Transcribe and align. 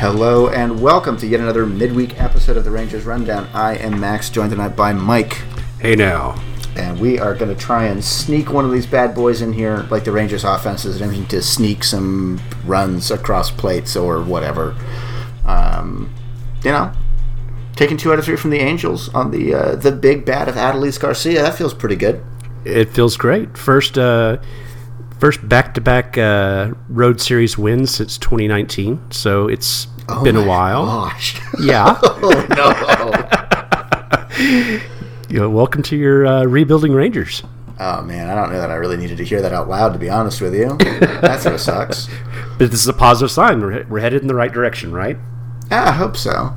Hello 0.00 0.48
and 0.48 0.80
welcome 0.80 1.18
to 1.18 1.26
yet 1.26 1.40
another 1.40 1.66
midweek 1.66 2.18
episode 2.18 2.56
of 2.56 2.64
the 2.64 2.70
Rangers 2.70 3.04
Rundown. 3.04 3.46
I 3.52 3.76
am 3.76 4.00
Max, 4.00 4.30
joined 4.30 4.50
tonight 4.50 4.74
by 4.74 4.94
Mike, 4.94 5.42
Hey 5.78 5.94
now. 5.94 6.42
and 6.74 6.98
we 6.98 7.18
are 7.18 7.34
going 7.34 7.54
to 7.54 7.60
try 7.60 7.84
and 7.84 8.02
sneak 8.02 8.50
one 8.50 8.64
of 8.64 8.72
these 8.72 8.86
bad 8.86 9.14
boys 9.14 9.42
in 9.42 9.52
here, 9.52 9.86
like 9.90 10.04
the 10.04 10.10
Rangers' 10.10 10.42
offense 10.42 10.86
is 10.86 10.96
attempting 10.96 11.26
to 11.26 11.42
sneak 11.42 11.84
some 11.84 12.40
runs 12.64 13.10
across 13.10 13.50
plates 13.50 13.94
or 13.94 14.22
whatever. 14.22 14.74
Um, 15.44 16.10
you 16.64 16.70
know, 16.70 16.90
taking 17.76 17.98
two 17.98 18.10
out 18.10 18.18
of 18.18 18.24
three 18.24 18.36
from 18.36 18.52
the 18.52 18.60
Angels 18.60 19.10
on 19.10 19.30
the 19.30 19.52
uh, 19.52 19.76
the 19.76 19.92
big 19.92 20.24
bat 20.24 20.48
of 20.48 20.54
Adolis 20.54 20.98
Garcia. 20.98 21.42
That 21.42 21.56
feels 21.56 21.74
pretty 21.74 21.96
good. 21.96 22.24
It 22.64 22.88
feels 22.88 23.18
great. 23.18 23.58
First 23.58 23.98
uh 23.98 24.38
first 25.20 25.46
back-to-back 25.46 26.16
uh, 26.16 26.72
road 26.88 27.20
series 27.20 27.58
wins 27.58 27.94
since 27.94 28.16
2019. 28.18 29.10
So 29.12 29.48
it's 29.48 29.86
been 30.24 30.36
a 30.36 30.40
Oh 30.40 30.46
while. 30.46 30.86
Gosh. 30.86 31.38
Yeah. 31.60 31.98
oh 32.02 32.46
no. 32.56 32.72
You 35.28 35.38
know, 35.38 35.50
welcome 35.50 35.82
to 35.84 35.96
your 35.96 36.26
uh, 36.26 36.42
rebuilding 36.44 36.92
Rangers. 36.92 37.44
Oh 37.78 38.02
man, 38.02 38.28
I 38.28 38.34
don't 38.34 38.50
know 38.50 38.58
that 38.58 38.70
I 38.70 38.74
really 38.74 38.96
needed 38.96 39.16
to 39.18 39.24
hear 39.24 39.40
that 39.42 39.52
out 39.52 39.68
loud. 39.68 39.92
To 39.92 39.98
be 39.98 40.10
honest 40.10 40.40
with 40.40 40.54
you, 40.56 40.76
that 40.78 41.40
sort 41.40 41.54
of 41.54 41.60
sucks. 41.60 42.08
But 42.58 42.72
this 42.72 42.80
is 42.80 42.88
a 42.88 42.92
positive 42.92 43.30
sign. 43.30 43.60
We're, 43.60 43.84
we're 43.84 44.00
headed 44.00 44.22
in 44.22 44.28
the 44.28 44.34
right 44.34 44.50
direction, 44.52 44.90
right? 44.90 45.16
Yeah, 45.70 45.88
I 45.88 45.92
hope 45.92 46.16
so. 46.16 46.52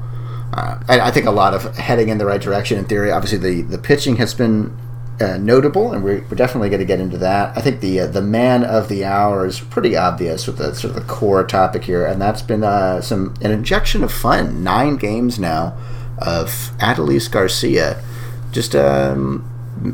Uh, 0.54 0.80
I, 0.88 1.02
I 1.02 1.12
think 1.12 1.28
a 1.28 1.32
lot 1.32 1.54
of 1.54 1.78
heading 1.78 2.10
in 2.10 2.18
the 2.18 2.26
right 2.26 2.42
direction 2.42 2.80
in 2.80 2.86
theory. 2.86 3.12
Obviously, 3.12 3.38
the, 3.38 3.62
the 3.62 3.78
pitching 3.78 4.16
has 4.16 4.34
been 4.34 4.76
uh, 5.20 5.38
notable, 5.38 5.94
and 5.94 6.04
we're, 6.04 6.22
we're 6.30 6.36
definitely 6.36 6.70
going 6.70 6.80
to 6.80 6.86
get 6.86 7.00
into 7.00 7.18
that. 7.20 7.56
I 7.58 7.62
think 7.62 7.82
the 7.82 8.02
uh, 8.02 8.08
the 8.08 8.22
man 8.22 8.64
of 8.64 8.90
the 8.90 9.06
hour 9.06 9.46
is 9.46 9.60
pretty 9.60 9.96
obvious 9.96 10.48
with 10.48 10.58
the 10.58 10.74
sort 10.74 10.96
of 10.96 11.02
the 11.02 11.08
core 11.08 11.46
topic 11.46 11.84
here, 11.84 12.06
and 12.06 12.22
that's 12.22 12.42
been 12.42 12.64
uh, 12.64 13.02
some 13.02 13.34
an 13.42 13.52
injection 13.52 14.04
of 14.04 14.12
fun. 14.12 14.64
Nine 14.64 14.98
games 14.98 15.40
now 15.40 15.78
of 16.20 16.50
Adolis 16.80 17.32
Garcia, 17.32 18.04
just 18.52 18.76
um, 18.76 19.50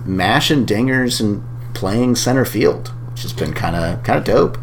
mashing 0.06 0.66
dingers 0.66 1.20
and 1.20 1.44
playing 1.74 2.16
center 2.16 2.46
field, 2.46 2.90
which 3.12 3.24
has 3.24 3.34
been 3.34 3.54
kind 3.54 3.76
of 3.76 4.04
kind 4.04 4.20
of 4.20 4.26
dope. 4.26 4.58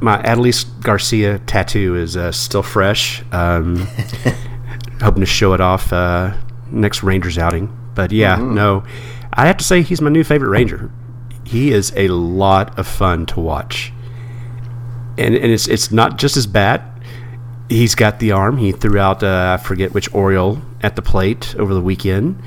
My 0.00 0.22
Adolis 0.22 0.64
Garcia 0.82 1.38
tattoo 1.40 1.96
is 1.96 2.16
uh, 2.16 2.30
still 2.30 2.62
fresh. 2.62 3.24
Um, 3.32 3.88
hoping 5.00 5.20
to 5.20 5.26
show 5.26 5.52
it 5.52 5.60
off 5.60 5.92
uh, 5.92 6.34
next 6.70 7.02
Rangers 7.02 7.38
outing. 7.38 7.76
But 7.94 8.12
yeah, 8.12 8.36
no, 8.36 8.84
I 9.36 9.46
have 9.46 9.56
to 9.58 9.64
say 9.64 9.82
he's 9.82 10.00
my 10.00 10.10
new 10.10 10.24
favorite 10.24 10.48
Ranger. 10.48 10.90
He 11.44 11.72
is 11.72 11.92
a 11.96 12.08
lot 12.08 12.78
of 12.78 12.86
fun 12.86 13.26
to 13.26 13.40
watch, 13.40 13.92
and 15.18 15.34
and 15.34 15.52
it's 15.52 15.68
it's 15.68 15.92
not 15.92 16.18
just 16.18 16.34
his 16.34 16.46
bat. 16.46 16.82
He's 17.68 17.94
got 17.94 18.18
the 18.20 18.32
arm. 18.32 18.56
He 18.58 18.72
threw 18.72 18.98
out 18.98 19.22
uh, 19.22 19.56
I 19.58 19.62
forget 19.62 19.92
which 19.92 20.12
Oriole 20.14 20.60
at 20.82 20.96
the 20.96 21.02
plate 21.02 21.54
over 21.58 21.74
the 21.74 21.80
weekend. 21.80 22.40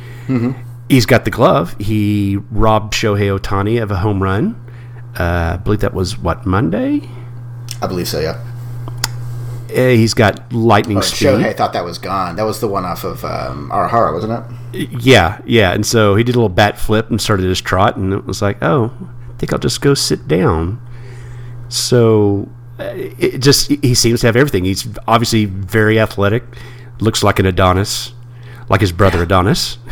He's 0.90 1.06
got 1.06 1.24
the 1.26 1.32
glove. 1.32 1.76
He 1.80 2.38
robbed 2.50 2.94
Shohei 2.94 3.38
Ohtani 3.38 3.82
of 3.82 3.92
a 3.92 3.98
home 3.98 4.24
run. 4.24 4.56
Uh, 5.18 5.52
I 5.54 5.58
believe 5.58 5.82
that 5.82 5.94
was 5.94 6.18
what 6.18 6.46
Monday. 6.46 7.08
I 7.82 7.88
believe 7.88 8.08
so. 8.08 8.20
Yeah. 8.20 8.44
Uh, 9.70 9.90
he's 9.90 10.14
got 10.14 10.52
lightning 10.52 10.98
Oh, 10.98 11.02
speed. 11.02 11.28
Shohei 11.28 11.56
thought 11.56 11.74
that 11.74 11.84
was 11.86 11.98
gone. 12.00 12.36
That 12.38 12.44
was 12.46 12.60
the 12.60 12.68
one 12.68 12.86
off 12.86 13.04
of 13.04 13.24
um, 13.24 13.70
Arihara, 13.72 14.14
wasn't 14.14 14.34
it? 14.74 14.90
Yeah, 15.04 15.40
yeah. 15.46 15.72
And 15.74 15.86
so 15.86 16.16
he 16.16 16.24
did 16.24 16.36
a 16.36 16.38
little 16.40 16.50
bat 16.50 16.80
flip 16.80 17.10
and 17.10 17.22
started 17.22 17.46
his 17.46 17.62
trot, 17.62 17.96
and 17.96 18.14
it 18.14 18.26
was 18.26 18.42
like, 18.42 18.58
oh, 18.64 18.92
I 19.30 19.38
think 19.38 19.54
I'll 19.54 19.60
just 19.60 19.82
go 19.82 19.94
sit 19.94 20.28
down. 20.28 20.82
So 21.70 22.50
uh, 22.80 22.94
it 22.96 23.40
just 23.40 23.70
he 23.70 23.94
seems 23.94 24.22
to 24.22 24.28
have 24.28 24.36
everything. 24.36 24.66
He's 24.66 24.88
obviously 25.08 25.46
very 25.46 26.00
athletic, 26.00 26.44
looks 27.00 27.24
like 27.24 27.38
an 27.40 27.46
Adonis, 27.46 28.14
like 28.70 28.82
his 28.82 28.92
brother 28.92 29.22
Adonis. 29.22 29.78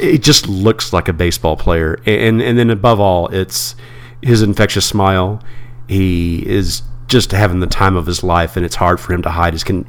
it 0.00 0.22
just 0.22 0.48
looks 0.48 0.92
like 0.92 1.08
a 1.08 1.12
baseball 1.12 1.56
player, 1.56 2.00
and 2.06 2.42
and 2.42 2.58
then 2.58 2.70
above 2.70 2.98
all, 3.00 3.28
it's 3.28 3.76
his 4.22 4.42
infectious 4.42 4.86
smile. 4.86 5.40
He 5.88 6.44
is 6.48 6.82
just 7.14 7.30
having 7.30 7.60
the 7.60 7.68
time 7.68 7.94
of 7.96 8.06
his 8.06 8.24
life, 8.24 8.56
and 8.56 8.66
it's 8.66 8.74
hard 8.74 8.98
for 8.98 9.12
him 9.12 9.22
to 9.22 9.30
hide 9.30 9.52
his 9.52 9.62
con- 9.62 9.86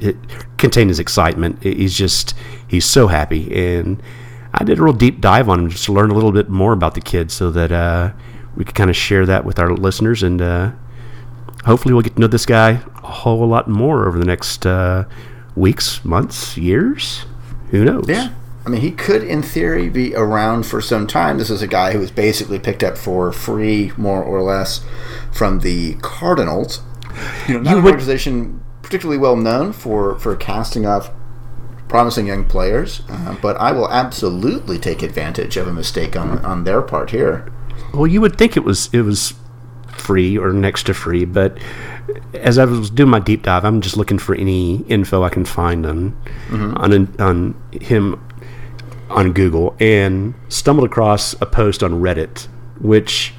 contain 0.56 0.86
his 0.86 1.00
excitement. 1.00 1.60
He's 1.62 1.98
just 1.98 2.34
he's 2.68 2.84
so 2.84 3.08
happy, 3.08 3.52
and 3.52 4.00
I 4.54 4.62
did 4.62 4.78
a 4.78 4.82
real 4.82 4.94
deep 4.94 5.20
dive 5.20 5.48
on 5.48 5.58
him 5.58 5.68
just 5.68 5.84
to 5.86 5.92
learn 5.92 6.10
a 6.12 6.14
little 6.14 6.30
bit 6.30 6.48
more 6.48 6.72
about 6.72 6.94
the 6.94 7.00
kid, 7.00 7.32
so 7.32 7.50
that 7.50 7.72
uh, 7.72 8.12
we 8.56 8.64
could 8.64 8.76
kind 8.76 8.90
of 8.90 8.96
share 8.96 9.26
that 9.26 9.44
with 9.44 9.58
our 9.58 9.74
listeners, 9.74 10.22
and 10.22 10.40
uh, 10.40 10.70
hopefully 11.64 11.92
we'll 11.92 12.02
get 12.04 12.14
to 12.14 12.20
know 12.20 12.28
this 12.28 12.46
guy 12.46 12.80
a 13.02 13.06
whole 13.06 13.46
lot 13.46 13.68
more 13.68 14.06
over 14.06 14.18
the 14.18 14.24
next 14.24 14.64
uh, 14.64 15.04
weeks, 15.56 16.04
months, 16.04 16.56
years. 16.56 17.26
Who 17.72 17.84
knows? 17.84 18.08
Yeah. 18.08 18.32
I 18.64 18.68
mean, 18.68 18.80
he 18.80 18.90
could, 18.90 19.22
in 19.22 19.42
theory, 19.42 19.88
be 19.88 20.14
around 20.16 20.66
for 20.66 20.80
some 20.80 21.06
time. 21.06 21.38
This 21.38 21.50
is 21.50 21.62
a 21.62 21.68
guy 21.68 21.92
who 21.92 22.00
was 22.00 22.10
basically 22.10 22.58
picked 22.58 22.82
up 22.82 22.98
for 22.98 23.30
free, 23.30 23.92
more 23.96 24.22
or 24.22 24.42
less, 24.42 24.84
from 25.32 25.60
the 25.60 25.94
Cardinals. 26.02 26.80
You 27.48 27.54
know, 27.54 27.60
not 27.60 27.70
You 27.70 27.76
an 27.78 27.84
would- 27.84 27.90
organization 27.92 28.60
particularly 28.82 29.18
well 29.18 29.36
known 29.36 29.72
for, 29.72 30.16
for 30.18 30.36
casting 30.36 30.86
off 30.86 31.10
promising 31.88 32.26
young 32.26 32.44
players, 32.44 33.02
uh, 33.08 33.36
but 33.42 33.56
I 33.56 33.72
will 33.72 33.90
absolutely 33.90 34.78
take 34.78 35.02
advantage 35.02 35.56
of 35.56 35.66
a 35.68 35.72
mistake 35.72 36.16
on, 36.16 36.38
on 36.44 36.64
their 36.64 36.82
part 36.82 37.10
here. 37.10 37.50
Well, 37.94 38.06
you 38.06 38.20
would 38.20 38.36
think 38.38 38.56
it 38.56 38.64
was 38.64 38.88
it 38.92 39.02
was 39.02 39.34
free 39.96 40.36
or 40.36 40.52
next 40.52 40.84
to 40.86 40.94
free, 40.94 41.24
but 41.24 41.58
as 42.34 42.58
I 42.58 42.64
was 42.64 42.90
doing 42.90 43.08
my 43.10 43.18
deep 43.20 43.42
dive, 43.42 43.64
I'm 43.64 43.80
just 43.80 43.96
looking 43.96 44.18
for 44.18 44.34
any 44.34 44.82
info 44.88 45.22
I 45.22 45.28
can 45.30 45.44
find 45.44 45.84
on 45.86 46.16
on 46.50 47.14
on 47.20 47.54
him 47.72 48.20
on 49.10 49.32
Google 49.32 49.76
and 49.80 50.34
stumbled 50.48 50.86
across 50.86 51.34
a 51.40 51.46
post 51.46 51.82
on 51.82 51.92
Reddit, 52.00 52.46
which, 52.80 53.32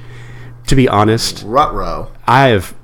to 0.66 0.74
be 0.74 0.88
honest, 0.88 1.44
Rutro. 1.44 2.10
I 2.26 2.48
have 2.48 2.74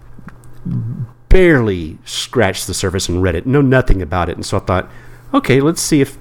barely 1.28 1.98
scratched 2.04 2.66
the 2.66 2.74
surface 2.74 3.08
and 3.08 3.22
read 3.22 3.34
it, 3.34 3.46
know 3.46 3.60
nothing 3.60 4.00
about 4.02 4.28
it, 4.28 4.36
and 4.36 4.46
so 4.46 4.56
I 4.56 4.60
thought, 4.60 4.90
okay, 5.32 5.60
let's 5.60 5.80
see 5.80 6.00
if 6.00 6.16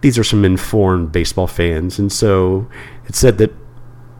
these 0.00 0.18
are 0.18 0.24
some 0.24 0.44
informed 0.44 1.12
baseball 1.12 1.46
fans. 1.46 1.98
And 1.98 2.10
so 2.12 2.68
it 3.06 3.14
said 3.14 3.38
that 3.38 3.52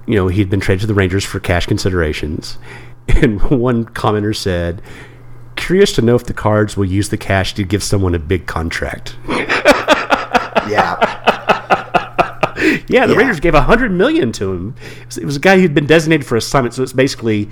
you 0.06 0.14
know 0.14 0.28
he'd 0.28 0.50
been 0.50 0.60
traded 0.60 0.82
to 0.82 0.86
the 0.86 0.94
Rangers 0.94 1.24
for 1.24 1.40
cash 1.40 1.66
considerations, 1.66 2.58
and 3.08 3.40
one 3.42 3.84
commenter 3.84 4.34
said, 4.34 4.82
"Curious 5.56 5.92
to 5.94 6.02
know 6.02 6.14
if 6.14 6.24
the 6.24 6.34
Cards 6.34 6.76
will 6.76 6.84
use 6.84 7.08
the 7.08 7.18
cash 7.18 7.54
to 7.54 7.64
give 7.64 7.82
someone 7.82 8.14
a 8.14 8.18
big 8.18 8.46
contract." 8.46 9.16
Yeah. 10.68 10.96
Yeah, 12.86 13.06
the 13.06 13.12
Yeah. 13.14 13.18
Rangers 13.18 13.40
gave 13.40 13.54
a 13.54 13.62
hundred 13.62 13.90
million 13.90 14.32
to 14.32 14.52
him. 14.52 14.74
It 15.00 15.06
was, 15.06 15.18
it 15.18 15.24
was 15.24 15.36
a 15.36 15.40
guy 15.40 15.58
who'd 15.58 15.74
been 15.74 15.86
designated 15.86 16.26
for 16.26 16.36
assignment, 16.36 16.74
so 16.74 16.82
it's 16.82 16.92
basically 16.92 17.48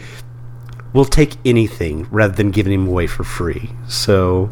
we'll 0.92 1.04
take 1.04 1.36
anything 1.44 2.06
rather 2.10 2.32
than 2.34 2.50
giving 2.50 2.72
him 2.72 2.86
away 2.88 3.06
for 3.06 3.24
free. 3.24 3.70
So, 3.88 4.50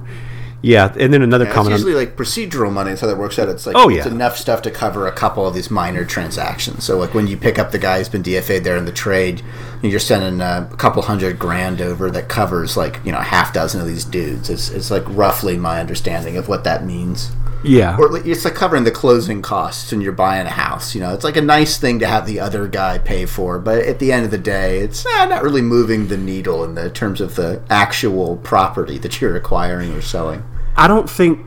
yeah, 0.62 0.92
and 0.98 1.12
then 1.12 1.22
another 1.22 1.44
It's 1.46 1.54
comment. 1.54 1.74
on- 1.74 1.78
usually 1.80 1.94
like 1.94 2.16
procedural 2.16 2.72
money. 2.72 2.90
That's 2.90 3.00
how 3.00 3.06
that 3.06 3.16
works 3.18 3.38
out. 3.38 3.48
It's 3.48 3.66
like 3.66 3.76
Oh, 3.76 3.88
yeah. 3.88 3.98
it's 3.98 4.06
yeah. 4.06 4.12
enough 4.12 4.36
stuff 4.36 4.62
to 4.62 4.70
cover 4.70 5.06
a 5.06 5.12
couple 5.12 5.46
of 5.46 5.54
these 5.54 5.70
minor 5.70 6.04
transactions. 6.04 6.84
So 6.84 6.98
like 6.98 7.14
when 7.14 7.26
you 7.28 7.36
pick 7.36 7.58
up 7.58 7.70
the 7.70 7.78
guy 7.78 7.98
who's 7.98 8.08
been 8.08 8.22
DFA'd 8.22 8.64
there 8.64 8.76
in 8.76 8.84
the 8.84 8.92
trade, 8.92 9.42
you're 9.82 10.00
sending 10.00 10.40
a 10.40 10.68
couple 10.76 11.02
hundred 11.02 11.38
grand 11.38 11.80
over 11.80 12.10
that 12.10 12.28
covers 12.28 12.76
like 12.76 12.98
you 13.04 13.12
know 13.12 13.18
a 13.18 13.22
half 13.22 13.52
dozen 13.52 13.80
of 13.80 13.86
these 13.86 14.04
dudes. 14.04 14.50
It's 14.50 14.70
it's 14.70 14.90
like 14.90 15.04
roughly 15.06 15.56
my 15.56 15.78
understanding 15.80 16.36
of 16.36 16.48
what 16.48 16.64
that 16.64 16.84
means. 16.84 17.30
Yeah, 17.64 17.96
Or 17.98 18.16
it's 18.24 18.44
like 18.44 18.54
covering 18.54 18.84
the 18.84 18.90
closing 18.92 19.42
costs 19.42 19.90
when 19.90 20.00
you're 20.00 20.12
buying 20.12 20.46
a 20.46 20.50
house. 20.50 20.94
You 20.94 21.00
know, 21.00 21.12
it's 21.12 21.24
like 21.24 21.36
a 21.36 21.42
nice 21.42 21.76
thing 21.76 21.98
to 21.98 22.06
have 22.06 22.26
the 22.26 22.38
other 22.38 22.68
guy 22.68 22.98
pay 22.98 23.26
for, 23.26 23.58
but 23.58 23.84
at 23.84 23.98
the 23.98 24.12
end 24.12 24.24
of 24.24 24.30
the 24.30 24.38
day, 24.38 24.78
it's 24.78 25.04
eh, 25.04 25.24
not 25.26 25.42
really 25.42 25.62
moving 25.62 26.06
the 26.06 26.16
needle 26.16 26.62
in 26.62 26.74
the 26.74 26.88
terms 26.88 27.20
of 27.20 27.34
the 27.34 27.62
actual 27.68 28.36
property 28.36 28.96
that 28.98 29.20
you're 29.20 29.36
acquiring 29.36 29.92
or 29.92 30.00
selling. 30.00 30.44
I 30.76 30.86
don't 30.86 31.10
think 31.10 31.44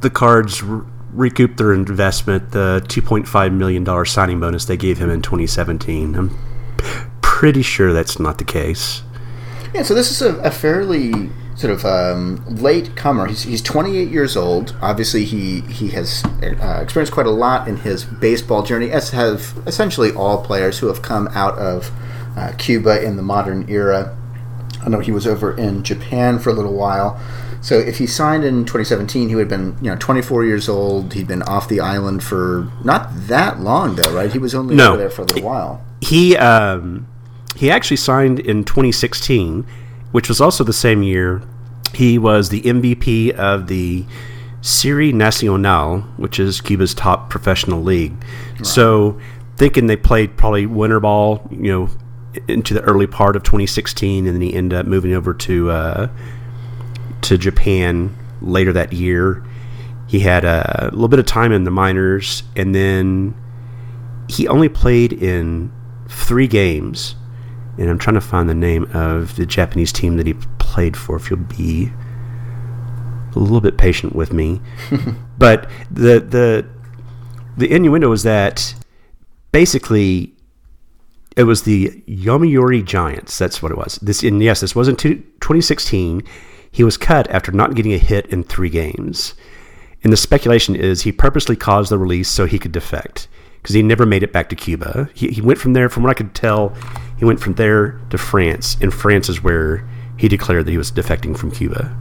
the 0.00 0.10
Cards 0.10 0.62
re- 0.62 0.84
recouped 1.12 1.56
their 1.56 1.72
investment, 1.72 2.50
the 2.50 2.84
two 2.88 3.02
point 3.02 3.28
five 3.28 3.52
million 3.52 3.84
dollar 3.84 4.04
signing 4.04 4.40
bonus 4.40 4.64
they 4.64 4.76
gave 4.76 4.98
him 4.98 5.08
in 5.08 5.22
2017. 5.22 6.16
I'm 6.16 6.36
pretty 7.22 7.62
sure 7.62 7.92
that's 7.92 8.18
not 8.18 8.38
the 8.38 8.44
case. 8.44 9.02
Yeah, 9.72 9.82
so 9.82 9.94
this 9.94 10.10
is 10.10 10.22
a, 10.22 10.36
a 10.38 10.50
fairly 10.50 11.30
sort 11.58 11.72
of 11.72 11.84
um, 11.84 12.42
late 12.46 12.94
comer. 12.94 13.26
He's, 13.26 13.42
he's 13.42 13.60
28 13.62 14.08
years 14.10 14.36
old. 14.36 14.74
Obviously, 14.80 15.24
he 15.24 15.60
he 15.62 15.88
has 15.90 16.24
uh, 16.42 16.80
experienced 16.82 17.12
quite 17.12 17.26
a 17.26 17.30
lot 17.30 17.66
in 17.68 17.76
his 17.78 18.04
baseball 18.04 18.62
journey, 18.62 18.90
as 18.90 19.10
have 19.10 19.54
essentially 19.66 20.12
all 20.12 20.42
players 20.42 20.78
who 20.78 20.86
have 20.86 21.02
come 21.02 21.28
out 21.32 21.58
of 21.58 21.90
uh, 22.36 22.52
Cuba 22.58 23.02
in 23.04 23.16
the 23.16 23.22
modern 23.22 23.68
era. 23.68 24.16
I 24.84 24.88
know 24.88 25.00
he 25.00 25.10
was 25.10 25.26
over 25.26 25.56
in 25.58 25.82
Japan 25.82 26.38
for 26.38 26.50
a 26.50 26.52
little 26.52 26.74
while. 26.74 27.20
So 27.60 27.76
if 27.76 27.98
he 27.98 28.06
signed 28.06 28.44
in 28.44 28.64
2017, 28.64 29.28
he 29.28 29.34
would 29.34 29.50
have 29.50 29.60
been 29.60 29.76
you 29.84 29.90
know 29.90 29.96
24 29.98 30.44
years 30.44 30.68
old. 30.68 31.12
He'd 31.14 31.26
been 31.26 31.42
off 31.42 31.68
the 31.68 31.80
island 31.80 32.22
for 32.22 32.70
not 32.84 33.08
that 33.26 33.58
long 33.58 33.96
though, 33.96 34.14
right? 34.14 34.32
He 34.32 34.38
was 34.38 34.54
only 34.54 34.76
No. 34.76 34.90
over 34.90 34.96
there 34.98 35.10
for 35.10 35.22
a 35.22 35.24
little 35.24 35.42
while. 35.42 35.84
He 36.00 36.36
um, 36.36 37.08
he 37.56 37.68
actually 37.68 37.96
signed 37.96 38.38
in 38.38 38.62
2016, 38.62 39.66
which 40.12 40.28
was 40.28 40.40
also 40.40 40.64
the 40.64 40.72
same 40.72 41.02
year 41.02 41.42
He 41.94 42.18
was 42.18 42.48
the 42.48 42.62
MVP 42.62 43.32
of 43.32 43.66
the 43.66 44.04
Serie 44.60 45.12
Nacional, 45.12 46.00
which 46.16 46.38
is 46.38 46.60
Cuba's 46.60 46.94
top 46.94 47.30
professional 47.30 47.82
league. 47.82 48.14
So, 48.62 49.18
thinking 49.56 49.86
they 49.86 49.96
played 49.96 50.36
probably 50.36 50.66
winter 50.66 51.00
ball, 51.00 51.46
you 51.50 51.72
know, 51.72 51.88
into 52.46 52.74
the 52.74 52.82
early 52.82 53.06
part 53.06 53.36
of 53.36 53.42
2016, 53.42 54.26
and 54.26 54.34
then 54.34 54.42
he 54.42 54.52
ended 54.54 54.78
up 54.78 54.86
moving 54.86 55.14
over 55.14 55.32
to 55.34 55.70
uh, 55.70 56.08
to 57.22 57.38
Japan 57.38 58.14
later 58.40 58.72
that 58.72 58.92
year. 58.92 59.44
He 60.06 60.20
had 60.20 60.44
a 60.44 60.90
little 60.92 61.08
bit 61.08 61.18
of 61.18 61.26
time 61.26 61.52
in 61.52 61.64
the 61.64 61.70
minors, 61.70 62.42
and 62.56 62.74
then 62.74 63.34
he 64.28 64.48
only 64.48 64.68
played 64.68 65.12
in 65.12 65.72
three 66.08 66.46
games. 66.46 67.14
And 67.78 67.88
I'm 67.88 67.98
trying 67.98 68.14
to 68.14 68.20
find 68.20 68.48
the 68.48 68.54
name 68.54 68.90
of 68.92 69.36
the 69.36 69.46
Japanese 69.46 69.92
team 69.92 70.16
that 70.16 70.26
he 70.26 70.34
played 70.58 70.96
for. 70.96 71.16
If 71.16 71.30
you'll 71.30 71.38
be 71.38 71.92
a 73.34 73.38
little 73.38 73.60
bit 73.60 73.78
patient 73.78 74.14
with 74.14 74.32
me, 74.32 74.60
but 75.38 75.70
the 75.90 76.20
the 76.20 76.68
the 77.56 77.70
innuendo 77.70 78.08
was 78.08 78.24
that 78.24 78.74
basically 79.52 80.34
it 81.36 81.44
was 81.44 81.62
the 81.62 82.02
Yomiuri 82.08 82.84
Giants. 82.84 83.38
That's 83.38 83.62
what 83.62 83.70
it 83.70 83.78
was. 83.78 83.96
This 83.96 84.22
and 84.22 84.42
yes, 84.42 84.60
this 84.60 84.74
wasn't 84.74 84.98
2016. 84.98 86.22
He 86.70 86.84
was 86.84 86.96
cut 86.96 87.30
after 87.30 87.52
not 87.52 87.74
getting 87.74 87.92
a 87.92 87.98
hit 87.98 88.26
in 88.26 88.42
three 88.42 88.70
games. 88.70 89.34
And 90.04 90.12
the 90.12 90.16
speculation 90.16 90.76
is 90.76 91.02
he 91.02 91.12
purposely 91.12 91.56
caused 91.56 91.90
the 91.90 91.98
release 91.98 92.28
so 92.28 92.46
he 92.46 92.58
could 92.58 92.72
defect 92.72 93.28
because 93.62 93.74
he 93.74 93.82
never 93.82 94.06
made 94.06 94.22
it 94.22 94.32
back 94.32 94.48
to 94.48 94.56
Cuba. 94.56 95.08
He, 95.14 95.28
he 95.28 95.40
went 95.40 95.58
from 95.58 95.72
there, 95.72 95.88
from 95.88 96.02
what 96.02 96.10
I 96.10 96.14
could 96.14 96.34
tell, 96.34 96.76
he 97.18 97.24
went 97.24 97.40
from 97.40 97.54
there 97.54 98.00
to 98.10 98.18
France. 98.18 98.76
And 98.80 98.92
France 98.92 99.28
is 99.28 99.42
where 99.42 99.86
he 100.16 100.28
declared 100.28 100.66
that 100.66 100.70
he 100.70 100.78
was 100.78 100.90
defecting 100.90 101.36
from 101.36 101.50
Cuba. 101.50 101.96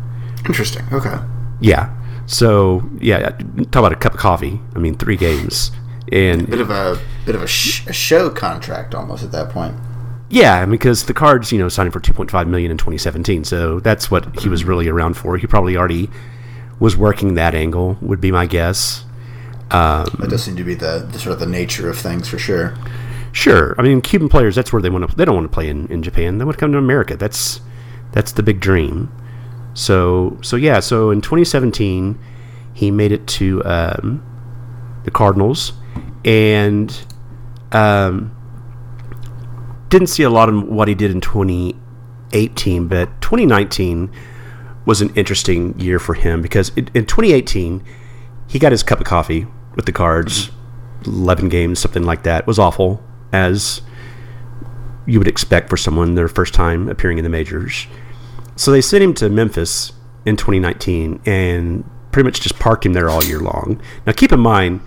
Interesting. 0.45 0.85
Okay. 0.91 1.17
Yeah. 1.59 1.93
So 2.25 2.87
yeah, 2.99 3.29
talk 3.71 3.75
about 3.75 3.93
a 3.93 3.95
cup 3.95 4.13
of 4.13 4.19
coffee. 4.19 4.59
I 4.75 4.79
mean, 4.79 4.95
three 4.95 5.15
games 5.17 5.71
and 6.11 6.49
bit 6.49 6.61
of 6.61 6.69
a 6.69 6.99
bit 7.25 7.35
of 7.35 7.41
a, 7.41 7.47
sh- 7.47 7.85
a 7.87 7.93
show 7.93 8.29
contract 8.29 8.95
almost 8.95 9.23
at 9.23 9.31
that 9.31 9.49
point. 9.49 9.75
Yeah, 10.29 10.65
because 10.65 11.05
the 11.05 11.13
cards, 11.13 11.53
you 11.53 11.57
know, 11.57 11.69
signed 11.69 11.93
for 11.93 12.01
2.5 12.01 12.47
million 12.47 12.69
in 12.69 12.77
2017, 12.77 13.45
so 13.45 13.79
that's 13.79 14.11
what 14.11 14.37
he 14.41 14.49
was 14.49 14.65
really 14.65 14.89
around 14.89 15.15
for. 15.15 15.37
He 15.37 15.47
probably 15.47 15.77
already 15.77 16.09
was 16.79 16.97
working 16.97 17.35
that 17.35 17.55
angle, 17.55 17.97
would 18.01 18.19
be 18.19 18.31
my 18.31 18.45
guess. 18.45 19.05
Um, 19.71 20.05
that 20.19 20.29
does 20.29 20.43
seem 20.43 20.55
to 20.55 20.63
be 20.63 20.75
the, 20.75 21.07
the, 21.11 21.19
sort 21.19 21.33
of 21.33 21.39
the 21.39 21.45
nature 21.45 21.89
of 21.89 21.97
things 21.97 22.29
for 22.29 22.39
sure. 22.39 22.75
Sure, 23.33 23.75
I 23.77 23.81
mean, 23.81 24.01
Cuban 24.01 24.29
players, 24.29 24.55
that's 24.55 24.71
where 24.71 24.81
they 24.81 24.89
want 24.89 25.09
to. 25.09 25.15
They 25.15 25.25
don't 25.25 25.35
want 25.35 25.51
to 25.51 25.53
play 25.53 25.69
in, 25.69 25.87
in 25.87 26.01
Japan. 26.01 26.37
They 26.37 26.45
want 26.45 26.57
to 26.57 26.59
come 26.59 26.71
to 26.71 26.77
America. 26.77 27.17
That's 27.17 27.59
that's 28.13 28.31
the 28.31 28.43
big 28.43 28.59
dream. 28.59 29.11
So 29.73 30.37
so 30.41 30.55
yeah, 30.55 30.79
so 30.79 31.11
in 31.11 31.21
2017, 31.21 32.17
he 32.73 32.91
made 32.91 33.11
it 33.11 33.27
to 33.27 33.63
um, 33.65 34.25
the 35.03 35.11
Cardinals, 35.11 35.73
and 36.23 36.97
um, 37.73 38.35
didn't 39.89 40.07
see 40.07 40.23
a 40.23 40.29
lot 40.29 40.49
of 40.49 40.63
what 40.63 40.87
he 40.87 40.95
did 40.95 41.11
in 41.11 41.21
2018, 41.21 42.87
but 42.87 43.21
2019 43.21 44.11
was 44.85 45.01
an 45.01 45.13
interesting 45.15 45.77
year 45.79 45.99
for 45.99 46.13
him 46.13 46.41
because 46.41 46.69
in, 46.69 46.89
in 46.93 47.05
2018 47.05 47.83
he 48.47 48.57
got 48.57 48.71
his 48.71 48.83
cup 48.83 48.99
of 48.99 49.05
coffee 49.05 49.45
with 49.77 49.85
the 49.85 49.93
Cards, 49.93 50.51
11 51.05 51.47
games, 51.47 51.79
something 51.79 52.03
like 52.03 52.23
that. 52.23 52.45
Was 52.45 52.59
awful, 52.59 53.01
as 53.31 53.81
you 55.05 55.19
would 55.19 55.27
expect 55.27 55.69
for 55.69 55.77
someone 55.77 56.15
their 56.15 56.27
first 56.27 56.53
time 56.53 56.89
appearing 56.89 57.17
in 57.17 57.23
the 57.23 57.29
majors. 57.29 57.87
So 58.57 58.71
they 58.71 58.81
sent 58.81 59.03
him 59.03 59.13
to 59.15 59.29
Memphis 59.29 59.93
in 60.25 60.35
2019 60.35 61.21
and 61.25 61.89
pretty 62.11 62.27
much 62.27 62.41
just 62.41 62.59
parked 62.59 62.85
him 62.85 62.91
there 62.93 63.09
all 63.09 63.23
year 63.23 63.39
long. 63.39 63.81
Now 64.05 64.11
keep 64.11 64.33
in 64.33 64.41
mind, 64.41 64.81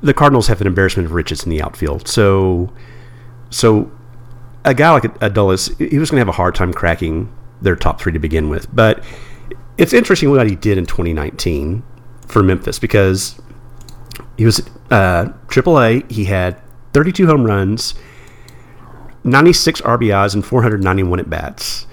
the 0.00 0.12
Cardinals 0.12 0.48
have 0.48 0.60
an 0.60 0.66
embarrassment 0.66 1.06
of 1.06 1.12
riches 1.12 1.44
in 1.44 1.50
the 1.50 1.62
outfield. 1.62 2.08
So, 2.08 2.72
so 3.50 3.92
a 4.64 4.74
guy 4.74 4.90
like 4.90 5.02
Adolis, 5.20 5.68
he 5.78 5.98
was 5.98 6.10
going 6.10 6.16
to 6.16 6.22
have 6.22 6.28
a 6.28 6.32
hard 6.32 6.56
time 6.56 6.72
cracking 6.72 7.32
their 7.60 7.76
top 7.76 8.00
three 8.00 8.12
to 8.12 8.18
begin 8.18 8.48
with. 8.48 8.74
But 8.74 9.04
it's 9.78 9.92
interesting 9.92 10.30
what 10.30 10.48
he 10.48 10.56
did 10.56 10.78
in 10.78 10.86
2019 10.86 11.84
for 12.26 12.42
Memphis 12.42 12.78
because 12.78 13.40
he 14.36 14.44
was 14.44 14.60
uh, 14.90 15.32
AAA. 15.48 16.10
He 16.10 16.24
had 16.24 16.60
32 16.92 17.26
home 17.26 17.44
runs, 17.44 17.94
96 19.24 19.80
RBIs, 19.82 20.34
and 20.34 20.44
491 20.44 21.20
at 21.20 21.30
bats. 21.30 21.86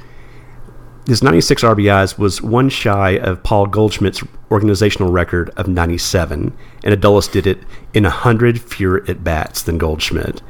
His 1.08 1.24
96 1.24 1.64
RBIs 1.64 2.20
was 2.20 2.42
one 2.42 2.70
shy 2.70 3.18
of 3.18 3.42
Paul 3.42 3.66
Goldschmidt's 3.66 4.24
organizational 4.52 5.12
record 5.12 5.50
of 5.58 5.68
97, 5.68 6.56
and 6.84 7.02
Adolis 7.02 7.32
did 7.32 7.48
it 7.48 7.60
in 7.94 8.04
100 8.04 8.62
fewer 8.62 9.04
at 9.08 9.24
bats 9.24 9.64
than 9.64 9.80
Goldschmidt. 9.80 10.42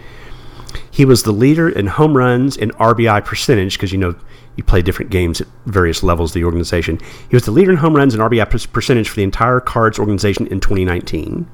He 0.91 1.05
was 1.05 1.23
the 1.23 1.31
leader 1.31 1.69
in 1.69 1.87
home 1.87 2.17
runs 2.17 2.57
and 2.57 2.73
RBI 2.75 3.23
percentage 3.23 3.77
because 3.77 3.93
you 3.93 3.97
know 3.97 4.15
you 4.57 4.63
play 4.63 4.81
different 4.81 5.11
games 5.11 5.39
at 5.39 5.47
various 5.65 6.03
levels 6.03 6.31
of 6.31 6.33
the 6.33 6.43
organization. 6.43 6.99
He 7.29 7.35
was 7.35 7.45
the 7.45 7.51
leader 7.51 7.71
in 7.71 7.77
home 7.77 7.95
runs 7.95 8.13
and 8.13 8.21
RBI 8.21 8.71
percentage 8.73 9.07
for 9.07 9.15
the 9.15 9.23
entire 9.23 9.61
Cards 9.61 9.97
organization 9.97 10.47
in 10.47 10.59
2019. 10.59 11.49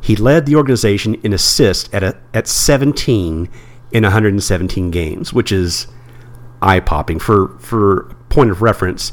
He 0.00 0.16
led 0.16 0.46
the 0.46 0.56
organization 0.56 1.14
in 1.22 1.32
assists 1.32 1.88
at 1.92 2.02
a, 2.02 2.16
at 2.32 2.46
17 2.46 3.48
in 3.90 4.02
117 4.02 4.90
games, 4.90 5.32
which 5.32 5.52
is 5.52 5.86
eye 6.62 6.80
popping. 6.80 7.18
For 7.18 7.58
for 7.58 8.14
point 8.28 8.50
of 8.50 8.62
reference, 8.62 9.12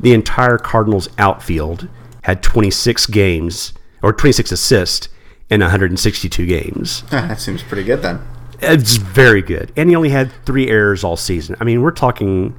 the 0.00 0.12
entire 0.12 0.58
Cardinals 0.58 1.08
outfield 1.18 1.88
had 2.22 2.42
26 2.42 3.06
games 3.06 3.72
or 4.02 4.12
26 4.12 4.52
assists 4.52 5.08
in 5.50 5.60
162 5.60 6.46
games. 6.46 7.02
that 7.10 7.40
seems 7.40 7.62
pretty 7.62 7.84
good 7.84 8.02
then. 8.02 8.20
It's 8.60 8.96
very 8.96 9.42
good, 9.42 9.72
and 9.76 9.88
he 9.90 9.96
only 9.96 10.10
had 10.10 10.32
three 10.46 10.68
errors 10.68 11.02
all 11.02 11.16
season. 11.16 11.56
I 11.60 11.64
mean, 11.64 11.82
we're 11.82 11.90
talking. 11.90 12.54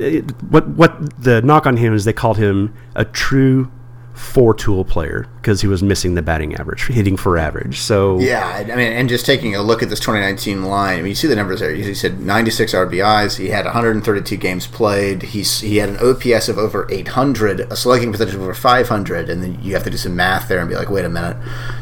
Uh, 0.00 0.20
what 0.48 0.68
what 0.68 1.22
the 1.22 1.42
knock 1.42 1.66
on 1.66 1.76
him 1.78 1.94
is 1.94 2.04
they 2.04 2.12
called 2.12 2.36
him 2.38 2.74
a 2.94 3.04
true 3.04 3.70
four 4.14 4.54
tool 4.54 4.84
player 4.84 5.26
because 5.36 5.60
he 5.60 5.66
was 5.66 5.82
missing 5.82 6.14
the 6.14 6.22
batting 6.22 6.54
average, 6.54 6.86
hitting 6.86 7.16
for 7.16 7.38
average. 7.38 7.78
So 7.80 8.18
yeah, 8.20 8.46
I 8.46 8.64
mean, 8.64 8.92
and 8.92 9.08
just 9.08 9.26
taking 9.26 9.54
a 9.54 9.62
look 9.62 9.82
at 9.82 9.88
this 9.88 10.00
2019 10.00 10.64
line, 10.64 10.98
I 10.98 11.02
mean, 11.02 11.10
you 11.10 11.14
see 11.14 11.28
the 11.28 11.36
numbers 11.36 11.60
there. 11.60 11.74
He 11.74 11.94
said 11.94 12.20
96 12.20 12.72
RBIs. 12.72 13.38
He 13.38 13.48
had 13.48 13.64
132 13.64 14.36
games 14.36 14.66
played. 14.66 15.22
He's 15.22 15.60
he 15.60 15.78
had 15.78 15.88
an 15.88 15.96
OPS 15.96 16.48
of 16.48 16.58
over 16.58 16.86
800, 16.90 17.60
a 17.60 17.76
slugging 17.76 18.12
percentage 18.12 18.34
of 18.34 18.42
over 18.42 18.54
500, 18.54 19.28
and 19.28 19.42
then 19.42 19.58
you 19.62 19.74
have 19.74 19.84
to 19.84 19.90
do 19.90 19.96
some 19.96 20.14
math 20.14 20.48
there 20.48 20.60
and 20.60 20.68
be 20.68 20.76
like, 20.76 20.90
wait 20.90 21.04
a 21.04 21.08
minute, 21.08 21.36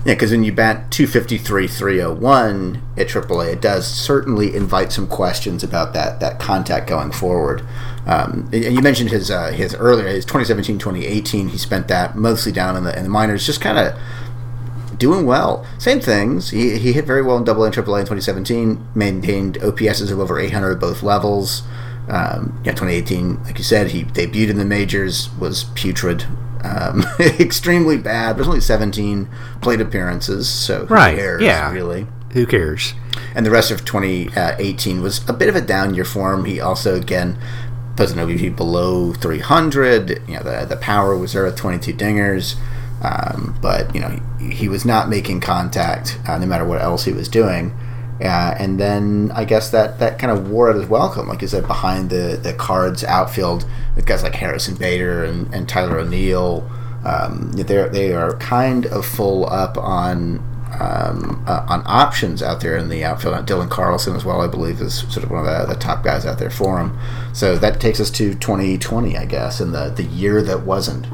yeah, 0.04 0.14
because 0.14 0.30
when 0.30 0.44
you 0.44 0.52
bat 0.52 0.90
253 0.90 1.66
301 1.66 2.82
at 2.96 3.08
AAA, 3.08 3.54
it 3.54 3.60
does 3.60 3.86
certainly 3.86 4.54
invite 4.54 4.92
some 4.92 5.06
questions 5.06 5.62
about 5.62 5.92
that 5.92 6.20
that 6.20 6.38
contact 6.38 6.86
going 6.86 7.10
forward. 7.10 7.62
Um, 8.06 8.48
and 8.52 8.74
you 8.74 8.80
mentioned 8.80 9.10
his 9.10 9.30
uh, 9.30 9.52
his 9.52 9.74
earlier 9.74 10.08
his 10.08 10.24
2017 10.24 10.78
2018 10.78 11.48
he 11.48 11.58
spent 11.58 11.88
that 11.88 12.16
mostly 12.16 12.50
down 12.50 12.76
in 12.76 12.84
the 12.84 12.96
in 12.96 13.04
the 13.04 13.10
minors 13.10 13.46
just 13.46 13.60
kind 13.60 13.78
of 13.78 13.98
doing 14.98 15.26
well. 15.26 15.66
Same 15.78 16.00
things 16.00 16.50
he, 16.50 16.78
he 16.78 16.92
hit 16.92 17.04
very 17.04 17.22
well 17.22 17.36
in 17.36 17.44
double 17.44 17.62
A 17.62 17.66
and 17.66 17.74
triple 17.74 17.94
A 17.94 18.00
in 18.00 18.04
2017 18.04 18.88
maintained 18.94 19.58
OPSs 19.58 20.10
of 20.10 20.18
over 20.18 20.38
800 20.38 20.72
at 20.72 20.80
both 20.80 21.02
levels. 21.02 21.62
Um, 22.08 22.60
yeah 22.64 22.72
2018 22.72 23.44
like 23.44 23.58
you 23.58 23.62
said 23.62 23.88
he 23.88 24.02
debuted 24.02 24.50
in 24.50 24.56
the 24.56 24.64
majors 24.64 25.28
was 25.38 25.64
putrid 25.74 26.24
um, 26.64 27.04
extremely 27.20 27.98
bad 27.98 28.36
there's 28.36 28.48
only 28.48 28.60
17 28.60 29.28
plate 29.60 29.80
appearances 29.80 30.48
so 30.48 30.86
who 30.86 30.94
right 30.94 31.14
cares, 31.16 31.42
yeah. 31.42 31.70
really? 31.70 32.08
Who 32.32 32.46
cares? 32.46 32.94
And 33.34 33.44
the 33.44 33.50
rest 33.50 33.70
of 33.70 33.84
2018 33.84 35.02
was 35.02 35.28
a 35.28 35.32
bit 35.32 35.48
of 35.48 35.56
a 35.56 35.60
down 35.60 35.94
year 35.94 36.04
for 36.04 36.32
him. 36.32 36.44
He 36.44 36.60
also, 36.60 36.94
again, 36.96 37.38
doesn't 38.00 38.18
OBP 38.18 38.56
below 38.56 39.12
300. 39.12 40.22
You 40.26 40.36
know, 40.36 40.42
the, 40.42 40.66
the 40.66 40.76
power 40.76 41.16
was 41.16 41.34
there 41.34 41.44
with 41.44 41.56
22 41.56 41.92
dingers. 41.92 42.56
Um, 43.02 43.58
but, 43.60 43.94
you 43.94 44.00
know, 44.00 44.18
he, 44.38 44.50
he, 44.50 44.68
was 44.68 44.84
not 44.84 45.08
making 45.08 45.40
contact 45.40 46.18
uh, 46.26 46.36
no 46.38 46.46
matter 46.46 46.64
what 46.64 46.80
else 46.80 47.04
he 47.04 47.12
was 47.12 47.28
doing. 47.28 47.72
Uh, 48.20 48.54
and 48.58 48.78
then 48.78 49.30
I 49.34 49.44
guess 49.44 49.70
that, 49.70 49.98
that 50.00 50.18
kind 50.18 50.30
of 50.30 50.50
wore 50.50 50.70
out 50.70 50.76
his 50.76 50.86
welcome. 50.86 51.28
Like 51.28 51.40
you 51.40 51.48
said, 51.48 51.66
behind 51.66 52.10
the, 52.10 52.38
the 52.42 52.52
cards 52.52 53.04
outfield 53.04 53.66
with 53.96 54.06
guys 54.06 54.22
like 54.22 54.34
Harrison 54.34 54.76
Bader 54.76 55.24
and, 55.24 55.52
and 55.54 55.68
Tyler 55.68 55.98
O'Neill. 55.98 56.70
Um, 57.04 57.52
they're, 57.52 57.88
they 57.88 58.12
are 58.12 58.36
kind 58.36 58.86
of 58.86 59.06
full 59.06 59.46
up 59.46 59.78
on 59.78 60.38
um, 60.78 61.42
uh, 61.46 61.64
on 61.68 61.82
options 61.86 62.42
out 62.42 62.60
there 62.60 62.76
in 62.76 62.88
the 62.88 63.04
outfield. 63.04 63.34
Dylan 63.46 63.70
Carlson 63.70 64.14
as 64.14 64.24
well, 64.24 64.40
I 64.40 64.46
believe, 64.46 64.80
is 64.80 65.00
sort 65.00 65.24
of 65.24 65.30
one 65.30 65.46
of 65.46 65.68
the, 65.68 65.74
the, 65.74 65.80
top 65.80 66.04
guys 66.04 66.24
out 66.26 66.38
there 66.38 66.50
for 66.50 66.78
him. 66.78 66.98
So 67.32 67.56
that 67.56 67.80
takes 67.80 68.00
us 68.00 68.10
to 68.12 68.34
2020, 68.34 69.16
I 69.16 69.24
guess, 69.24 69.60
and 69.60 69.74
the 69.74 69.90
the 69.90 70.04
year 70.04 70.42
that 70.42 70.62
wasn't. 70.62 71.06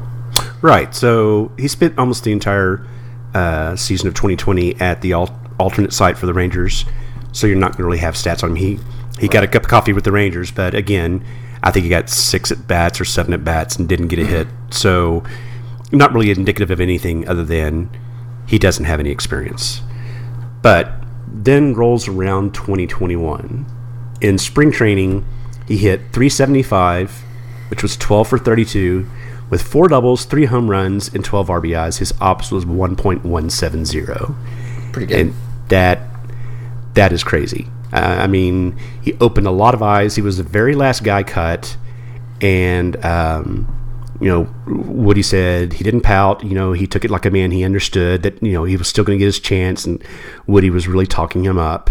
Right. 0.61 0.93
So 0.93 1.51
he 1.57 1.67
spent 1.67 1.97
almost 1.97 2.23
the 2.23 2.31
entire 2.31 2.85
uh, 3.33 3.75
season 3.75 4.07
of 4.07 4.13
2020 4.13 4.79
at 4.79 5.01
the 5.01 5.13
al- 5.13 5.39
alternate 5.59 5.93
site 5.93 6.17
for 6.17 6.25
the 6.25 6.33
Rangers. 6.33 6.85
So 7.31 7.47
you're 7.47 7.57
not 7.57 7.71
going 7.71 7.79
to 7.79 7.85
really 7.85 7.97
have 7.99 8.15
stats 8.15 8.43
on 8.43 8.51
him. 8.51 8.55
He 8.55 8.79
he 9.19 9.23
right. 9.23 9.31
got 9.31 9.43
a 9.43 9.47
cup 9.47 9.63
of 9.63 9.69
coffee 9.69 9.93
with 9.93 10.03
the 10.03 10.11
Rangers, 10.11 10.51
but 10.51 10.75
again, 10.75 11.23
I 11.63 11.71
think 11.71 11.83
he 11.83 11.89
got 11.89 12.09
six 12.09 12.51
at 12.51 12.67
bats 12.67 13.01
or 13.01 13.05
seven 13.05 13.33
at 13.33 13.43
bats 13.43 13.77
and 13.77 13.89
didn't 13.89 14.07
get 14.07 14.19
a 14.19 14.25
hit. 14.25 14.47
So, 14.69 15.23
not 15.91 16.13
really 16.13 16.29
indicative 16.29 16.69
of 16.69 16.79
anything 16.79 17.27
other 17.27 17.43
than 17.43 17.89
he 18.47 18.57
doesn't 18.57 18.85
have 18.85 18.99
any 18.99 19.11
experience. 19.11 19.81
But 20.61 20.91
then 21.27 21.73
rolls 21.73 22.07
around 22.07 22.53
2021. 22.53 23.65
In 24.21 24.37
spring 24.37 24.71
training, 24.71 25.25
he 25.67 25.77
hit 25.77 25.99
375, 26.13 27.23
which 27.69 27.83
was 27.83 27.97
12 27.97 28.27
for 28.27 28.37
32, 28.37 29.07
with 29.49 29.61
four 29.61 29.87
doubles, 29.87 30.25
three 30.25 30.45
home 30.45 30.69
runs, 30.69 31.13
and 31.13 31.23
12 31.23 31.47
RBIs. 31.47 31.99
His 31.99 32.13
ops 32.19 32.51
was 32.51 32.65
1.170. 32.65 34.35
Pretty 34.91 35.07
good. 35.07 35.19
And 35.19 35.33
that 35.69 35.99
that 36.93 37.13
is 37.13 37.23
crazy. 37.23 37.67
Uh, 37.93 38.17
I 38.19 38.27
mean, 38.27 38.77
he 39.01 39.13
opened 39.21 39.47
a 39.47 39.51
lot 39.51 39.73
of 39.73 39.83
eyes. 39.83 40.15
He 40.15 40.21
was 40.21 40.37
the 40.37 40.43
very 40.43 40.75
last 40.75 41.03
guy 41.03 41.23
cut, 41.23 41.77
and 42.41 43.03
um, 43.05 43.76
you 44.19 44.29
know, 44.29 44.47
Woody 44.67 45.21
said 45.21 45.73
he 45.73 45.83
didn't 45.83 46.01
pout. 46.01 46.43
You 46.43 46.55
know, 46.55 46.73
he 46.73 46.87
took 46.87 47.05
it 47.05 47.11
like 47.11 47.25
a 47.25 47.31
man. 47.31 47.51
He 47.51 47.63
understood 47.63 48.23
that 48.23 48.41
you 48.41 48.53
know 48.53 48.63
he 48.63 48.77
was 48.77 48.87
still 48.87 49.03
going 49.03 49.17
to 49.17 49.19
get 49.19 49.25
his 49.25 49.39
chance, 49.39 49.85
and 49.85 50.03
Woody 50.47 50.69
was 50.69 50.87
really 50.87 51.07
talking 51.07 51.43
him 51.43 51.57
up, 51.57 51.89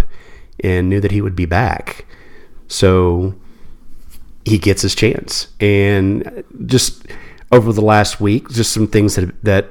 and 0.60 0.88
knew 0.88 1.00
that 1.00 1.12
he 1.12 1.20
would 1.20 1.36
be 1.36 1.46
back. 1.46 2.06
So 2.68 3.34
he 4.44 4.58
gets 4.58 4.82
his 4.82 4.94
chance, 4.94 5.48
and 5.60 6.44
just 6.66 7.06
over 7.52 7.72
the 7.72 7.80
last 7.80 8.20
week, 8.20 8.48
just 8.50 8.72
some 8.72 8.86
things 8.88 9.14
that 9.16 9.42
that 9.44 9.70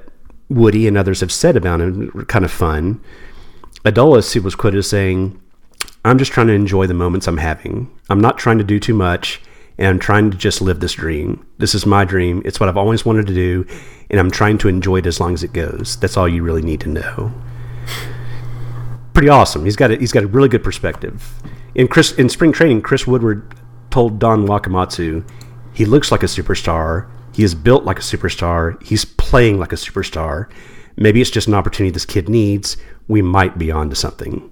Woody 0.50 0.88
and 0.88 0.98
others 0.98 1.22
have 1.22 1.32
said 1.32 1.56
about 1.56 1.82
him 1.82 2.12
were 2.14 2.26
kind 2.26 2.46
of 2.46 2.52
fun. 2.52 3.02
Adolis, 3.84 4.34
he 4.34 4.40
was 4.40 4.56
quoted 4.56 4.80
as 4.80 4.90
saying, 4.90 5.40
I'm 6.04 6.18
just 6.18 6.32
trying 6.32 6.48
to 6.48 6.54
enjoy 6.54 6.88
the 6.88 6.94
moments 6.94 7.28
I'm 7.28 7.38
having. 7.38 7.90
I'm 8.10 8.20
not 8.20 8.38
trying 8.38 8.58
to 8.58 8.64
do 8.64 8.80
too 8.80 8.94
much, 8.94 9.42
and 9.78 9.88
I'm 9.88 10.00
trying 10.00 10.32
to 10.32 10.38
just 10.38 10.62
live 10.62 10.80
this 10.80 10.94
dream. 10.94 11.46
This 11.58 11.76
is 11.76 11.86
my 11.86 12.06
dream. 12.06 12.42
It's 12.46 12.60
what 12.60 12.70
I've 12.70 12.78
always 12.78 13.06
wanted 13.06 13.28
to 13.28 13.34
do, 13.34 13.66
and 14.10 14.20
I'm 14.20 14.32
trying 14.32 14.58
to 14.60 14.68
enjoy 14.68 14.98
it 14.98 15.06
as 15.06 15.20
long 15.20 15.34
as 15.34 15.44
it 15.44 15.54
goes. 15.54 15.98
That's 15.98 16.18
all 16.18 16.28
you 16.28 16.44
really 16.44 16.62
need 16.62 16.82
to 16.82 16.90
know. 16.90 17.34
Pretty 19.14 19.30
awesome. 19.30 19.66
He's 19.66 19.76
got 19.76 19.92
a, 19.92 19.96
he's 19.98 20.12
got 20.12 20.24
a 20.24 20.28
really 20.28 20.50
good 20.50 20.64
perspective. 20.64 21.42
In 21.74 21.88
Chris 21.88 22.12
in 22.14 22.30
spring 22.30 22.52
training, 22.52 22.82
Chris 22.82 23.06
Woodward 23.06 23.56
told 23.92 24.20
Don 24.20 24.46
Wakamatsu, 24.48 25.28
he 25.74 25.86
looks 25.86 26.12
like 26.12 26.24
a 26.24 26.28
superstar. 26.28 27.10
He 27.34 27.44
is 27.44 27.54
built 27.54 27.84
like 27.84 28.00
a 28.00 28.02
superstar. 28.02 28.82
He's 28.82 29.04
playing 29.04 29.60
like 29.60 29.74
a 29.74 29.78
superstar. 29.78 30.50
Maybe 30.98 31.20
it's 31.20 31.30
just 31.30 31.48
an 31.50 31.54
opportunity 31.54 31.92
this 31.92 32.06
kid 32.06 32.30
needs. 32.30 32.78
We 33.08 33.22
might 33.22 33.58
be 33.58 33.72
on 33.72 33.90
to 33.90 33.96
something. 33.96 34.52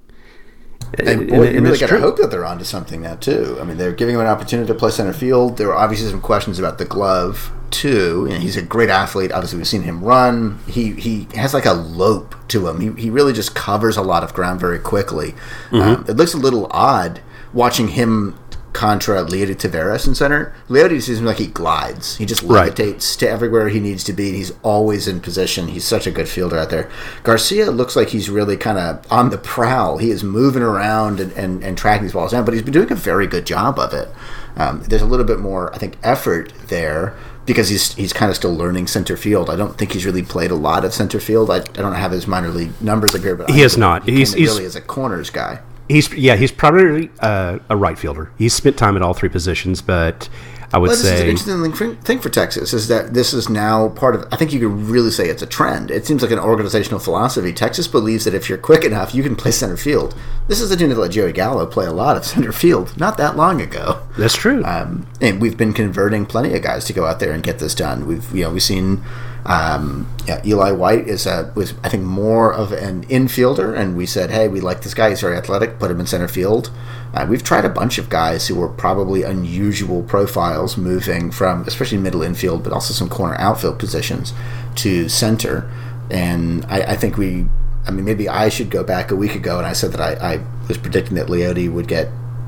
And, 0.99 1.27
boy, 1.27 1.47
and, 1.47 1.55
you 1.55 1.61
really 1.61 1.79
got 1.79 1.89
to 1.89 1.99
hope 1.99 2.17
that 2.17 2.29
they're 2.29 2.45
onto 2.45 2.63
something 2.63 3.01
now 3.01 3.15
too. 3.15 3.57
I 3.59 3.63
mean, 3.63 3.77
they're 3.77 3.93
giving 3.93 4.15
him 4.15 4.21
an 4.21 4.27
opportunity 4.27 4.67
to 4.67 4.75
play 4.75 4.91
center 4.91 5.13
field. 5.13 5.57
There 5.57 5.67
were 5.67 5.75
obviously 5.75 6.09
some 6.09 6.21
questions 6.21 6.59
about 6.59 6.77
the 6.77 6.85
glove 6.85 7.51
too. 7.71 8.27
You 8.29 8.35
know, 8.35 8.39
he's 8.39 8.57
a 8.57 8.61
great 8.61 8.89
athlete. 8.89 9.31
Obviously, 9.31 9.57
we've 9.57 9.67
seen 9.67 9.81
him 9.81 10.03
run. 10.03 10.59
He 10.67 10.91
he 10.91 11.27
has 11.33 11.53
like 11.53 11.65
a 11.65 11.73
lope 11.73 12.35
to 12.49 12.67
him. 12.67 12.79
He, 12.79 13.03
he 13.03 13.09
really 13.09 13.33
just 13.33 13.55
covers 13.55 13.97
a 13.97 14.03
lot 14.03 14.23
of 14.23 14.33
ground 14.33 14.59
very 14.59 14.79
quickly. 14.79 15.31
Mm-hmm. 15.71 15.81
Um, 15.81 16.05
it 16.07 16.15
looks 16.15 16.35
a 16.35 16.37
little 16.37 16.67
odd 16.69 17.21
watching 17.53 17.89
him 17.89 18.37
contra 18.73 19.23
Leody 19.23 19.55
Taveras 19.55 20.07
in 20.07 20.15
center. 20.15 20.53
Leody 20.67 21.01
seems 21.01 21.21
like 21.21 21.37
he 21.37 21.47
glides. 21.47 22.17
He 22.17 22.25
just 22.25 22.43
levitates 22.43 23.11
right. 23.11 23.19
to 23.19 23.29
everywhere 23.29 23.69
he 23.69 23.79
needs 23.79 24.03
to 24.05 24.13
be. 24.13 24.31
He's 24.31 24.51
always 24.63 25.07
in 25.07 25.21
position. 25.21 25.67
He's 25.67 25.85
such 25.85 26.07
a 26.07 26.11
good 26.11 26.27
fielder 26.27 26.57
out 26.57 26.69
there. 26.69 26.89
Garcia 27.21 27.71
looks 27.71 27.95
like 27.95 28.09
he's 28.09 28.29
really 28.29 28.57
kind 28.57 28.77
of 28.77 29.09
on 29.11 29.29
the 29.29 29.37
prowl. 29.37 29.99
He 29.99 30.09
is 30.09 30.23
moving 30.23 30.63
around 30.63 31.19
and, 31.19 31.31
and, 31.33 31.63
and, 31.63 31.77
tracking 31.77 32.03
these 32.03 32.13
balls 32.13 32.31
down, 32.31 32.45
but 32.45 32.53
he's 32.53 32.63
been 32.63 32.73
doing 32.73 32.91
a 32.91 32.95
very 32.95 33.27
good 33.27 33.45
job 33.45 33.77
of 33.77 33.93
it. 33.93 34.09
Um, 34.55 34.83
there's 34.83 35.01
a 35.01 35.07
little 35.07 35.25
bit 35.25 35.39
more, 35.39 35.73
I 35.73 35.77
think, 35.77 35.97
effort 36.03 36.51
there 36.67 37.15
because 37.45 37.69
he's 37.69 37.93
he's 37.93 38.13
kind 38.13 38.29
of 38.29 38.35
still 38.35 38.53
learning 38.53 38.87
center 38.87 39.17
field. 39.17 39.49
I 39.49 39.55
don't 39.55 39.77
think 39.77 39.91
he's 39.93 40.05
really 40.05 40.23
played 40.23 40.51
a 40.51 40.55
lot 40.55 40.85
of 40.85 40.93
center 40.93 41.19
field. 41.19 41.49
I, 41.49 41.57
I 41.57 41.59
don't 41.59 41.93
have 41.93 42.11
his 42.11 42.27
minor 42.27 42.49
league 42.49 42.79
numbers 42.81 43.13
up 43.15 43.21
here, 43.21 43.35
but 43.35 43.49
he 43.49 43.61
is 43.61 43.77
not. 43.77 44.05
He 44.05 44.17
he's, 44.17 44.33
he's 44.33 44.49
really 44.49 44.65
is 44.65 44.75
a 44.75 44.81
corners 44.81 45.29
guy. 45.29 45.59
He's 45.87 46.13
yeah, 46.13 46.35
he's 46.35 46.51
probably 46.51 47.09
uh, 47.19 47.59
a 47.69 47.75
right 47.75 47.97
fielder. 47.97 48.31
He's 48.37 48.53
spent 48.53 48.77
time 48.77 48.95
at 48.95 49.01
all 49.01 49.13
three 49.13 49.29
positions, 49.29 49.81
but 49.81 50.29
I 50.73 50.79
would 50.79 50.87
well, 50.87 50.97
say 50.97 51.31
this 51.31 51.41
is 51.41 51.47
an 51.49 51.63
interesting 51.63 52.01
thing 52.01 52.19
for 52.19 52.29
Texas 52.29 52.73
is 52.73 52.87
that 52.87 53.13
this 53.13 53.31
is 53.31 53.47
now 53.47 53.89
part 53.89 54.15
of. 54.15 54.27
I 54.31 54.37
think 54.37 54.51
you 54.51 54.59
could 54.59 54.75
really 54.89 55.11
say 55.11 55.29
it's 55.29 55.43
a 55.43 55.45
trend. 55.45 55.91
It 55.91 56.07
seems 56.07 56.23
like 56.23 56.31
an 56.31 56.39
organizational 56.39 56.99
philosophy. 56.99 57.53
Texas 57.53 57.87
believes 57.87 58.25
that 58.25 58.33
if 58.33 58.49
you're 58.49 58.57
quick 58.57 58.83
enough, 58.83 59.13
you 59.13 59.21
can 59.21 59.35
play 59.35 59.51
center 59.51 59.77
field. 59.77 60.15
This 60.47 60.59
is 60.59 60.71
a 60.71 60.75
team 60.75 60.89
that 60.89 60.97
let 60.97 61.11
Joey 61.11 61.31
Gallo 61.31 61.67
play 61.67 61.85
a 61.85 61.93
lot 61.93 62.17
of 62.17 62.25
center 62.25 62.51
field 62.51 62.97
not 62.97 63.17
that 63.17 63.37
long 63.37 63.61
ago. 63.61 64.01
That's 64.17 64.35
true. 64.35 64.63
Um, 64.63 65.05
and 65.21 65.39
we've 65.39 65.57
been 65.57 65.73
converting 65.73 66.25
plenty 66.25 66.55
of 66.55 66.63
guys 66.63 66.85
to 66.85 66.93
go 66.93 67.05
out 67.05 67.19
there 67.19 67.33
and 67.33 67.43
get 67.43 67.59
this 67.59 67.75
done. 67.75 68.07
We've 68.07 68.33
you 68.33 68.45
know 68.45 68.51
we've 68.53 68.63
seen 68.63 69.03
um, 69.45 70.09
yeah, 70.25 70.41
Eli 70.45 70.71
White 70.71 71.07
is 71.07 71.25
a, 71.25 71.51
was 71.55 71.73
I 71.83 71.89
think 71.89 72.03
more 72.03 72.53
of 72.53 72.71
an 72.71 73.05
infielder, 73.07 73.77
and 73.77 73.97
we 73.97 74.05
said, 74.05 74.31
hey, 74.31 74.47
we 74.47 74.61
like 74.61 74.81
this 74.81 74.93
guy. 74.93 75.09
He's 75.09 75.21
very 75.21 75.35
athletic. 75.35 75.79
Put 75.79 75.91
him 75.91 75.99
in 75.99 76.05
center 76.05 76.27
field. 76.27 76.71
Uh, 77.13 77.27
we've 77.29 77.43
tried 77.43 77.65
a 77.65 77.69
bunch 77.69 77.97
of 77.97 78.09
guys 78.09 78.47
who 78.47 78.55
were 78.55 78.69
probably 78.69 79.23
unusual 79.23 80.01
profiles, 80.03 80.77
moving 80.77 81.29
from 81.29 81.63
especially 81.67 81.97
middle 81.97 82.23
infield, 82.23 82.63
but 82.63 82.71
also 82.71 82.93
some 82.93 83.09
corner 83.09 83.35
outfield 83.37 83.77
positions 83.79 84.33
to 84.75 85.09
center. 85.09 85.69
And 86.09 86.65
I, 86.65 86.81
I 86.93 86.95
think 86.95 87.17
we, 87.17 87.45
I 87.85 87.91
mean, 87.91 88.05
maybe 88.05 88.29
I 88.29 88.49
should 88.49 88.69
go 88.69 88.83
back 88.83 89.11
a 89.11 89.15
week 89.15 89.35
ago, 89.35 89.57
and 89.57 89.67
I 89.67 89.73
said 89.73 89.91
that 89.91 90.01
I, 90.01 90.35
I 90.35 90.45
was 90.67 90.77
predicting 90.77 91.15
that 91.15 91.27
Leody 91.27 91.71
would 91.71 91.87
get 91.87 92.07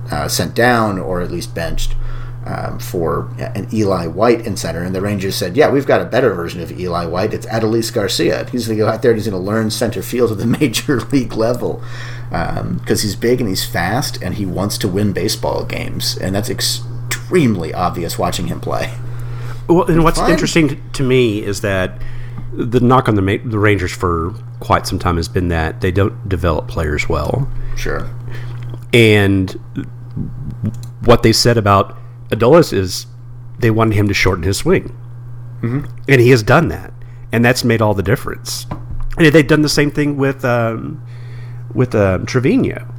uh, 0.10 0.28
sent 0.30 0.56
down 0.56 0.98
or 0.98 1.22
at 1.22 1.30
least 1.30 1.54
benched 1.54 1.96
um, 2.46 2.78
for 2.80 3.30
an 3.40 3.68
Eli 3.74 4.08
White 4.08 4.46
in 4.46 4.56
center, 4.56 4.84
and 4.84 4.94
the 4.94 5.02
Rangers 5.02 5.36
said, 5.36 5.58
"Yeah, 5.58 5.70
we've 5.70 5.86
got 5.86 6.02
a 6.02 6.06
better 6.06 6.34
version 6.34 6.62
of 6.62 6.72
Eli 6.72 7.06
White. 7.06 7.34
It's 7.34 7.46
Adolis 7.48 7.92
Garcia. 7.92 8.48
He's 8.52 8.68
going 8.68 8.78
to 8.78 8.84
go 8.84 8.90
out 8.90 9.02
there 9.02 9.12
and 9.12 9.20
he's 9.20 9.28
going 9.28 9.42
to 9.42 9.46
learn 9.46 9.72
center 9.72 10.02
field 10.02 10.32
at 10.32 10.38
the 10.38 10.46
major 10.60 11.02
league 11.02 11.34
level 11.34 11.84
because 12.30 12.60
um, 12.60 12.82
he's 12.88 13.16
big 13.16 13.40
and 13.40 13.50
he's 13.50 13.66
fast 13.66 14.22
and 14.22 14.36
he 14.36 14.46
wants 14.46 14.78
to 14.80 14.88
win 14.88 15.12
baseball 15.12 15.66
games, 15.66 16.18
and 16.18 16.36
that's 16.36 16.50
extremely 16.50 17.74
obvious 17.74 18.20
watching 18.20 18.48
him 18.48 18.60
play." 18.60 18.94
Well, 19.68 19.90
and 19.90 20.04
what's 20.04 20.20
interesting 20.20 20.88
to 20.92 21.04
me 21.04 21.44
is 21.44 21.62
that 21.62 22.00
the 22.54 22.80
knock 22.80 23.10
on 23.10 23.16
the 23.16 23.38
the 23.38 23.60
Rangers 23.60 23.92
for 23.92 24.36
quite 24.60 24.86
some 24.86 25.00
time 25.00 25.18
has 25.18 25.28
been 25.28 25.48
that 25.48 25.82
they 25.82 25.92
don't 25.92 26.30
develop 26.30 26.68
players 26.68 27.10
well. 27.10 27.50
Sure. 27.76 28.10
And 28.94 29.52
what 31.04 31.24
they 31.24 31.34
said 31.34 31.58
about 31.58 31.98
Adolis 32.30 32.74
is 32.74 33.08
they 33.60 33.72
wanted 33.72 33.96
him 33.96 34.08
to 34.08 34.14
shorten 34.14 34.44
his 34.44 34.58
swing, 34.58 34.96
mm-hmm. 35.62 35.86
and 36.08 36.22
he 36.22 36.30
has 36.30 36.44
done 36.44 36.68
that, 36.70 36.94
and 37.32 37.44
that's 37.44 37.64
made 37.64 37.82
all 37.82 37.94
the 37.94 38.04
difference. 38.04 38.66
And 39.18 39.34
they've 39.34 39.48
done 39.48 39.62
the 39.62 39.70
same 39.70 39.92
thing 39.92 40.18
with 40.18 40.44
um, 40.44 41.06
with 41.74 41.96
um, 41.96 42.26
Trevino. 42.26 42.94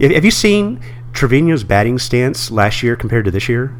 Have 0.00 0.24
you 0.24 0.30
seen 0.30 0.80
Trevino's 1.12 1.64
batting 1.64 1.98
stance 1.98 2.50
last 2.50 2.82
year 2.82 2.96
compared 2.96 3.24
to 3.26 3.30
this 3.30 3.48
year? 3.48 3.74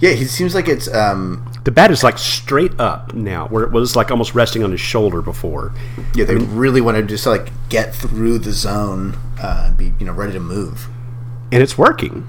Yeah, 0.00 0.10
he 0.10 0.24
seems 0.24 0.52
like 0.54 0.68
it's 0.68 0.92
um, 0.92 1.48
the 1.62 1.70
bat 1.70 1.92
is 1.92 2.02
like 2.02 2.18
straight 2.18 2.78
up 2.80 3.14
now, 3.14 3.46
where 3.46 3.62
it 3.62 3.70
was 3.70 3.94
like 3.94 4.10
almost 4.10 4.34
resting 4.34 4.64
on 4.64 4.72
his 4.72 4.80
shoulder 4.80 5.22
before. 5.22 5.72
Yeah, 6.14 6.24
they 6.24 6.34
I 6.34 6.38
mean, 6.38 6.56
really 6.56 6.80
want 6.80 6.96
to 6.96 7.04
just 7.04 7.24
like 7.24 7.50
get 7.68 7.94
through 7.94 8.38
the 8.38 8.50
zone 8.50 9.16
uh, 9.40 9.66
and 9.68 9.76
be 9.76 9.92
you 10.00 10.06
know 10.06 10.12
ready 10.12 10.32
to 10.32 10.40
move, 10.40 10.88
and 11.52 11.62
it's 11.62 11.78
working. 11.78 12.26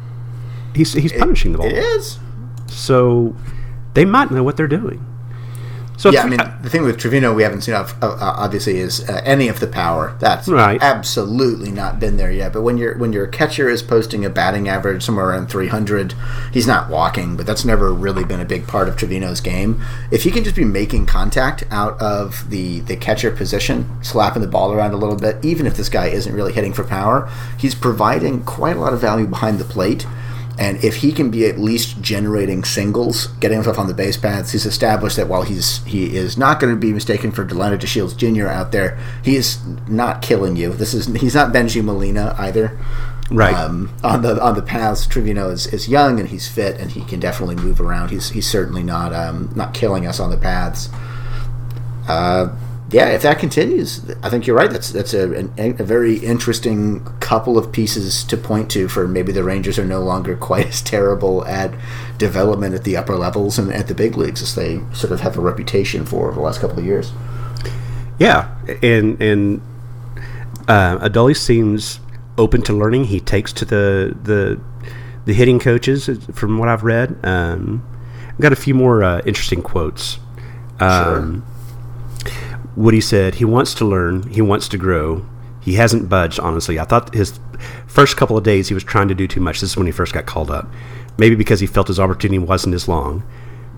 He's 0.75 0.93
he's 0.93 1.13
punishing 1.13 1.51
the 1.51 1.59
ball. 1.59 1.67
It 1.67 1.77
is. 1.77 2.19
So 2.67 3.35
they 3.93 4.05
might 4.05 4.31
know 4.31 4.43
what 4.43 4.57
they're 4.57 4.67
doing. 4.67 5.05
So 5.97 6.11
yeah, 6.11 6.23
I 6.23 6.27
mean, 6.27 6.39
the 6.61 6.69
thing 6.69 6.83
with 6.83 6.97
Trevino 6.97 7.33
we 7.33 7.43
haven't 7.43 7.61
seen 7.61 7.75
uh, 7.75 7.87
obviously 8.01 8.77
is 8.77 9.07
uh, 9.07 9.21
any 9.23 9.47
of 9.47 9.59
the 9.59 9.67
power. 9.67 10.17
That's 10.19 10.47
right. 10.47 10.81
absolutely 10.81 11.71
not 11.71 11.99
been 11.99 12.17
there 12.17 12.31
yet. 12.31 12.51
But 12.51 12.63
when 12.63 12.77
your 12.77 12.97
when 12.97 13.13
your 13.13 13.27
catcher 13.27 13.69
is 13.69 13.83
posting 13.83 14.25
a 14.25 14.29
batting 14.29 14.67
average 14.67 15.03
somewhere 15.03 15.29
around 15.29 15.47
300, 15.47 16.13
he's 16.51 16.67
not 16.67 16.89
walking. 16.89 17.37
But 17.37 17.45
that's 17.45 17.63
never 17.63 17.93
really 17.93 18.25
been 18.25 18.39
a 18.39 18.45
big 18.45 18.67
part 18.67 18.89
of 18.89 18.97
Trevino's 18.97 19.39
game. 19.39 19.81
If 20.11 20.23
he 20.23 20.31
can 20.31 20.43
just 20.43 20.55
be 20.55 20.65
making 20.65 21.05
contact 21.05 21.63
out 21.69 22.01
of 22.01 22.49
the 22.49 22.79
the 22.81 22.97
catcher 22.97 23.31
position, 23.31 23.89
slapping 24.03 24.41
the 24.41 24.47
ball 24.47 24.73
around 24.73 24.93
a 24.93 24.97
little 24.97 25.15
bit, 25.17 25.43
even 25.45 25.67
if 25.67 25.77
this 25.77 25.89
guy 25.89 26.07
isn't 26.07 26.33
really 26.33 26.53
hitting 26.53 26.73
for 26.73 26.83
power, 26.83 27.29
he's 27.57 27.75
providing 27.75 28.43
quite 28.43 28.75
a 28.75 28.79
lot 28.79 28.93
of 28.93 28.99
value 28.99 29.27
behind 29.27 29.59
the 29.59 29.63
plate. 29.63 30.05
And 30.57 30.83
if 30.83 30.97
he 30.97 31.11
can 31.11 31.31
be 31.31 31.47
at 31.47 31.57
least 31.57 31.99
generating 32.01 32.63
singles, 32.63 33.27
getting 33.39 33.57
himself 33.57 33.79
on 33.79 33.87
the 33.87 33.93
base 33.93 34.17
paths, 34.17 34.51
he's 34.51 34.65
established 34.65 35.17
that 35.17 35.27
while 35.27 35.41
he's 35.41 35.83
he 35.85 36.15
is 36.15 36.37
not 36.37 36.59
going 36.59 36.73
to 36.73 36.79
be 36.79 36.93
mistaken 36.93 37.31
for 37.31 37.43
Delino 37.43 37.77
DeShields 37.77 38.15
Jr. 38.15 38.47
out 38.47 38.71
there, 38.71 38.99
he 39.23 39.35
is 39.35 39.59
not 39.87 40.21
killing 40.21 40.55
you. 40.55 40.73
This 40.73 40.93
is 40.93 41.07
he's 41.15 41.33
not 41.33 41.51
Bengie 41.53 41.83
Molina 41.83 42.35
either. 42.37 42.77
Right. 43.31 43.55
Um, 43.55 43.95
on 44.03 44.21
the 44.21 44.41
on 44.43 44.53
the 44.53 44.61
paths, 44.61 45.07
Trevino 45.07 45.49
is, 45.49 45.65
is 45.67 45.87
young 45.87 46.19
and 46.19 46.29
he's 46.29 46.47
fit 46.47 46.79
and 46.79 46.91
he 46.91 47.03
can 47.05 47.19
definitely 47.19 47.55
move 47.55 47.81
around. 47.81 48.11
He's 48.11 48.29
he's 48.29 48.47
certainly 48.47 48.83
not 48.83 49.11
um, 49.11 49.51
not 49.55 49.73
killing 49.73 50.05
us 50.05 50.19
on 50.19 50.29
the 50.29 50.37
paths. 50.37 50.89
Uh, 52.07 52.55
yeah, 52.93 53.07
if 53.07 53.23
that 53.23 53.39
continues, 53.39 54.07
I 54.21 54.29
think 54.29 54.45
you're 54.45 54.55
right. 54.55 54.69
That's 54.69 54.91
that's 54.91 55.15
a, 55.15 55.49
a, 55.57 55.71
a, 55.71 55.83
very 55.83 56.17
interesting 56.17 57.03
couple 57.19 57.57
of 57.57 57.71
pieces 57.71 58.23
to 58.25 58.37
point 58.37 58.69
to 58.71 58.87
for 58.87 59.07
maybe 59.07 59.31
the 59.31 59.43
Rangers 59.43 59.79
are 59.79 59.85
no 59.85 59.99
longer 60.01 60.35
quite 60.35 60.67
as 60.73 60.81
terrible 60.81 61.43
at 61.45 61.73
development 62.19 62.75
at 62.75 62.83
the 62.83 62.95
upper 62.95 63.15
levels 63.15 63.57
and 63.57 63.73
at 63.73 63.87
the 63.87 63.95
big 63.95 64.15
leagues 64.15 64.43
as 64.43 64.53
they 64.53 64.79
sort 64.93 65.11
of 65.11 65.21
have 65.21 65.35
a 65.37 65.41
reputation 65.41 66.05
for 66.05 66.27
over 66.27 66.35
the 66.35 66.41
last 66.41 66.61
couple 66.61 66.77
of 66.77 66.85
years. 66.85 67.11
Yeah, 68.19 68.55
and 68.83 69.19
and 69.19 69.61
uh, 70.67 70.99
Adolis 70.99 71.37
seems 71.37 71.99
open 72.37 72.61
to 72.61 72.73
learning. 72.73 73.05
He 73.05 73.19
takes 73.19 73.51
to 73.53 73.65
the 73.65 74.15
the 74.21 74.61
the 75.25 75.33
hitting 75.33 75.57
coaches 75.57 76.07
from 76.31 76.59
what 76.59 76.69
I've 76.69 76.83
read. 76.83 77.17
Um, 77.23 77.83
I've 78.29 78.39
got 78.39 78.53
a 78.53 78.55
few 78.55 78.75
more 78.75 79.03
uh, 79.03 79.21
interesting 79.25 79.63
quotes. 79.63 80.19
Um, 80.79 81.43
sure. 81.43 81.52
Woody 82.75 83.01
said 83.01 83.35
he 83.35 83.45
wants 83.45 83.73
to 83.75 83.85
learn, 83.85 84.29
he 84.29 84.41
wants 84.41 84.67
to 84.69 84.77
grow. 84.77 85.25
He 85.61 85.75
hasn't 85.75 86.09
budged, 86.09 86.39
honestly. 86.39 86.77
I 86.77 86.83
thought 86.83 87.13
his 87.13 87.39
first 87.87 88.17
couple 88.17 88.37
of 88.37 88.43
days 88.43 88.67
he 88.67 88.73
was 88.73 88.83
trying 88.83 89.07
to 89.07 89.15
do 89.15 89.27
too 89.27 89.39
much. 89.39 89.61
This 89.61 89.71
is 89.71 89.77
when 89.77 89.85
he 89.85 89.93
first 89.93 90.13
got 90.13 90.25
called 90.25 90.51
up. 90.51 90.67
Maybe 91.17 91.35
because 91.35 91.59
he 91.59 91.67
felt 91.67 91.87
his 91.87 91.99
opportunity 91.99 92.39
wasn't 92.39 92.75
as 92.75 92.87
long. 92.87 93.23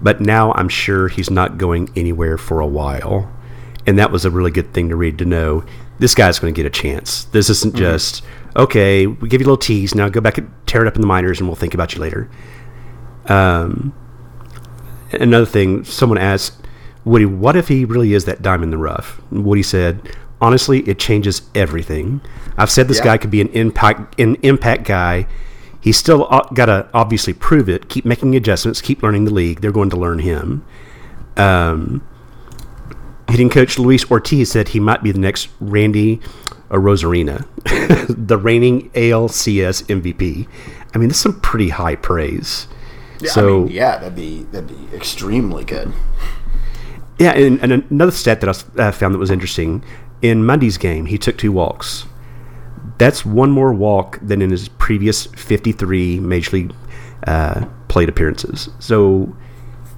But 0.01 0.19
now 0.19 0.51
I'm 0.53 0.69
sure 0.69 1.07
he's 1.07 1.29
not 1.29 1.57
going 1.57 1.89
anywhere 1.95 2.37
for 2.37 2.59
a 2.59 2.67
while. 2.67 3.31
And 3.85 3.99
that 3.99 4.11
was 4.11 4.25
a 4.25 4.31
really 4.31 4.51
good 4.51 4.73
thing 4.73 4.89
to 4.89 4.95
read 4.95 5.19
to 5.19 5.25
know 5.25 5.63
this 5.99 6.15
guy's 6.15 6.39
going 6.39 6.53
to 6.53 6.57
get 6.57 6.65
a 6.65 6.71
chance. 6.71 7.25
This 7.25 7.49
isn't 7.49 7.75
mm-hmm. 7.75 7.83
just, 7.83 8.23
okay, 8.55 9.05
we 9.05 9.29
give 9.29 9.41
you 9.41 9.45
a 9.45 9.49
little 9.49 9.57
tease. 9.57 9.93
Now 9.93 10.09
go 10.09 10.21
back 10.21 10.37
and 10.37 10.51
tear 10.65 10.81
it 10.81 10.87
up 10.87 10.95
in 10.95 11.01
the 11.01 11.07
minors 11.07 11.39
and 11.39 11.47
we'll 11.47 11.55
think 11.55 11.73
about 11.73 11.93
you 11.93 12.01
later. 12.01 12.29
Um, 13.27 13.93
another 15.11 15.45
thing, 15.45 15.83
someone 15.83 16.17
asked, 16.17 16.64
Woody, 17.05 17.25
what 17.25 17.55
if 17.55 17.67
he 17.67 17.85
really 17.85 18.13
is 18.13 18.25
that 18.25 18.41
diamond 18.41 18.65
in 18.65 18.71
the 18.71 18.77
rough? 18.77 19.21
Woody 19.31 19.63
said, 19.63 20.15
honestly, 20.41 20.79
it 20.81 20.99
changes 20.99 21.43
everything. 21.53 22.19
I've 22.57 22.71
said 22.71 22.87
this 22.87 22.97
yeah. 22.97 23.05
guy 23.05 23.17
could 23.17 23.31
be 23.31 23.41
an 23.41 23.49
impact 23.49 24.19
an 24.19 24.35
impact 24.41 24.85
guy. 24.85 25.27
He's 25.79 25.97
still 25.97 26.27
uh, 26.31 26.41
got 26.53 26.65
to 26.65 26.89
obviously 26.93 27.33
prove 27.33 27.69
it. 27.69 27.89
Keep 27.89 28.05
making 28.05 28.35
adjustments. 28.35 28.81
Keep 28.81 29.03
learning 29.03 29.25
the 29.25 29.33
league. 29.33 29.61
They're 29.61 29.71
going 29.71 29.91
to 29.91 29.97
learn 29.97 30.19
him. 30.19 30.65
Um, 31.37 32.05
hitting 33.29 33.49
coach 33.49 33.77
Luis 33.77 34.09
Ortiz 34.09 34.51
said 34.51 34.69
he 34.69 34.79
might 34.79 35.03
be 35.03 35.11
the 35.11 35.19
next 35.19 35.49
Randy 35.59 36.21
Arozarena, 36.69 37.45
the 38.27 38.37
reigning 38.37 38.89
ALCS 38.91 39.83
MVP. 39.83 40.47
I 40.93 40.97
mean, 40.97 41.09
this 41.09 41.17
is 41.17 41.23
some 41.23 41.39
pretty 41.41 41.69
high 41.69 41.95
praise. 41.95 42.67
Yeah, 43.19 43.31
so 43.31 43.61
I 43.61 43.65
mean, 43.65 43.75
yeah, 43.75 43.97
that'd 43.97 44.15
be 44.15 44.43
that'd 44.51 44.67
be 44.67 44.95
extremely 44.95 45.63
good. 45.63 45.93
Yeah, 47.17 47.31
and, 47.31 47.61
and 47.61 47.83
another 47.89 48.11
stat 48.11 48.41
that 48.41 48.65
I 48.77 48.81
uh, 48.87 48.91
found 48.91 49.13
that 49.13 49.19
was 49.19 49.31
interesting 49.31 49.83
in 50.21 50.45
Monday's 50.45 50.77
game, 50.77 51.05
he 51.05 51.17
took 51.17 51.37
two 51.37 51.51
walks. 51.51 52.05
That's 52.97 53.25
one 53.25 53.51
more 53.51 53.73
walk 53.73 54.19
than 54.21 54.41
in 54.41 54.51
his 54.51 54.67
previous 54.67 55.25
53 55.25 56.19
major 56.19 56.57
league 56.57 56.73
uh, 57.27 57.65
plate 57.87 58.09
appearances. 58.09 58.69
So 58.79 59.35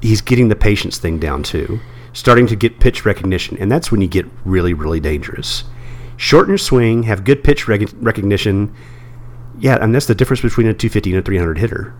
he's 0.01 0.21
getting 0.21 0.49
the 0.49 0.55
patience 0.55 0.97
thing 0.97 1.19
down 1.19 1.43
too, 1.43 1.79
starting 2.13 2.47
to 2.47 2.55
get 2.55 2.79
pitch 2.79 3.05
recognition, 3.05 3.57
and 3.57 3.71
that's 3.71 3.91
when 3.91 4.01
you 4.01 4.07
get 4.07 4.25
really, 4.45 4.73
really 4.73 4.99
dangerous. 4.99 5.63
Shorten 6.17 6.51
your 6.51 6.57
swing, 6.57 7.03
have 7.03 7.23
good 7.23 7.43
pitch 7.43 7.67
rec- 7.67 7.93
recognition. 7.95 8.73
Yeah, 9.59 9.77
and 9.81 9.93
that's 9.93 10.07
the 10.07 10.15
difference 10.15 10.41
between 10.41 10.67
a 10.67 10.73
250 10.73 11.11
and 11.11 11.19
a 11.19 11.21
300 11.23 11.57
hitter. 11.57 11.95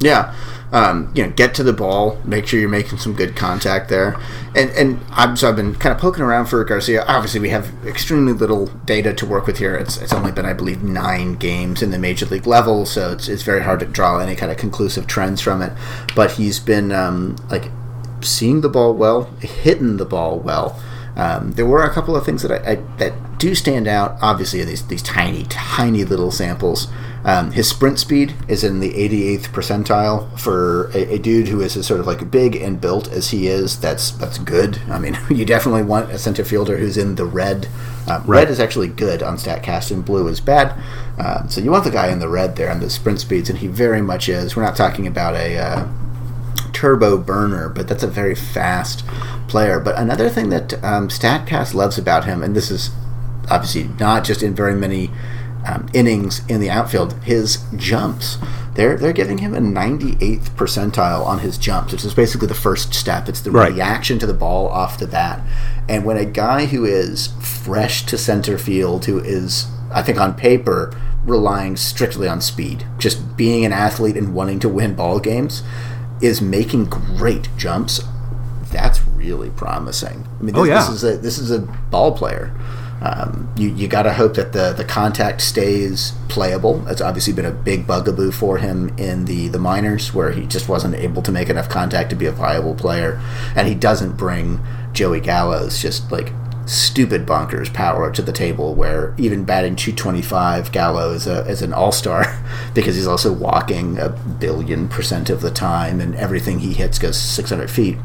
Yeah, 0.00 0.34
um, 0.72 1.12
you 1.14 1.22
know, 1.24 1.30
get 1.30 1.54
to 1.56 1.62
the 1.62 1.72
ball, 1.72 2.18
make 2.24 2.46
sure 2.46 2.58
you're 2.58 2.68
making 2.68 2.98
some 2.98 3.14
good 3.14 3.36
contact 3.36 3.88
there, 3.88 4.18
and 4.54 4.70
and 4.70 5.00
I've, 5.10 5.38
so 5.38 5.48
I've 5.48 5.56
been 5.56 5.74
kind 5.74 5.94
of 5.94 6.00
poking 6.00 6.22
around 6.22 6.46
for 6.46 6.64
Garcia. 6.64 7.04
Obviously, 7.06 7.40
we 7.40 7.50
have 7.50 7.72
extremely 7.84 8.32
little 8.32 8.68
data 8.86 9.12
to 9.12 9.26
work 9.26 9.46
with 9.46 9.58
here. 9.58 9.74
It's, 9.74 9.98
it's 9.98 10.12
only 10.12 10.32
been, 10.32 10.46
I 10.46 10.52
believe, 10.52 10.82
nine 10.82 11.34
games 11.34 11.82
in 11.82 11.90
the 11.90 11.98
major 11.98 12.24
league 12.26 12.46
level, 12.46 12.86
so 12.86 13.12
it's, 13.12 13.28
it's 13.28 13.42
very 13.42 13.62
hard 13.62 13.80
to 13.80 13.86
draw 13.86 14.18
any 14.20 14.36
kind 14.36 14.50
of 14.50 14.58
conclusive 14.58 15.06
trends 15.06 15.40
from 15.40 15.60
it. 15.60 15.72
But 16.14 16.32
he's 16.32 16.60
been 16.60 16.92
um, 16.92 17.36
like 17.50 17.70
seeing 18.22 18.60
the 18.60 18.68
ball 18.68 18.94
well, 18.94 19.24
hitting 19.40 19.96
the 19.96 20.06
ball 20.06 20.38
well. 20.38 20.80
Um, 21.16 21.52
there 21.52 21.66
were 21.66 21.82
a 21.82 21.92
couple 21.92 22.16
of 22.16 22.24
things 22.24 22.42
that 22.42 22.52
I, 22.52 22.72
I, 22.72 22.74
that 22.98 23.38
do 23.38 23.54
stand 23.54 23.88
out. 23.88 24.16
Obviously, 24.22 24.64
these 24.64 24.86
these 24.86 25.02
tiny, 25.02 25.44
tiny 25.44 26.04
little 26.04 26.30
samples. 26.30 26.86
Um, 27.24 27.50
his 27.52 27.68
sprint 27.68 27.98
speed 27.98 28.34
is 28.48 28.64
in 28.64 28.80
the 28.80 28.92
88th 28.92 29.48
percentile 29.48 30.38
for 30.38 30.90
a, 30.94 31.14
a, 31.14 31.18
dude 31.18 31.48
who 31.48 31.60
is 31.60 31.76
as 31.76 31.86
sort 31.86 32.00
of 32.00 32.06
like 32.06 32.30
big 32.30 32.56
and 32.56 32.80
built 32.80 33.08
as 33.08 33.28
he 33.28 33.46
is. 33.46 33.78
That's 33.78 34.10
that's 34.12 34.38
good. 34.38 34.80
I 34.88 34.98
mean, 34.98 35.18
you 35.30 35.44
definitely 35.44 35.82
want 35.82 36.10
a 36.10 36.18
center 36.18 36.44
fielder 36.44 36.78
who's 36.78 36.96
in 36.96 37.16
the 37.16 37.26
red. 37.26 37.68
Um, 38.08 38.22
right. 38.22 38.40
Red 38.40 38.50
is 38.50 38.58
actually 38.58 38.88
good 38.88 39.22
on 39.22 39.36
Statcast, 39.36 39.90
and 39.90 40.04
blue 40.04 40.28
is 40.28 40.40
bad. 40.40 40.74
Uh, 41.18 41.46
so 41.46 41.60
you 41.60 41.70
want 41.70 41.84
the 41.84 41.90
guy 41.90 42.08
in 42.08 42.20
the 42.20 42.28
red 42.28 42.56
there 42.56 42.70
on 42.70 42.80
the 42.80 42.88
sprint 42.88 43.20
speeds, 43.20 43.50
and 43.50 43.58
he 43.58 43.66
very 43.66 44.00
much 44.00 44.28
is. 44.28 44.56
We're 44.56 44.62
not 44.62 44.76
talking 44.76 45.06
about 45.06 45.34
a 45.34 45.58
uh, 45.58 45.88
turbo 46.72 47.18
burner, 47.18 47.68
but 47.68 47.86
that's 47.86 48.02
a 48.02 48.08
very 48.08 48.34
fast 48.34 49.06
player. 49.46 49.78
But 49.78 49.98
another 49.98 50.30
thing 50.30 50.48
that 50.48 50.82
um, 50.82 51.08
Statcast 51.08 51.74
loves 51.74 51.98
about 51.98 52.24
him, 52.24 52.42
and 52.42 52.56
this 52.56 52.70
is 52.70 52.90
obviously 53.50 53.84
not 53.98 54.24
just 54.24 54.42
in 54.42 54.54
very 54.54 54.74
many 54.74 55.10
um, 55.66 55.88
innings 55.92 56.42
in 56.48 56.60
the 56.60 56.70
outfield, 56.70 57.14
his 57.22 57.64
jumps. 57.76 58.38
They're 58.74 58.96
they're 58.96 59.12
giving 59.12 59.38
him 59.38 59.54
a 59.54 59.60
98th 59.60 60.50
percentile 60.50 61.24
on 61.24 61.40
his 61.40 61.58
jumps, 61.58 61.92
which 61.92 62.04
is 62.04 62.14
basically 62.14 62.48
the 62.48 62.54
first 62.54 62.94
step. 62.94 63.28
It's 63.28 63.40
the 63.40 63.50
right. 63.50 63.72
reaction 63.72 64.18
to 64.20 64.26
the 64.26 64.34
ball 64.34 64.68
off 64.68 64.98
the 64.98 65.06
bat. 65.06 65.40
And 65.88 66.04
when 66.04 66.16
a 66.16 66.24
guy 66.24 66.66
who 66.66 66.84
is 66.84 67.28
fresh 67.40 68.06
to 68.06 68.16
center 68.16 68.58
field, 68.58 69.06
who 69.06 69.18
is 69.18 69.66
I 69.92 70.02
think 70.02 70.20
on 70.20 70.34
paper 70.34 70.94
relying 71.24 71.76
strictly 71.76 72.28
on 72.28 72.40
speed, 72.40 72.86
just 72.98 73.36
being 73.36 73.64
an 73.64 73.72
athlete 73.72 74.16
and 74.16 74.34
wanting 74.34 74.60
to 74.60 74.68
win 74.68 74.94
ball 74.94 75.20
games, 75.20 75.62
is 76.20 76.40
making 76.40 76.86
great 76.86 77.48
jumps. 77.56 78.00
That's 78.70 79.04
really 79.16 79.50
promising. 79.50 80.26
I 80.38 80.42
mean, 80.42 80.54
this, 80.54 80.62
oh, 80.62 80.64
yeah. 80.64 80.78
this 80.78 80.88
is 80.88 81.04
a 81.04 81.16
this 81.18 81.38
is 81.38 81.50
a 81.50 81.58
ball 81.58 82.16
player. 82.16 82.54
Um, 83.02 83.52
you 83.56 83.70
you 83.70 83.88
got 83.88 84.02
to 84.02 84.12
hope 84.12 84.34
that 84.34 84.52
the 84.52 84.72
the 84.72 84.84
contact 84.84 85.40
stays 85.40 86.12
playable. 86.28 86.86
It's 86.88 87.00
obviously 87.00 87.32
been 87.32 87.46
a 87.46 87.50
big 87.50 87.86
bugaboo 87.86 88.30
for 88.30 88.58
him 88.58 88.96
in 88.98 89.24
the 89.24 89.48
the 89.48 89.58
minors, 89.58 90.12
where 90.12 90.32
he 90.32 90.46
just 90.46 90.68
wasn't 90.68 90.94
able 90.96 91.22
to 91.22 91.32
make 91.32 91.48
enough 91.48 91.68
contact 91.68 92.10
to 92.10 92.16
be 92.16 92.26
a 92.26 92.32
viable 92.32 92.74
player, 92.74 93.20
and 93.56 93.66
he 93.66 93.74
doesn't 93.74 94.16
bring 94.16 94.60
Joey 94.92 95.20
Gallo's 95.20 95.80
just 95.80 96.12
like 96.12 96.32
stupid 96.66 97.26
bonkers 97.26 97.72
power 97.72 98.12
to 98.12 98.20
the 98.20 98.32
table. 98.32 98.74
Where 98.74 99.14
even 99.16 99.44
batting 99.44 99.76
225, 99.76 100.70
Gallo 100.70 101.12
is 101.12 101.26
a 101.26 101.46
is 101.46 101.62
an 101.62 101.72
all 101.72 101.92
star 101.92 102.38
because 102.74 102.96
he's 102.96 103.06
also 103.06 103.32
walking 103.32 103.98
a 103.98 104.10
billion 104.10 104.88
percent 104.88 105.30
of 105.30 105.40
the 105.40 105.50
time, 105.50 106.00
and 106.00 106.14
everything 106.16 106.58
he 106.58 106.74
hits 106.74 106.98
goes 106.98 107.16
600 107.18 107.70
feet. 107.70 107.96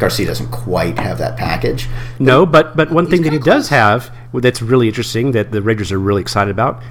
Garcia 0.00 0.26
doesn't 0.26 0.50
quite 0.50 0.98
have 0.98 1.18
that 1.18 1.36
package. 1.36 1.86
No, 2.18 2.46
but 2.46 2.74
but 2.76 2.90
one 2.90 3.06
thing 3.06 3.22
that 3.22 3.32
he 3.32 3.38
close. 3.38 3.54
does 3.54 3.68
have 3.68 4.10
that's 4.32 4.62
really 4.62 4.88
interesting 4.88 5.32
that 5.32 5.52
the 5.52 5.60
Rangers 5.62 5.92
are 5.92 6.00
really 6.00 6.22
excited 6.22 6.50
about, 6.50 6.82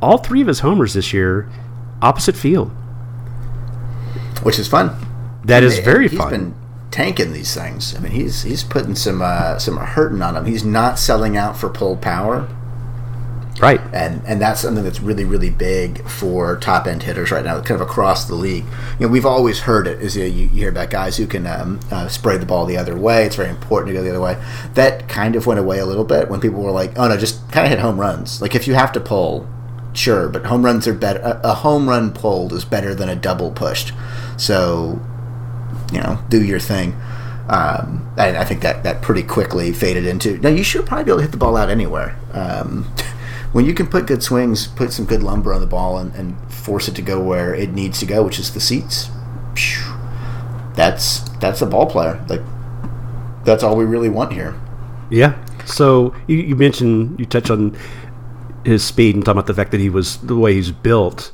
all 0.00 0.18
three 0.18 0.40
of 0.40 0.46
his 0.46 0.60
homers 0.60 0.94
this 0.94 1.12
year, 1.12 1.50
opposite 2.00 2.36
field, 2.36 2.70
which 4.42 4.58
is 4.58 4.68
fun. 4.68 4.96
That 5.44 5.64
and 5.64 5.72
is 5.72 5.80
very 5.80 6.08
he's 6.08 6.18
fun. 6.18 6.30
Been 6.30 6.54
tanking 6.92 7.32
these 7.32 7.52
things. 7.52 7.96
I 7.96 7.98
mean, 7.98 8.12
he's 8.12 8.42
he's 8.44 8.62
putting 8.62 8.94
some 8.94 9.20
uh, 9.20 9.58
some 9.58 9.76
hurting 9.76 10.22
on 10.22 10.34
them. 10.34 10.46
He's 10.46 10.64
not 10.64 11.00
selling 11.00 11.36
out 11.36 11.56
for 11.56 11.68
pull 11.68 11.96
power. 11.96 12.48
Right. 13.62 13.80
And 13.92 14.20
and 14.26 14.40
that's 14.40 14.60
something 14.60 14.82
that's 14.82 14.98
really 14.98 15.24
really 15.24 15.48
big 15.48 16.04
for 16.08 16.56
top 16.56 16.88
end 16.88 17.04
hitters 17.04 17.30
right 17.30 17.44
now, 17.44 17.60
kind 17.60 17.80
of 17.80 17.88
across 17.88 18.24
the 18.24 18.34
league. 18.34 18.64
You 18.98 19.06
know, 19.06 19.08
we've 19.12 19.24
always 19.24 19.60
heard 19.60 19.86
it 19.86 20.02
is 20.02 20.16
you, 20.16 20.24
you 20.24 20.48
hear 20.48 20.70
about 20.70 20.90
guys 20.90 21.16
who 21.16 21.28
can 21.28 21.46
um, 21.46 21.78
uh, 21.92 22.08
spray 22.08 22.38
the 22.38 22.44
ball 22.44 22.66
the 22.66 22.76
other 22.76 22.98
way. 22.98 23.24
It's 23.24 23.36
very 23.36 23.50
important 23.50 23.90
to 23.90 23.94
go 23.94 24.02
the 24.02 24.10
other 24.10 24.20
way. 24.20 24.42
That 24.74 25.08
kind 25.08 25.36
of 25.36 25.46
went 25.46 25.60
away 25.60 25.78
a 25.78 25.86
little 25.86 26.04
bit 26.04 26.28
when 26.28 26.40
people 26.40 26.60
were 26.60 26.72
like, 26.72 26.98
"Oh 26.98 27.06
no, 27.06 27.16
just 27.16 27.52
kind 27.52 27.64
of 27.64 27.70
hit 27.70 27.78
home 27.78 28.00
runs." 28.00 28.42
Like 28.42 28.56
if 28.56 28.66
you 28.66 28.74
have 28.74 28.90
to 28.92 29.00
pull, 29.00 29.48
sure, 29.92 30.28
but 30.28 30.46
home 30.46 30.64
runs 30.64 30.88
are 30.88 30.94
better. 30.94 31.20
A, 31.20 31.40
a 31.50 31.54
home 31.54 31.88
run 31.88 32.12
pulled 32.12 32.52
is 32.52 32.64
better 32.64 32.96
than 32.96 33.08
a 33.08 33.14
double 33.14 33.52
pushed. 33.52 33.92
So, 34.38 35.00
you 35.92 36.00
know, 36.00 36.18
do 36.28 36.42
your 36.42 36.58
thing. 36.58 36.96
Um, 37.48 38.12
and 38.18 38.36
I 38.36 38.44
think 38.44 38.62
that 38.62 38.82
that 38.82 39.02
pretty 39.02 39.22
quickly 39.22 39.72
faded 39.72 40.04
into. 40.04 40.38
Now 40.38 40.48
you 40.48 40.64
should 40.64 40.84
probably 40.84 41.04
be 41.04 41.10
able 41.12 41.18
to 41.18 41.22
hit 41.22 41.30
the 41.30 41.38
ball 41.38 41.56
out 41.56 41.70
anywhere. 41.70 42.16
Um, 42.32 42.92
when 43.52 43.66
you 43.66 43.74
can 43.74 43.86
put 43.86 44.06
good 44.06 44.22
swings, 44.22 44.66
put 44.66 44.92
some 44.92 45.04
good 45.04 45.22
lumber 45.22 45.52
on 45.52 45.60
the 45.60 45.66
ball, 45.66 45.98
and, 45.98 46.14
and 46.14 46.52
force 46.52 46.88
it 46.88 46.94
to 46.96 47.02
go 47.02 47.22
where 47.22 47.54
it 47.54 47.72
needs 47.72 48.00
to 48.00 48.06
go, 48.06 48.22
which 48.22 48.38
is 48.38 48.52
the 48.54 48.60
seats. 48.60 49.10
That's 50.74 51.20
that's 51.38 51.60
a 51.60 51.66
ball 51.66 51.86
player. 51.86 52.24
Like 52.28 52.40
that's 53.44 53.62
all 53.62 53.76
we 53.76 53.84
really 53.84 54.08
want 54.08 54.32
here. 54.32 54.58
Yeah. 55.10 55.44
So 55.66 56.14
you, 56.26 56.38
you 56.38 56.56
mentioned 56.56 57.20
you 57.20 57.26
touched 57.26 57.50
on 57.50 57.76
his 58.64 58.82
speed 58.82 59.14
and 59.14 59.24
talking 59.24 59.38
about 59.38 59.46
the 59.46 59.54
fact 59.54 59.70
that 59.72 59.80
he 59.80 59.90
was 59.90 60.18
the 60.18 60.36
way 60.36 60.54
he's 60.54 60.70
built. 60.70 61.32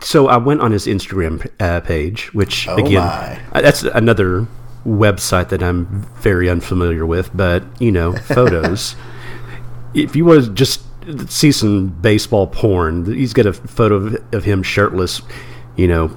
So 0.00 0.26
I 0.26 0.36
went 0.36 0.60
on 0.60 0.72
his 0.72 0.86
Instagram 0.86 1.48
uh, 1.60 1.80
page, 1.80 2.34
which 2.34 2.68
oh 2.68 2.76
again, 2.76 3.02
uh, 3.02 3.60
that's 3.60 3.84
another 3.84 4.46
website 4.84 5.48
that 5.50 5.62
I'm 5.62 5.86
very 6.20 6.50
unfamiliar 6.50 7.06
with, 7.06 7.30
but 7.34 7.62
you 7.80 7.92
know, 7.92 8.12
photos. 8.12 8.96
if 9.94 10.14
you 10.14 10.24
want 10.24 10.44
to 10.44 10.50
just 10.52 10.85
see 11.28 11.52
some 11.52 11.88
baseball 11.88 12.46
porn, 12.46 13.04
he's 13.06 13.32
got 13.32 13.46
a 13.46 13.52
photo 13.52 13.96
of, 13.96 14.34
of 14.34 14.44
him 14.44 14.62
shirtless, 14.62 15.22
you 15.76 15.88
know, 15.88 16.16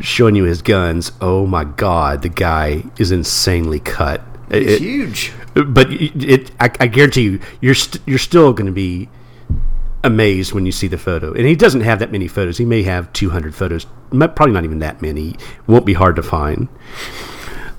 showing 0.00 0.34
you 0.34 0.44
his 0.44 0.62
guns. 0.62 1.12
Oh 1.20 1.46
my 1.46 1.64
God, 1.64 2.22
the 2.22 2.28
guy 2.28 2.84
is 2.98 3.12
insanely 3.12 3.80
cut. 3.80 4.22
It's 4.50 4.80
huge. 4.80 5.32
But 5.54 5.92
it, 5.92 6.24
it 6.24 6.50
I, 6.60 6.70
I, 6.80 6.86
guarantee 6.86 7.22
you, 7.22 7.40
you're 7.60 7.74
st- 7.74 8.02
you're 8.06 8.18
still 8.18 8.52
going 8.52 8.66
to 8.66 8.72
be 8.72 9.08
amazed 10.04 10.52
when 10.52 10.66
you 10.66 10.72
see 10.72 10.88
the 10.88 10.98
photo. 10.98 11.32
And 11.32 11.46
he 11.46 11.54
doesn't 11.54 11.82
have 11.82 11.98
that 12.00 12.10
many 12.10 12.28
photos. 12.28 12.58
He 12.58 12.64
may 12.64 12.82
have 12.82 13.12
200 13.12 13.54
photos, 13.54 13.86
probably 14.10 14.52
not 14.52 14.64
even 14.64 14.80
that 14.80 15.00
many. 15.00 15.36
Won't 15.66 15.86
be 15.86 15.94
hard 15.94 16.16
to 16.16 16.22
find. 16.22 16.68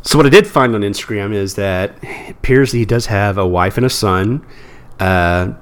So 0.02 0.18
what 0.18 0.26
I 0.26 0.30
did 0.30 0.48
find 0.48 0.76
on 0.76 0.82
Instagram 0.82 1.34
is 1.34 1.56
that 1.56 1.98
it 2.02 2.32
appears 2.32 2.72
that 2.72 2.78
he 2.78 2.86
does 2.86 3.06
have 3.08 3.38
a 3.38 3.48
wife 3.48 3.78
and 3.78 3.86
a 3.86 3.90
son. 3.90 4.46
Uh, 5.00 5.54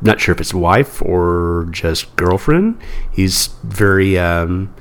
not 0.00 0.20
sure 0.20 0.32
if 0.32 0.40
it's 0.40 0.54
wife 0.54 1.02
or 1.02 1.68
just 1.70 2.14
girlfriend. 2.16 2.80
He's 3.12 3.48
very 3.64 4.18
um, 4.18 4.74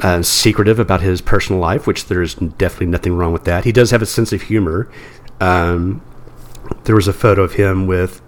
uh, 0.00 0.22
secretive 0.22 0.78
about 0.78 1.00
his 1.00 1.20
personal 1.20 1.60
life, 1.60 1.86
which 1.86 2.06
there's 2.06 2.34
definitely 2.34 2.86
nothing 2.86 3.14
wrong 3.14 3.32
with 3.32 3.44
that. 3.44 3.64
He 3.64 3.72
does 3.72 3.90
have 3.90 4.02
a 4.02 4.06
sense 4.06 4.32
of 4.32 4.42
humor. 4.42 4.90
Um, 5.40 6.02
there 6.84 6.94
was 6.94 7.08
a 7.08 7.12
photo 7.12 7.42
of 7.42 7.54
him 7.54 7.86
with 7.86 8.22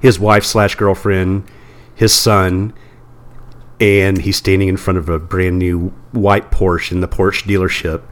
his 0.00 0.18
wife 0.18 0.44
slash 0.44 0.76
girlfriend, 0.76 1.44
his 1.94 2.14
son, 2.14 2.72
and 3.80 4.18
he's 4.18 4.36
standing 4.36 4.68
in 4.68 4.76
front 4.76 4.98
of 4.98 5.08
a 5.08 5.18
brand 5.18 5.58
new 5.58 5.88
white 6.12 6.50
Porsche 6.50 6.92
in 6.92 7.00
the 7.00 7.08
Porsche 7.08 7.44
dealership 7.44 8.02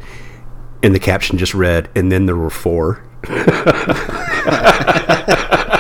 and 0.83 0.95
the 0.95 1.01
caption 1.01 1.39
just 1.39 1.55
read, 1.55 1.91
and 1.95 2.11
then 2.11 2.27
there 2.27 2.37
were 2.37 2.51
four. 2.51 3.05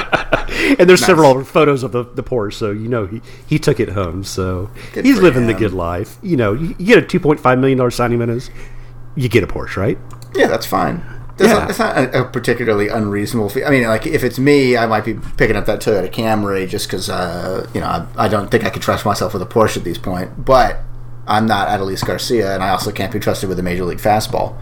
and 0.78 0.88
there's 0.88 1.00
nice. 1.00 1.06
several 1.06 1.44
photos 1.44 1.82
of 1.82 1.92
the, 1.92 2.04
the 2.04 2.22
Porsche, 2.22 2.54
so 2.54 2.70
you 2.70 2.88
know 2.88 3.06
he, 3.06 3.20
he 3.46 3.58
took 3.58 3.80
it 3.80 3.90
home. 3.90 4.24
So 4.24 4.70
good 4.92 5.04
he's 5.04 5.18
living 5.18 5.42
him. 5.42 5.48
the 5.48 5.54
good 5.54 5.72
life. 5.72 6.18
You 6.22 6.36
know, 6.36 6.52
you, 6.52 6.74
you 6.78 6.86
get 6.86 6.98
a 6.98 7.06
two 7.06 7.20
point 7.20 7.40
five 7.40 7.58
million 7.58 7.78
dollar 7.78 7.90
signing 7.90 8.18
bonus, 8.18 8.50
you 9.16 9.28
get 9.28 9.42
a 9.42 9.46
Porsche, 9.46 9.76
right? 9.76 9.98
Yeah, 10.34 10.46
that's 10.46 10.66
fine. 10.66 11.02
That's 11.36 11.52
yeah. 11.52 11.58
not, 11.58 11.70
it's 11.70 11.78
not 11.78 11.96
a, 11.96 12.22
a, 12.22 12.24
particularly 12.30 12.88
unreasonable 12.88 13.48
fee. 13.48 13.64
I 13.64 13.70
mean, 13.70 13.84
like 13.84 14.06
if 14.06 14.24
it's 14.24 14.38
me, 14.38 14.76
I 14.76 14.86
might 14.86 15.04
be 15.04 15.14
picking 15.36 15.54
up 15.54 15.66
that 15.66 15.80
Toyota 15.80 16.12
Camry 16.12 16.68
just 16.68 16.88
because 16.88 17.08
uh, 17.08 17.68
you 17.72 17.80
know 17.80 17.86
I, 17.86 18.06
I, 18.24 18.28
don't 18.28 18.50
think 18.50 18.64
I 18.64 18.70
could 18.70 18.82
trust 18.82 19.04
myself 19.04 19.32
with 19.34 19.42
a 19.42 19.46
Porsche 19.46 19.76
at 19.76 19.84
this 19.84 19.98
point. 19.98 20.44
But 20.44 20.80
I'm 21.28 21.46
not 21.46 21.68
Adolis 21.68 22.04
Garcia, 22.04 22.54
and 22.54 22.62
I 22.62 22.70
also 22.70 22.90
can't 22.90 23.12
be 23.12 23.20
trusted 23.20 23.48
with 23.48 23.58
a 23.58 23.62
major 23.62 23.84
league 23.84 23.98
fastball. 23.98 24.56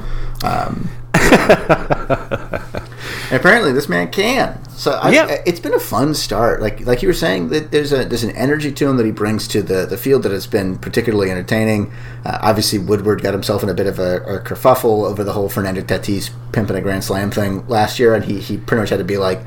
Um, 0.45 0.91
apparently, 3.31 3.73
this 3.73 3.89
man 3.89 4.11
can. 4.11 4.63
So 4.71 4.93
I, 4.93 5.11
yeah. 5.11 5.43
it's 5.47 5.61
been 5.61 5.75
a 5.75 5.81
fun 5.81 6.15
start. 6.15 6.61
Like 6.61 6.81
like 6.87 7.03
you 7.03 7.09
were 7.09 7.15
saying, 7.15 7.49
that 7.49 7.71
there's 7.71 7.93
a 7.93 8.05
there's 8.05 8.25
an 8.25 8.35
energy 8.37 8.73
to 8.73 8.89
him 8.89 8.97
that 8.97 9.07
he 9.07 9.13
brings 9.13 9.49
to 9.49 9.63
the, 9.63 9.87
the 9.87 9.97
field 9.97 10.23
that 10.25 10.33
has 10.33 10.47
been 10.47 10.79
particularly 10.79 11.31
entertaining. 11.31 11.93
Uh, 12.25 12.39
obviously, 12.43 12.79
Woodward 12.79 13.23
got 13.23 13.33
himself 13.33 13.63
in 13.63 13.69
a 13.69 13.75
bit 13.75 13.87
of 13.87 13.99
a, 13.99 14.17
a 14.23 14.41
kerfuffle 14.41 15.09
over 15.09 15.25
the 15.25 15.33
whole 15.33 15.49
Fernando 15.49 15.81
Tatis 15.81 16.31
pimping 16.53 16.77
a 16.77 16.81
grand 16.81 17.05
slam 17.05 17.31
thing 17.31 17.67
last 17.69 17.99
year, 17.99 18.15
and 18.15 18.25
he 18.25 18.41
he 18.41 18.57
pretty 18.57 18.81
much 18.81 18.91
had 18.91 18.99
to 18.99 19.05
be 19.05 19.19
like 19.19 19.41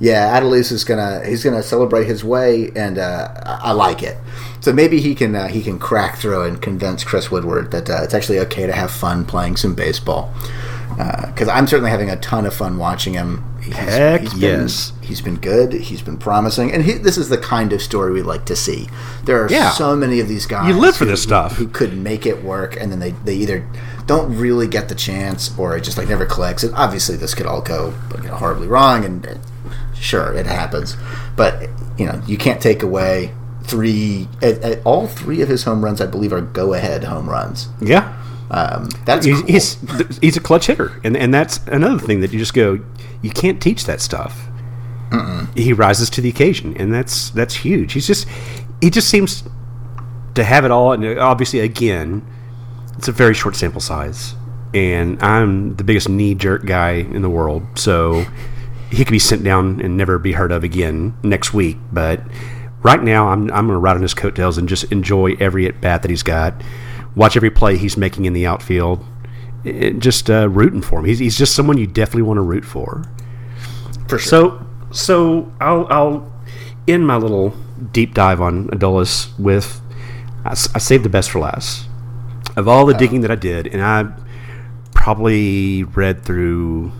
yeah, 0.00 0.38
Adolis 0.38 0.72
is 0.72 0.84
gonna 0.84 1.24
he's 1.24 1.44
gonna 1.44 1.62
celebrate 1.62 2.06
his 2.06 2.24
way, 2.24 2.70
and 2.74 2.98
uh, 2.98 3.28
I 3.44 3.72
like 3.72 4.02
it. 4.02 4.16
So 4.60 4.72
maybe 4.72 5.00
he 5.00 5.14
can 5.14 5.34
uh, 5.34 5.48
he 5.48 5.62
can 5.62 5.78
crack 5.78 6.18
through 6.18 6.42
and 6.42 6.60
convince 6.60 7.04
Chris 7.04 7.30
Woodward 7.30 7.70
that 7.70 7.88
uh, 7.88 8.00
it's 8.02 8.14
actually 8.14 8.38
okay 8.40 8.66
to 8.66 8.72
have 8.72 8.90
fun 8.90 9.24
playing 9.24 9.56
some 9.56 9.74
baseball. 9.74 10.32
Because 10.96 11.48
uh, 11.48 11.52
I'm 11.52 11.66
certainly 11.66 11.90
having 11.90 12.10
a 12.10 12.16
ton 12.16 12.46
of 12.46 12.54
fun 12.54 12.78
watching 12.78 13.14
him. 13.14 13.44
He's, 13.62 13.74
Heck 13.74 14.20
he's 14.20 14.32
been, 14.32 14.40
yes, 14.40 14.92
he's 15.00 15.20
been 15.20 15.36
good. 15.36 15.72
He's 15.72 16.02
been 16.02 16.18
promising, 16.18 16.70
and 16.72 16.82
he, 16.82 16.92
this 16.92 17.16
is 17.16 17.30
the 17.30 17.38
kind 17.38 17.72
of 17.72 17.80
story 17.80 18.12
we 18.12 18.22
like 18.22 18.44
to 18.46 18.56
see. 18.56 18.88
There 19.24 19.42
are 19.42 19.50
yeah. 19.50 19.70
so 19.70 19.96
many 19.96 20.20
of 20.20 20.28
these 20.28 20.46
guys. 20.46 20.68
You 20.68 20.78
live 20.78 20.96
for 20.96 21.04
who, 21.04 21.10
this 21.10 21.22
stuff. 21.22 21.56
Who 21.56 21.66
could 21.66 21.96
make 21.96 22.26
it 22.26 22.44
work, 22.44 22.76
and 22.78 22.92
then 22.92 23.00
they, 23.00 23.12
they 23.12 23.34
either 23.36 23.66
don't 24.06 24.36
really 24.36 24.68
get 24.68 24.88
the 24.88 24.94
chance, 24.94 25.56
or 25.58 25.76
it 25.76 25.82
just 25.82 25.96
like 25.96 26.08
never 26.08 26.26
clicks. 26.26 26.62
And 26.62 26.74
obviously, 26.74 27.16
this 27.16 27.34
could 27.34 27.46
all 27.46 27.62
go 27.62 27.94
you 28.16 28.28
know, 28.28 28.34
horribly 28.34 28.66
wrong, 28.66 29.04
and 29.04 29.40
sure, 29.94 30.34
it 30.34 30.46
happens. 30.46 30.96
But 31.36 31.70
you 31.98 32.06
know, 32.06 32.20
you 32.26 32.36
can't 32.36 32.60
take 32.60 32.82
away 32.82 33.32
three. 33.62 34.28
all 34.84 35.06
three 35.06 35.40
of 35.40 35.48
his 35.48 35.64
home 35.64 35.84
runs, 35.84 36.00
I 36.00 36.06
believe, 36.06 36.32
are 36.32 36.40
go-ahead 36.40 37.04
home 37.04 37.28
runs. 37.28 37.68
Yeah, 37.80 38.13
um, 38.50 38.88
that's 39.04 39.26
he's, 39.26 39.40
cool. 39.40 39.46
he's, 39.46 40.18
he's 40.18 40.36
a 40.36 40.40
clutch 40.40 40.66
hitter, 40.66 41.00
and 41.04 41.16
and 41.16 41.32
that's 41.32 41.58
another 41.66 41.98
thing 41.98 42.20
that 42.20 42.32
you 42.32 42.38
just 42.38 42.54
go, 42.54 42.78
you 43.22 43.30
can't 43.30 43.60
teach 43.60 43.84
that 43.84 44.00
stuff. 44.00 44.48
Mm-mm. 45.10 45.56
He 45.56 45.72
rises 45.72 46.10
to 46.10 46.20
the 46.20 46.28
occasion, 46.28 46.76
and 46.76 46.92
that's 46.92 47.30
that's 47.30 47.54
huge. 47.54 47.92
He's 47.92 48.06
just 48.06 48.28
he 48.80 48.90
just 48.90 49.08
seems 49.08 49.44
to 50.34 50.44
have 50.44 50.64
it 50.64 50.70
all, 50.70 50.92
and 50.92 51.18
obviously, 51.18 51.60
again, 51.60 52.26
it's 52.98 53.08
a 53.08 53.12
very 53.12 53.34
short 53.34 53.56
sample 53.56 53.80
size, 53.80 54.34
and 54.74 55.22
I'm 55.22 55.76
the 55.76 55.84
biggest 55.84 56.08
knee 56.08 56.34
jerk 56.34 56.66
guy 56.66 56.92
in 56.92 57.22
the 57.22 57.30
world, 57.30 57.62
so 57.78 58.24
he 58.90 59.04
could 59.04 59.12
be 59.12 59.18
sent 59.18 59.42
down 59.42 59.80
and 59.80 59.96
never 59.96 60.18
be 60.18 60.32
heard 60.32 60.52
of 60.52 60.64
again 60.64 61.16
next 61.22 61.54
week. 61.54 61.78
But 61.92 62.20
right 62.82 63.02
now, 63.02 63.28
I'm 63.28 63.50
I'm 63.52 63.66
going 63.66 63.76
to 63.76 63.78
ride 63.78 63.96
on 63.96 64.02
his 64.02 64.14
coattails 64.14 64.58
and 64.58 64.68
just 64.68 64.84
enjoy 64.92 65.34
every 65.40 65.66
at 65.66 65.80
bat 65.80 66.02
that 66.02 66.10
he's 66.10 66.22
got. 66.22 66.54
Watch 67.16 67.36
every 67.36 67.50
play 67.50 67.76
he's 67.76 67.96
making 67.96 68.24
in 68.24 68.32
the 68.32 68.46
outfield. 68.46 69.04
It, 69.64 69.98
just 69.98 70.28
uh, 70.28 70.48
rooting 70.48 70.82
for 70.82 70.98
him. 70.98 71.06
He's, 71.06 71.18
he's 71.18 71.38
just 71.38 71.54
someone 71.54 71.78
you 71.78 71.86
definitely 71.86 72.22
want 72.22 72.38
to 72.38 72.42
root 72.42 72.64
for. 72.64 73.04
For 74.08 74.18
sure. 74.18 74.28
So 74.28 74.66
so 74.90 75.52
I'll 75.60 75.86
I'll 75.90 76.32
end 76.86 77.06
my 77.06 77.16
little 77.16 77.54
deep 77.92 78.14
dive 78.14 78.40
on 78.40 78.68
Adolis 78.68 79.36
with 79.38 79.80
I, 80.44 80.50
I 80.50 80.54
saved 80.54 81.04
the 81.04 81.08
best 81.08 81.30
for 81.30 81.40
last. 81.40 81.88
Of 82.56 82.68
all 82.68 82.86
the 82.86 82.94
oh. 82.94 82.98
digging 82.98 83.22
that 83.22 83.30
I 83.30 83.34
did, 83.34 83.66
and 83.66 83.82
I 83.82 84.12
probably 84.94 85.82
read 85.82 86.24
through 86.24 86.92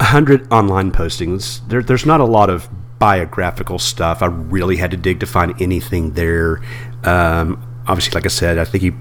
100 0.00 0.52
online 0.52 0.92
postings. 0.92 1.66
There, 1.68 1.82
there's 1.82 2.04
not 2.04 2.20
a 2.20 2.24
lot 2.24 2.50
of 2.50 2.68
biographical 2.98 3.78
stuff. 3.78 4.22
I 4.22 4.26
really 4.26 4.76
had 4.76 4.90
to 4.90 4.96
dig 4.96 5.20
to 5.20 5.26
find 5.26 5.60
anything 5.62 6.12
there. 6.12 6.60
Um, 7.04 7.64
obviously, 7.88 8.14
like 8.14 8.26
I 8.26 8.28
said, 8.28 8.58
I 8.58 8.64
think 8.64 8.82
he 8.82 8.92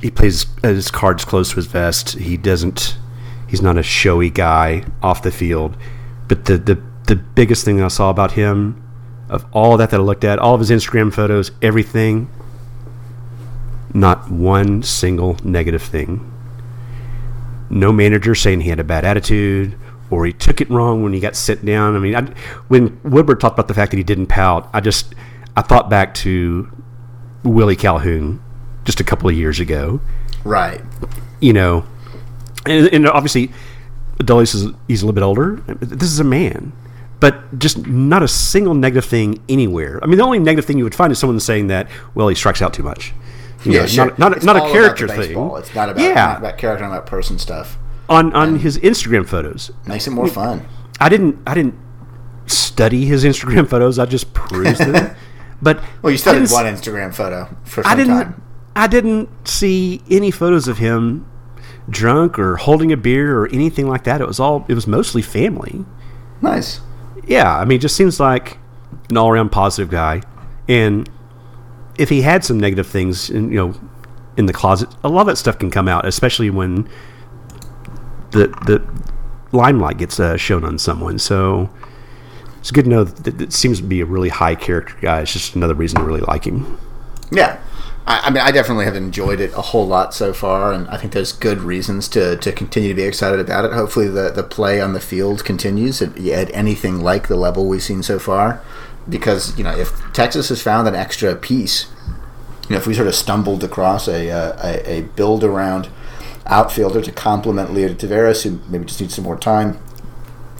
he 0.00 0.10
plays 0.10 0.46
his 0.62 0.90
cards 0.90 1.24
close 1.24 1.50
to 1.50 1.56
his 1.56 1.66
vest. 1.66 2.12
He 2.12 2.36
doesn't. 2.36 2.96
He's 3.48 3.62
not 3.62 3.76
a 3.76 3.82
showy 3.82 4.30
guy 4.30 4.84
off 5.02 5.22
the 5.22 5.30
field. 5.30 5.76
But 6.28 6.46
the 6.46 6.56
the 6.56 6.82
the 7.06 7.16
biggest 7.16 7.64
thing 7.64 7.82
I 7.82 7.88
saw 7.88 8.10
about 8.10 8.32
him, 8.32 8.82
of 9.28 9.44
all 9.52 9.76
that 9.76 9.90
that 9.90 10.00
I 10.00 10.02
looked 10.02 10.24
at, 10.24 10.38
all 10.38 10.54
of 10.54 10.60
his 10.60 10.70
Instagram 10.70 11.12
photos, 11.12 11.50
everything. 11.60 12.30
Not 13.92 14.30
one 14.30 14.82
single 14.82 15.36
negative 15.44 15.82
thing. 15.82 16.30
No 17.70 17.92
manager 17.92 18.34
saying 18.34 18.62
he 18.62 18.70
had 18.70 18.80
a 18.80 18.84
bad 18.84 19.04
attitude 19.04 19.78
or 20.10 20.26
he 20.26 20.32
took 20.32 20.60
it 20.60 20.68
wrong 20.68 21.02
when 21.02 21.12
he 21.12 21.20
got 21.20 21.36
sit 21.36 21.64
down. 21.64 21.96
I 21.96 21.98
mean, 21.98 22.14
I, 22.14 22.22
when 22.68 23.00
Woodward 23.04 23.40
talked 23.40 23.54
about 23.54 23.68
the 23.68 23.74
fact 23.74 23.92
that 23.92 23.96
he 23.96 24.02
didn't 24.02 24.26
pout, 24.26 24.68
I 24.72 24.80
just 24.80 25.14
I 25.56 25.62
thought 25.62 25.88
back 25.88 26.14
to 26.14 26.70
Willie 27.44 27.76
Calhoun 27.76 28.42
just 28.84 29.00
a 29.00 29.04
couple 29.04 29.28
of 29.28 29.36
years 29.36 29.60
ago. 29.60 30.00
Right. 30.44 30.80
You 31.40 31.52
know, 31.52 31.86
and, 32.66 32.88
and 32.92 33.08
obviously, 33.08 33.50
Dulles 34.18 34.54
is 34.54 34.72
he's 34.88 35.02
a 35.02 35.06
little 35.06 35.14
bit 35.14 35.22
older. 35.22 35.56
This 35.80 36.10
is 36.10 36.20
a 36.20 36.24
man, 36.24 36.72
but 37.20 37.58
just 37.58 37.86
not 37.86 38.22
a 38.22 38.28
single 38.28 38.74
negative 38.74 39.04
thing 39.04 39.42
anywhere. 39.48 40.00
I 40.02 40.06
mean, 40.06 40.18
the 40.18 40.24
only 40.24 40.38
negative 40.38 40.64
thing 40.64 40.78
you 40.78 40.84
would 40.84 40.94
find 40.94 41.12
is 41.12 41.18
someone 41.18 41.40
saying 41.40 41.68
that 41.68 41.88
well 42.14 42.28
he 42.28 42.34
strikes 42.34 42.62
out 42.62 42.72
too 42.72 42.82
much. 42.82 43.12
You 43.64 43.72
yeah, 43.72 43.80
know, 43.80 43.86
sure. 43.86 44.06
not 44.06 44.18
not, 44.18 44.42
not 44.42 44.56
a 44.56 44.72
character 44.72 45.08
thing. 45.08 45.36
It's 45.56 45.74
not 45.74 45.90
about 45.90 46.00
yeah. 46.02 46.14
not 46.14 46.38
about 46.38 46.58
character, 46.58 46.84
not 46.84 46.92
about 46.92 47.06
person 47.06 47.38
stuff 47.38 47.78
on 48.08 48.32
on 48.34 48.58
his 48.58 48.78
Instagram 48.78 49.26
photos. 49.26 49.70
Makes 49.86 50.06
it 50.06 50.10
more 50.10 50.28
fun. 50.28 50.66
I 51.00 51.08
didn't 51.08 51.38
I 51.46 51.54
didn't 51.54 51.74
study 52.46 53.06
his 53.06 53.24
Instagram 53.24 53.68
photos. 53.68 53.98
I 53.98 54.06
just 54.06 54.34
perused 54.34 54.80
them. 54.80 55.13
But 55.62 55.82
well, 56.02 56.10
you 56.10 56.18
studied 56.18 56.50
one 56.50 56.66
Instagram 56.66 57.14
photo 57.14 57.48
for 57.64 57.82
some 57.82 57.92
I 57.92 57.96
didn't, 57.96 58.14
time. 58.14 58.42
I 58.76 58.86
didn't 58.86 59.48
see 59.48 60.02
any 60.10 60.30
photos 60.30 60.68
of 60.68 60.78
him 60.78 61.26
drunk 61.88 62.38
or 62.38 62.56
holding 62.56 62.92
a 62.92 62.96
beer 62.96 63.38
or 63.38 63.48
anything 63.48 63.86
like 63.86 64.04
that. 64.04 64.20
It 64.20 64.26
was 64.26 64.40
all 64.40 64.64
it 64.68 64.74
was 64.74 64.86
mostly 64.86 65.22
family. 65.22 65.84
Nice. 66.40 66.80
Yeah, 67.26 67.56
I 67.56 67.64
mean, 67.64 67.80
just 67.80 67.96
seems 67.96 68.20
like 68.20 68.58
an 69.10 69.16
all 69.16 69.30
around 69.30 69.50
positive 69.50 69.90
guy. 69.90 70.22
And 70.68 71.08
if 71.98 72.08
he 72.08 72.22
had 72.22 72.44
some 72.44 72.58
negative 72.58 72.86
things, 72.86 73.30
in, 73.30 73.50
you 73.50 73.56
know, 73.56 73.74
in 74.36 74.46
the 74.46 74.52
closet, 74.52 74.88
a 75.02 75.08
lot 75.08 75.22
of 75.22 75.26
that 75.28 75.36
stuff 75.36 75.58
can 75.58 75.70
come 75.70 75.88
out, 75.88 76.06
especially 76.06 76.50
when 76.50 76.88
the 78.32 78.48
the 78.66 78.84
limelight 79.52 79.98
gets 79.98 80.18
uh, 80.18 80.36
shown 80.36 80.64
on 80.64 80.78
someone. 80.78 81.18
So 81.18 81.70
it's 82.64 82.70
good 82.70 82.84
to 82.84 82.90
know 82.90 83.04
that 83.04 83.42
it 83.42 83.52
seems 83.52 83.76
to 83.76 83.84
be 83.84 84.00
a 84.00 84.06
really 84.06 84.30
high 84.30 84.54
character 84.54 84.96
guy. 85.02 85.20
It's 85.20 85.34
just 85.34 85.54
another 85.54 85.74
reason 85.74 86.00
to 86.00 86.06
really 86.06 86.22
like 86.22 86.46
him. 86.46 86.78
Yeah. 87.30 87.60
I, 88.06 88.20
I 88.20 88.30
mean, 88.30 88.42
I 88.42 88.52
definitely 88.52 88.86
have 88.86 88.96
enjoyed 88.96 89.38
it 89.38 89.52
a 89.52 89.60
whole 89.60 89.86
lot 89.86 90.14
so 90.14 90.32
far, 90.32 90.72
and 90.72 90.88
I 90.88 90.96
think 90.96 91.12
there's 91.12 91.34
good 91.34 91.58
reasons 91.58 92.08
to, 92.08 92.38
to 92.38 92.52
continue 92.52 92.88
to 92.88 92.94
be 92.94 93.02
excited 93.02 93.38
about 93.38 93.66
it. 93.66 93.74
Hopefully, 93.74 94.08
the, 94.08 94.30
the 94.30 94.42
play 94.42 94.80
on 94.80 94.94
the 94.94 95.00
field 95.00 95.44
continues 95.44 96.00
at, 96.00 96.16
at 96.16 96.50
anything 96.54 97.02
like 97.02 97.28
the 97.28 97.36
level 97.36 97.68
we've 97.68 97.82
seen 97.82 98.02
so 98.02 98.18
far. 98.18 98.62
Because, 99.06 99.58
you 99.58 99.64
know, 99.64 99.76
if 99.76 99.92
Texas 100.14 100.48
has 100.48 100.62
found 100.62 100.88
an 100.88 100.94
extra 100.94 101.36
piece, 101.36 101.88
you 102.62 102.70
know, 102.70 102.76
if 102.76 102.86
we 102.86 102.94
sort 102.94 103.08
of 103.08 103.14
stumbled 103.14 103.62
across 103.62 104.08
a, 104.08 104.30
uh, 104.30 104.56
a, 104.64 104.90
a 104.90 105.02
build 105.02 105.44
around 105.44 105.90
outfielder 106.46 107.02
to 107.02 107.12
complement 107.12 107.74
Leo 107.74 107.90
Taveras, 107.90 108.44
who 108.44 108.58
maybe 108.70 108.86
just 108.86 109.02
needs 109.02 109.16
some 109.16 109.24
more 109.24 109.36
time, 109.38 109.78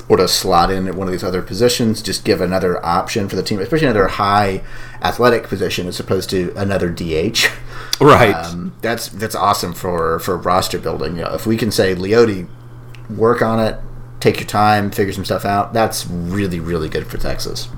or 0.08 0.16
to 0.18 0.28
slot 0.28 0.70
in 0.70 0.86
at 0.86 0.94
one 0.94 1.06
of 1.06 1.12
these 1.12 1.24
other 1.24 1.42
positions, 1.42 2.02
just 2.02 2.24
give 2.24 2.40
another 2.40 2.84
option 2.84 3.28
for 3.28 3.36
the 3.36 3.42
team, 3.42 3.60
especially 3.60 3.86
another 3.86 4.08
high 4.08 4.62
athletic 5.02 5.44
position 5.44 5.86
as 5.86 5.98
opposed 5.98 6.30
to 6.30 6.52
another 6.56 6.90
DH. 6.90 7.46
Right. 8.00 8.34
Um, 8.34 8.74
that's 8.82 9.08
that's 9.08 9.36
awesome 9.36 9.72
for 9.72 10.18
for 10.18 10.36
roster 10.36 10.80
building. 10.80 11.16
You 11.16 11.22
know, 11.22 11.32
if 11.32 11.46
we 11.46 11.56
can 11.56 11.70
say 11.70 11.94
Leody, 11.94 12.48
work 13.08 13.40
on 13.40 13.60
it, 13.60 13.78
take 14.18 14.40
your 14.40 14.48
time, 14.48 14.90
figure 14.90 15.12
some 15.12 15.24
stuff 15.24 15.44
out. 15.44 15.72
That's 15.72 16.04
really 16.08 16.58
really 16.58 16.88
good 16.88 17.06
for 17.06 17.18
Texas. 17.18 17.68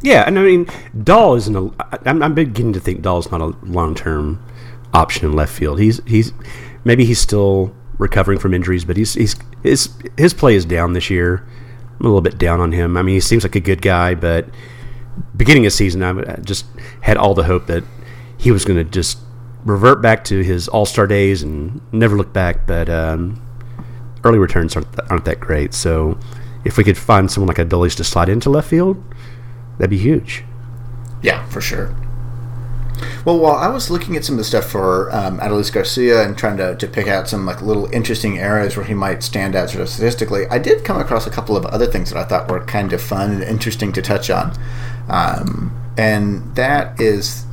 Yeah, 0.00 0.24
and 0.26 0.38
I 0.38 0.42
mean, 0.42 0.66
Dahl 1.04 1.34
isn't 1.34 1.54
a. 1.54 1.70
I'm, 2.08 2.22
I'm 2.22 2.34
beginning 2.34 2.72
to 2.72 2.80
think 2.80 3.02
Dahl's 3.02 3.30
not 3.30 3.42
a 3.42 3.54
long 3.62 3.94
term 3.94 4.42
option 4.94 5.26
in 5.26 5.36
left 5.36 5.52
field. 5.52 5.78
He's 5.78 6.00
he's 6.06 6.32
maybe 6.84 7.04
he's 7.04 7.20
still 7.20 7.74
recovering 7.98 8.38
from 8.38 8.54
injuries, 8.54 8.84
but 8.84 8.96
he's 8.96 9.14
he's 9.14 9.36
his 9.62 9.90
his 10.16 10.34
play 10.34 10.54
is 10.54 10.64
down 10.64 10.92
this 10.92 11.10
year. 11.10 11.46
I'm 11.98 12.06
a 12.06 12.08
little 12.08 12.20
bit 12.20 12.38
down 12.38 12.60
on 12.60 12.72
him. 12.72 12.96
I 12.96 13.02
mean, 13.02 13.14
he 13.14 13.20
seems 13.20 13.44
like 13.44 13.54
a 13.54 13.60
good 13.60 13.82
guy, 13.82 14.14
but 14.14 14.48
beginning 15.36 15.66
of 15.66 15.72
season, 15.72 16.02
I 16.02 16.36
just 16.36 16.66
had 17.02 17.16
all 17.16 17.34
the 17.34 17.44
hope 17.44 17.66
that 17.66 17.84
he 18.38 18.50
was 18.50 18.64
going 18.64 18.78
to 18.78 18.90
just 18.90 19.18
revert 19.64 20.02
back 20.02 20.24
to 20.24 20.40
his 20.42 20.68
All 20.68 20.86
Star 20.86 21.06
days 21.06 21.42
and 21.42 21.80
never 21.92 22.16
look 22.16 22.32
back. 22.32 22.66
But 22.66 22.88
um, 22.88 23.40
early 24.24 24.38
returns 24.38 24.74
aren't 24.76 24.88
aren't 25.10 25.24
that 25.26 25.40
great. 25.40 25.74
So 25.74 26.18
if 26.64 26.76
we 26.76 26.84
could 26.84 26.98
find 26.98 27.30
someone 27.30 27.48
like 27.48 27.64
Adolis 27.64 27.96
to 27.96 28.04
slide 28.04 28.28
into 28.28 28.50
left 28.50 28.68
field, 28.68 29.02
that'd 29.78 29.90
be 29.90 29.98
huge. 29.98 30.44
Yeah, 31.22 31.44
for 31.46 31.60
sure. 31.60 31.94
Well, 33.24 33.38
while 33.38 33.54
I 33.54 33.68
was 33.68 33.90
looking 33.90 34.16
at 34.16 34.24
some 34.24 34.34
of 34.34 34.38
the 34.38 34.44
stuff 34.44 34.64
for 34.64 35.10
um, 35.14 35.38
Garcia 35.38 36.22
and 36.24 36.36
trying 36.36 36.56
to, 36.56 36.76
to 36.76 36.86
pick 36.86 37.06
out 37.06 37.28
some 37.28 37.46
like 37.46 37.62
little 37.62 37.86
interesting 37.92 38.38
areas 38.38 38.76
where 38.76 38.86
he 38.86 38.94
might 38.94 39.22
stand 39.22 39.54
out 39.54 39.70
sort 39.70 39.82
of 39.82 39.88
statistically, 39.88 40.46
I 40.50 40.58
did 40.58 40.84
come 40.84 41.00
across 41.00 41.26
a 41.26 41.30
couple 41.30 41.56
of 41.56 41.64
other 41.66 41.86
things 41.86 42.10
that 42.10 42.18
I 42.18 42.24
thought 42.24 42.50
were 42.50 42.64
kind 42.64 42.92
of 42.92 43.00
fun 43.00 43.30
and 43.32 43.42
interesting 43.42 43.92
to 43.92 44.02
touch 44.02 44.30
on. 44.30 44.56
Um, 45.08 45.78
and 45.96 46.54
that 46.56 47.00
is 47.00 47.44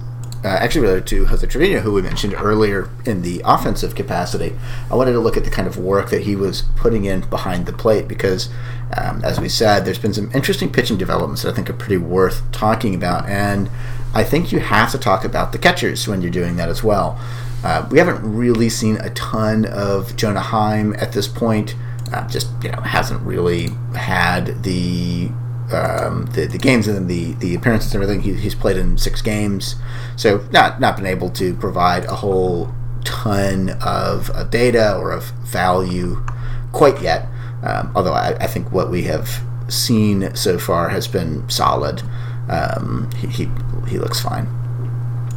uh, 0.43 0.47
actually 0.47 0.81
related 0.81 1.05
to 1.07 1.25
Jose 1.25 1.45
Trevino, 1.45 1.81
who 1.81 1.91
we 1.91 2.01
mentioned 2.01 2.33
earlier 2.33 2.89
in 3.05 3.21
the 3.21 3.41
offensive 3.43 3.93
capacity. 3.95 4.55
I 4.89 4.95
wanted 4.95 5.11
to 5.13 5.19
look 5.19 5.35
at 5.35 5.43
the 5.43 5.49
kind 5.49 5.67
of 5.67 5.77
work 5.77 6.09
that 6.11 6.21
he 6.21 6.35
was 6.35 6.63
putting 6.77 7.05
in 7.05 7.21
behind 7.29 7.65
the 7.65 7.73
plate 7.73 8.07
because, 8.07 8.49
um, 8.97 9.21
as 9.23 9.39
we 9.39 9.49
said, 9.49 9.83
there's 9.83 9.99
been 9.99 10.13
some 10.13 10.31
interesting 10.33 10.71
pitching 10.71 10.97
developments 10.97 11.43
that 11.43 11.51
I 11.51 11.55
think 11.55 11.69
are 11.69 11.73
pretty 11.73 11.97
worth 11.97 12.49
talking 12.53 12.95
about. 12.95 13.27
And 13.27 13.69
I 14.13 14.23
think 14.23 14.51
you 14.51 14.59
have 14.59 14.91
to 14.91 14.97
talk 14.97 15.23
about 15.23 15.51
the 15.51 15.57
catchers 15.57 16.07
when 16.07 16.21
you're 16.21 16.31
doing 16.31 16.55
that 16.57 16.69
as 16.69 16.83
well. 16.83 17.19
Uh, 17.63 17.87
we 17.91 17.99
haven't 17.99 18.21
really 18.23 18.69
seen 18.69 18.97
a 18.97 19.09
ton 19.11 19.65
of 19.65 20.15
Jonah 20.15 20.39
Heim 20.39 20.95
at 20.97 21.11
this 21.11 21.27
point. 21.27 21.75
Uh, 22.11 22.27
just 22.27 22.47
you 22.63 22.71
know 22.71 22.81
hasn't 22.81 23.21
really 23.21 23.69
had 23.95 24.63
the 24.63 25.29
um, 25.71 26.25
the, 26.33 26.47
the 26.49 26.57
games 26.57 26.87
and 26.87 27.07
the 27.07 27.33
the 27.33 27.53
appearances 27.55 27.93
and 27.93 28.01
everything. 28.01 28.23
He, 28.23 28.33
he's 28.33 28.55
played 28.55 28.77
in 28.77 28.97
six 28.97 29.21
games, 29.21 29.75
so 30.15 30.47
not 30.51 30.79
not 30.79 30.95
been 30.95 31.05
able 31.05 31.29
to 31.31 31.53
provide 31.55 32.05
a 32.05 32.15
whole 32.15 32.73
ton 33.03 33.69
of, 33.81 34.29
of 34.31 34.49
data 34.49 34.97
or 34.97 35.11
of 35.11 35.25
value 35.43 36.23
quite 36.71 37.01
yet. 37.01 37.27
Um, 37.63 37.91
although 37.95 38.13
I, 38.13 38.35
I, 38.39 38.47
think 38.47 38.71
what 38.71 38.89
we 38.89 39.03
have 39.03 39.41
seen 39.67 40.33
so 40.35 40.57
far 40.57 40.89
has 40.89 41.07
been 41.07 41.49
solid. 41.49 42.01
Um, 42.49 43.09
he, 43.11 43.27
he, 43.27 43.51
he 43.87 43.99
looks 43.99 44.19
fine. 44.19 44.47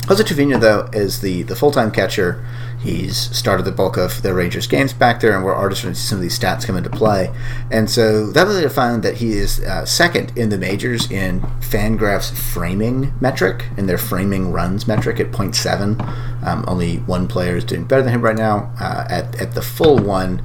Jose 0.08 0.24
Trevino, 0.24 0.58
though, 0.58 0.88
is 0.92 1.20
the, 1.20 1.44
the 1.44 1.54
full 1.54 1.70
time 1.70 1.92
catcher. 1.92 2.44
He's 2.80 3.16
started 3.16 3.62
the 3.62 3.70
bulk 3.70 3.96
of 3.96 4.22
the 4.22 4.34
Rangers 4.34 4.66
games 4.66 4.92
back 4.92 5.20
there, 5.20 5.36
and 5.36 5.44
we're 5.44 5.54
already 5.54 5.76
starting 5.76 5.94
to 5.94 6.00
see 6.00 6.08
some 6.08 6.18
of 6.18 6.22
these 6.22 6.36
stats 6.36 6.66
come 6.66 6.76
into 6.76 6.90
play. 6.90 7.32
And 7.70 7.88
so 7.88 8.26
that 8.32 8.48
led 8.48 8.62
to 8.62 8.70
find 8.70 9.04
that 9.04 9.18
he 9.18 9.32
is 9.32 9.60
uh, 9.60 9.86
second 9.86 10.36
in 10.36 10.48
the 10.48 10.58
majors 10.58 11.08
in 11.08 11.40
FanGraphs' 11.60 12.36
framing 12.36 13.14
metric, 13.20 13.66
in 13.76 13.86
their 13.86 13.98
framing 13.98 14.50
runs 14.50 14.88
metric 14.88 15.20
at 15.20 15.30
0.7. 15.30 16.44
Um, 16.44 16.64
only 16.66 16.96
one 16.96 17.28
player 17.28 17.56
is 17.56 17.64
doing 17.64 17.84
better 17.84 18.02
than 18.02 18.14
him 18.14 18.22
right 18.22 18.36
now. 18.36 18.74
Uh, 18.80 19.06
at, 19.08 19.40
at 19.40 19.54
the 19.54 19.62
full 19.62 19.98
one, 19.98 20.42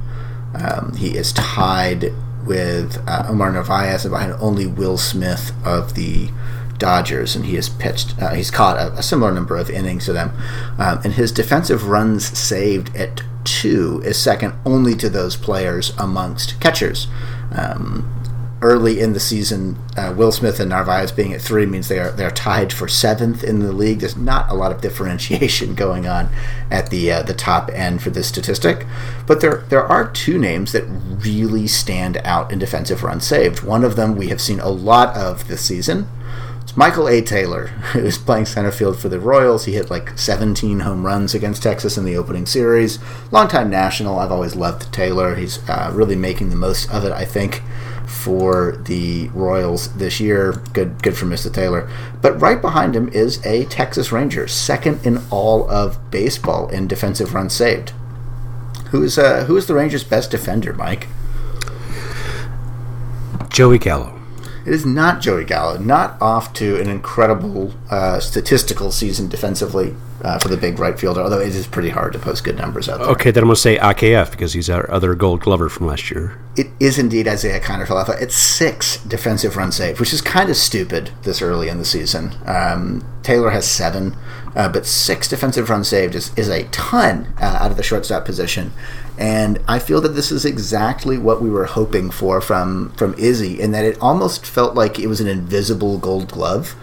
um, 0.54 0.94
he 0.94 1.16
is 1.16 1.32
tied 1.32 2.12
with 2.46 3.02
uh, 3.08 3.26
Omar 3.28 3.50
Narvaez 3.50 4.04
and 4.04 4.12
behind 4.12 4.32
only 4.34 4.66
Will 4.66 4.96
Smith 4.96 5.52
of 5.64 5.94
the 5.94 6.30
Dodgers, 6.78 7.34
and 7.36 7.44
he 7.46 7.56
has 7.56 7.68
pitched. 7.68 8.20
Uh, 8.20 8.34
he's 8.34 8.50
caught 8.50 8.76
a, 8.76 8.92
a, 8.94 9.02
similar 9.02 9.32
number 9.32 9.56
of 9.56 9.70
innings 9.70 10.04
to 10.06 10.12
them, 10.12 10.32
um, 10.78 11.00
and 11.04 11.14
his 11.14 11.32
defensive 11.32 11.88
runs 11.88 12.26
saved 12.38 12.94
at 12.96 13.22
two 13.44 14.02
is 14.04 14.20
second 14.20 14.54
only 14.64 14.94
to 14.94 15.08
those 15.08 15.36
players 15.36 15.92
amongst 15.98 16.60
catchers. 16.60 17.08
Um, 17.52 18.18
early 18.60 19.00
in 19.00 19.12
the 19.12 19.20
season, 19.20 19.76
uh, 19.96 20.12
Will 20.16 20.32
Smith 20.32 20.58
and 20.58 20.70
Narvaez 20.70 21.12
being 21.12 21.32
at 21.32 21.40
three 21.40 21.64
means 21.64 21.88
they 21.88 21.98
are 21.98 22.10
they 22.10 22.24
are 22.24 22.30
tied 22.30 22.72
for 22.72 22.88
seventh 22.88 23.44
in 23.44 23.60
the 23.60 23.72
league. 23.72 24.00
There's 24.00 24.16
not 24.16 24.50
a 24.50 24.54
lot 24.54 24.72
of 24.72 24.80
differentiation 24.80 25.74
going 25.76 26.06
on 26.06 26.28
at 26.70 26.90
the 26.90 27.10
uh, 27.12 27.22
the 27.22 27.34
top 27.34 27.70
end 27.72 28.02
for 28.02 28.10
this 28.10 28.28
statistic, 28.28 28.86
but 29.26 29.40
there 29.40 29.64
there 29.68 29.84
are 29.84 30.10
two 30.10 30.38
names 30.38 30.72
that 30.72 30.84
really 30.84 31.66
stand 31.66 32.18
out 32.24 32.52
in 32.52 32.58
defensive 32.58 33.02
runs 33.02 33.26
saved. 33.26 33.62
One 33.62 33.84
of 33.84 33.96
them 33.96 34.16
we 34.16 34.28
have 34.28 34.40
seen 34.40 34.60
a 34.60 34.70
lot 34.70 35.16
of 35.16 35.48
this 35.48 35.62
season. 35.62 36.08
Michael 36.78 37.08
A. 37.08 37.20
Taylor, 37.20 37.66
who's 37.92 38.18
playing 38.18 38.46
center 38.46 38.70
field 38.70 39.00
for 39.00 39.08
the 39.08 39.18
Royals. 39.18 39.64
He 39.64 39.72
hit 39.72 39.90
like 39.90 40.16
17 40.16 40.78
home 40.78 41.04
runs 41.04 41.34
against 41.34 41.60
Texas 41.60 41.98
in 41.98 42.04
the 42.04 42.16
opening 42.16 42.46
series. 42.46 43.00
Longtime 43.32 43.68
national. 43.68 44.20
I've 44.20 44.30
always 44.30 44.54
loved 44.54 44.92
Taylor. 44.92 45.34
He's 45.34 45.58
uh, 45.68 45.90
really 45.92 46.14
making 46.14 46.50
the 46.50 46.56
most 46.56 46.88
of 46.92 47.04
it, 47.04 47.10
I 47.10 47.24
think, 47.24 47.64
for 48.06 48.76
the 48.84 49.26
Royals 49.30 49.92
this 49.94 50.20
year. 50.20 50.52
Good, 50.72 51.02
good 51.02 51.16
for 51.16 51.26
Mr. 51.26 51.52
Taylor. 51.52 51.90
But 52.22 52.40
right 52.40 52.62
behind 52.62 52.94
him 52.94 53.08
is 53.08 53.44
a 53.44 53.64
Texas 53.64 54.12
Ranger, 54.12 54.46
second 54.46 55.04
in 55.04 55.20
all 55.32 55.68
of 55.68 56.12
baseball 56.12 56.68
in 56.68 56.86
defensive 56.86 57.34
runs 57.34 57.54
saved. 57.54 57.90
Who's 58.90 59.18
uh, 59.18 59.46
who 59.46 59.56
is 59.56 59.66
the 59.66 59.74
Rangers' 59.74 60.04
best 60.04 60.30
defender, 60.30 60.72
Mike? 60.72 61.08
Joey 63.48 63.78
Gallo. 63.78 64.17
It 64.68 64.74
is 64.74 64.84
not 64.84 65.22
Joey 65.22 65.46
Gallo, 65.46 65.78
not 65.78 66.20
off 66.20 66.52
to 66.54 66.78
an 66.78 66.90
incredible 66.90 67.72
uh, 67.90 68.20
statistical 68.20 68.92
season 68.92 69.26
defensively 69.26 69.94
uh, 70.20 70.38
for 70.38 70.48
the 70.48 70.58
big 70.58 70.78
right 70.78 71.00
fielder, 71.00 71.22
although 71.22 71.40
it 71.40 71.54
is 71.54 71.66
pretty 71.66 71.88
hard 71.88 72.12
to 72.12 72.18
post 72.18 72.44
good 72.44 72.58
numbers 72.58 72.86
out 72.86 72.98
there. 72.98 73.08
Okay, 73.08 73.30
then 73.30 73.44
I'm 73.44 73.48
going 73.48 73.54
to 73.54 73.62
say 73.62 73.78
AKF 73.78 74.30
because 74.30 74.52
he's 74.52 74.68
our 74.68 74.90
other 74.90 75.14
gold 75.14 75.40
glover 75.40 75.70
from 75.70 75.86
last 75.86 76.10
year. 76.10 76.38
It 76.54 76.66
is 76.78 76.98
indeed 76.98 77.26
Isiah 77.26 77.60
Kiner-Falefa. 77.60 78.20
It's 78.20 78.34
six 78.34 79.02
defensive 79.04 79.56
run 79.56 79.72
saves, 79.72 79.98
which 79.98 80.12
is 80.12 80.20
kind 80.20 80.50
of 80.50 80.56
stupid 80.56 81.12
this 81.22 81.40
early 81.40 81.70
in 81.70 81.78
the 81.78 81.86
season. 81.86 82.32
Um, 82.44 83.02
Taylor 83.22 83.48
has 83.48 83.66
seven, 83.66 84.14
uh, 84.54 84.68
but 84.68 84.84
six 84.84 85.28
defensive 85.28 85.70
runs 85.70 85.88
saved 85.88 86.14
is, 86.14 86.30
is 86.36 86.50
a 86.50 86.64
ton 86.64 87.32
uh, 87.40 87.56
out 87.58 87.70
of 87.70 87.78
the 87.78 87.82
shortstop 87.82 88.26
position. 88.26 88.72
And 89.18 89.58
I 89.66 89.80
feel 89.80 90.00
that 90.02 90.10
this 90.10 90.30
is 90.30 90.44
exactly 90.44 91.18
what 91.18 91.42
we 91.42 91.50
were 91.50 91.64
hoping 91.64 92.10
for 92.10 92.40
from 92.40 92.92
from 92.92 93.14
Izzy, 93.14 93.60
in 93.60 93.72
that 93.72 93.84
it 93.84 93.98
almost 94.00 94.46
felt 94.46 94.76
like 94.76 94.98
it 94.98 95.08
was 95.08 95.20
an 95.20 95.26
invisible 95.26 95.98
Gold 95.98 96.30
Glove. 96.30 96.76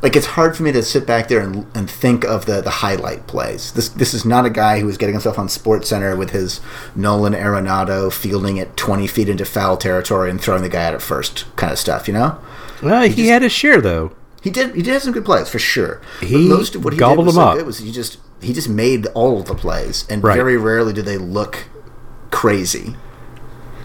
Like 0.00 0.16
it's 0.16 0.26
hard 0.26 0.56
for 0.56 0.62
me 0.64 0.72
to 0.72 0.82
sit 0.82 1.06
back 1.06 1.28
there 1.28 1.40
and, 1.40 1.64
and 1.76 1.88
think 1.88 2.24
of 2.24 2.46
the, 2.46 2.60
the 2.60 2.70
highlight 2.70 3.26
plays. 3.26 3.72
This 3.72 3.90
this 3.90 4.14
is 4.14 4.24
not 4.24 4.46
a 4.46 4.50
guy 4.50 4.80
who 4.80 4.88
is 4.88 4.96
getting 4.96 5.14
himself 5.14 5.38
on 5.38 5.50
Sports 5.50 5.90
Center 5.90 6.16
with 6.16 6.30
his 6.30 6.62
Nolan 6.96 7.34
Arenado 7.34 8.10
fielding 8.10 8.56
it 8.56 8.74
twenty 8.74 9.06
feet 9.06 9.28
into 9.28 9.44
foul 9.44 9.76
territory 9.76 10.30
and 10.30 10.40
throwing 10.40 10.62
the 10.62 10.70
guy 10.70 10.86
out 10.86 10.94
at 10.94 11.02
first 11.02 11.44
kind 11.56 11.72
of 11.72 11.78
stuff. 11.78 12.08
You 12.08 12.14
know. 12.14 12.38
Well, 12.82 13.02
he, 13.02 13.10
he 13.10 13.14
just, 13.16 13.30
had 13.30 13.42
his 13.42 13.52
share 13.52 13.82
though. 13.82 14.12
He 14.42 14.48
did. 14.48 14.74
He 14.74 14.80
did 14.80 14.94
have 14.94 15.02
some 15.02 15.12
good 15.12 15.26
plays 15.26 15.50
for 15.50 15.58
sure. 15.58 16.00
He 16.20 16.48
but 16.48 16.56
most 16.56 16.74
of 16.74 16.84
what 16.84 16.94
he 16.94 16.98
gobbled 16.98 17.18
did 17.18 17.26
was 17.26 17.34
them 17.34 17.42
so 17.42 17.48
up. 17.48 17.56
Good 17.58 17.66
was 17.66 17.78
he 17.78 17.92
just 17.92 18.18
he 18.40 18.54
just 18.54 18.70
made 18.70 19.06
all 19.08 19.38
of 19.38 19.46
the 19.46 19.54
plays, 19.54 20.06
and 20.08 20.24
right. 20.24 20.34
very 20.34 20.56
rarely 20.56 20.94
do 20.94 21.02
they 21.02 21.18
look 21.18 21.66
crazy. 22.32 22.96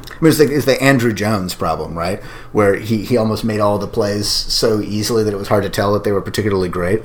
I 0.09 0.19
mean, 0.19 0.31
it's, 0.31 0.39
like, 0.39 0.49
it's 0.49 0.65
the 0.65 0.73
Andruw 0.73 1.13
Jones 1.13 1.53
problem, 1.53 1.95
right? 1.95 2.23
Where 2.51 2.75
he, 2.77 3.05
he 3.05 3.17
almost 3.17 3.43
made 3.43 3.59
all 3.59 3.77
the 3.77 3.87
plays 3.87 4.27
so 4.27 4.81
easily 4.81 5.23
that 5.23 5.31
it 5.31 5.37
was 5.37 5.49
hard 5.49 5.61
to 5.63 5.69
tell 5.69 5.93
that 5.93 6.03
they 6.03 6.11
were 6.11 6.23
particularly 6.23 6.69
great. 6.69 7.03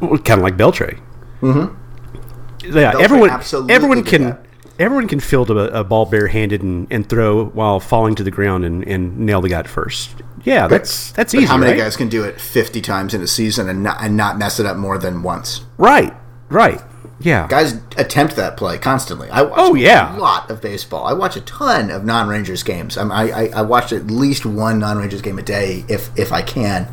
Well, 0.00 0.18
kind 0.18 0.38
of 0.38 0.44
like 0.44 0.56
Beltre. 0.56 1.00
Mm-hmm. 1.40 2.76
Yeah, 2.76 2.94
everyone 2.98 3.30
everyone 3.70 4.02
can 4.02 4.38
everyone 4.78 5.06
can 5.06 5.20
field 5.20 5.50
a, 5.50 5.80
a 5.80 5.84
ball 5.84 6.04
barehanded 6.04 6.62
and, 6.62 6.86
and 6.90 7.08
throw 7.08 7.46
while 7.46 7.78
falling 7.78 8.14
to 8.16 8.24
the 8.24 8.30
ground 8.30 8.64
and, 8.64 8.86
and 8.86 9.18
nail 9.18 9.40
the 9.40 9.48
guy 9.48 9.60
at 9.60 9.68
first. 9.68 10.16
Yeah, 10.44 10.66
that's 10.66 11.12
that's 11.12 11.34
easy. 11.34 11.46
How 11.46 11.56
many 11.56 11.72
right? 11.72 11.78
guys 11.78 11.96
can 11.96 12.08
do 12.08 12.24
it 12.24 12.40
fifty 12.40 12.80
times 12.80 13.14
in 13.14 13.22
a 13.22 13.26
season 13.26 13.68
and 13.68 13.82
not 13.82 13.98
and 14.00 14.16
not 14.16 14.38
mess 14.38 14.58
it 14.58 14.66
up 14.66 14.76
more 14.76 14.98
than 14.98 15.22
once? 15.22 15.62
Right. 15.78 16.12
Right. 16.48 16.80
Yeah. 17.18 17.46
Guys 17.48 17.80
attempt 17.96 18.36
that 18.36 18.56
play 18.58 18.76
constantly. 18.78 19.30
I 19.30 19.40
watch 19.42 19.54
Oh, 19.56 19.74
yeah. 19.74 20.14
a 20.14 20.18
lot 20.18 20.50
of 20.50 20.60
baseball. 20.60 21.06
I 21.06 21.14
watch 21.14 21.34
a 21.36 21.40
ton 21.40 21.90
of 21.90 22.04
non-Rangers 22.04 22.62
games. 22.62 22.98
I'm, 22.98 23.10
I, 23.10 23.30
I 23.30 23.46
I 23.56 23.62
watch 23.62 23.92
at 23.92 24.08
least 24.08 24.44
one 24.44 24.78
non-Rangers 24.78 25.22
game 25.22 25.38
a 25.38 25.42
day 25.42 25.84
if 25.88 26.10
if 26.18 26.30
I 26.32 26.42
can, 26.42 26.86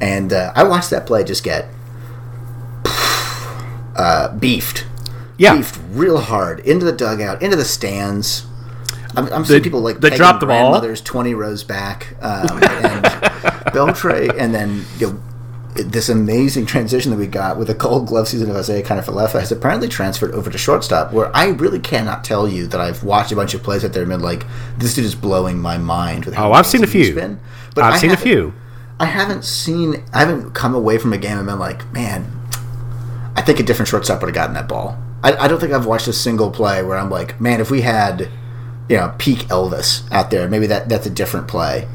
and 0.00 0.32
uh, 0.32 0.52
I 0.54 0.62
watch 0.64 0.88
that 0.90 1.04
play 1.06 1.24
just 1.24 1.42
get 1.42 1.66
uh, 3.96 4.28
beefed. 4.38 4.86
Yeah. 5.38 5.56
beefed 5.56 5.78
real 5.90 6.18
hard 6.20 6.60
into 6.60 6.84
the 6.86 6.92
dugout, 6.92 7.42
into 7.42 7.56
the 7.56 7.64
stands. 7.64 8.46
I'm, 9.14 9.32
I'm 9.32 9.44
seeing 9.44 9.62
people 9.62 9.80
like 9.80 9.96
they 10.00 10.10
pegging 10.10 10.18
dropped 10.18 10.40
the 10.40 10.46
ball. 10.46 10.70
grandmothers 10.70 11.00
twenty 11.00 11.34
rows 11.34 11.64
back, 11.64 12.14
um, 12.22 12.62
and 12.62 13.04
Beltre, 13.74 14.34
and 14.38 14.54
then 14.54 14.84
you 14.98 15.12
know, 15.12 15.22
this 15.76 16.08
amazing 16.08 16.66
transition 16.66 17.10
that 17.10 17.16
we 17.18 17.26
got 17.26 17.56
with 17.58 17.68
the 17.68 17.74
Gold 17.74 18.06
Glove 18.08 18.28
season 18.28 18.50
of 18.50 18.56
Isaiah 18.56 18.82
Kiner-Falefa 18.82 19.40
has 19.40 19.52
apparently 19.52 19.88
transferred 19.88 20.32
over 20.32 20.50
to 20.50 20.58
shortstop, 20.58 21.12
where 21.12 21.34
I 21.36 21.48
really 21.48 21.78
cannot 21.78 22.24
tell 22.24 22.48
you 22.48 22.66
that 22.68 22.80
I've 22.80 23.02
watched 23.04 23.32
a 23.32 23.36
bunch 23.36 23.54
of 23.54 23.62
plays 23.62 23.84
out 23.84 23.92
there 23.92 24.02
and 24.02 24.10
been 24.10 24.20
like, 24.22 24.44
this 24.78 24.94
dude 24.94 25.04
is 25.04 25.14
blowing 25.14 25.58
my 25.58 25.78
mind 25.78 26.24
with 26.24 26.34
how 26.34 26.50
Oh, 26.50 26.52
I've 26.52 26.66
seen 26.66 26.82
a 26.84 26.86
few. 26.86 27.14
been. 27.14 27.40
I've 27.76 27.94
I 27.94 27.96
seen 27.98 28.10
a 28.10 28.14
haven't- 28.16 28.24
few. 28.30 28.54
I 28.98 29.04
haven't 29.04 29.44
seen. 29.44 30.02
I 30.14 30.20
haven't 30.20 30.52
come 30.52 30.74
away 30.74 30.96
from 30.96 31.12
a 31.12 31.18
game 31.18 31.36
and 31.36 31.46
been 31.46 31.58
like, 31.58 31.92
man, 31.92 32.24
I 33.34 33.42
think 33.42 33.60
a 33.60 33.62
different 33.62 33.88
shortstop 33.88 34.20
would 34.22 34.28
have 34.28 34.34
gotten 34.34 34.54
that 34.54 34.68
ball. 34.68 34.96
I, 35.22 35.34
I 35.36 35.48
don't 35.48 35.60
think 35.60 35.72
I've 35.72 35.84
watched 35.86 36.08
a 36.08 36.12
single 36.14 36.50
play 36.50 36.82
where 36.82 36.96
I'm 36.96 37.10
like, 37.10 37.38
man, 37.40 37.60
if 37.60 37.70
we 37.70 37.82
had, 37.82 38.28
you 38.88 38.96
know, 38.96 39.14
peak 39.18 39.40
Elvis 39.48 40.10
out 40.12 40.30
there, 40.30 40.48
maybe 40.48 40.66
that 40.68 40.88
that's 40.88 41.04
a 41.06 41.10
different 41.10 41.46
play. 41.46 41.86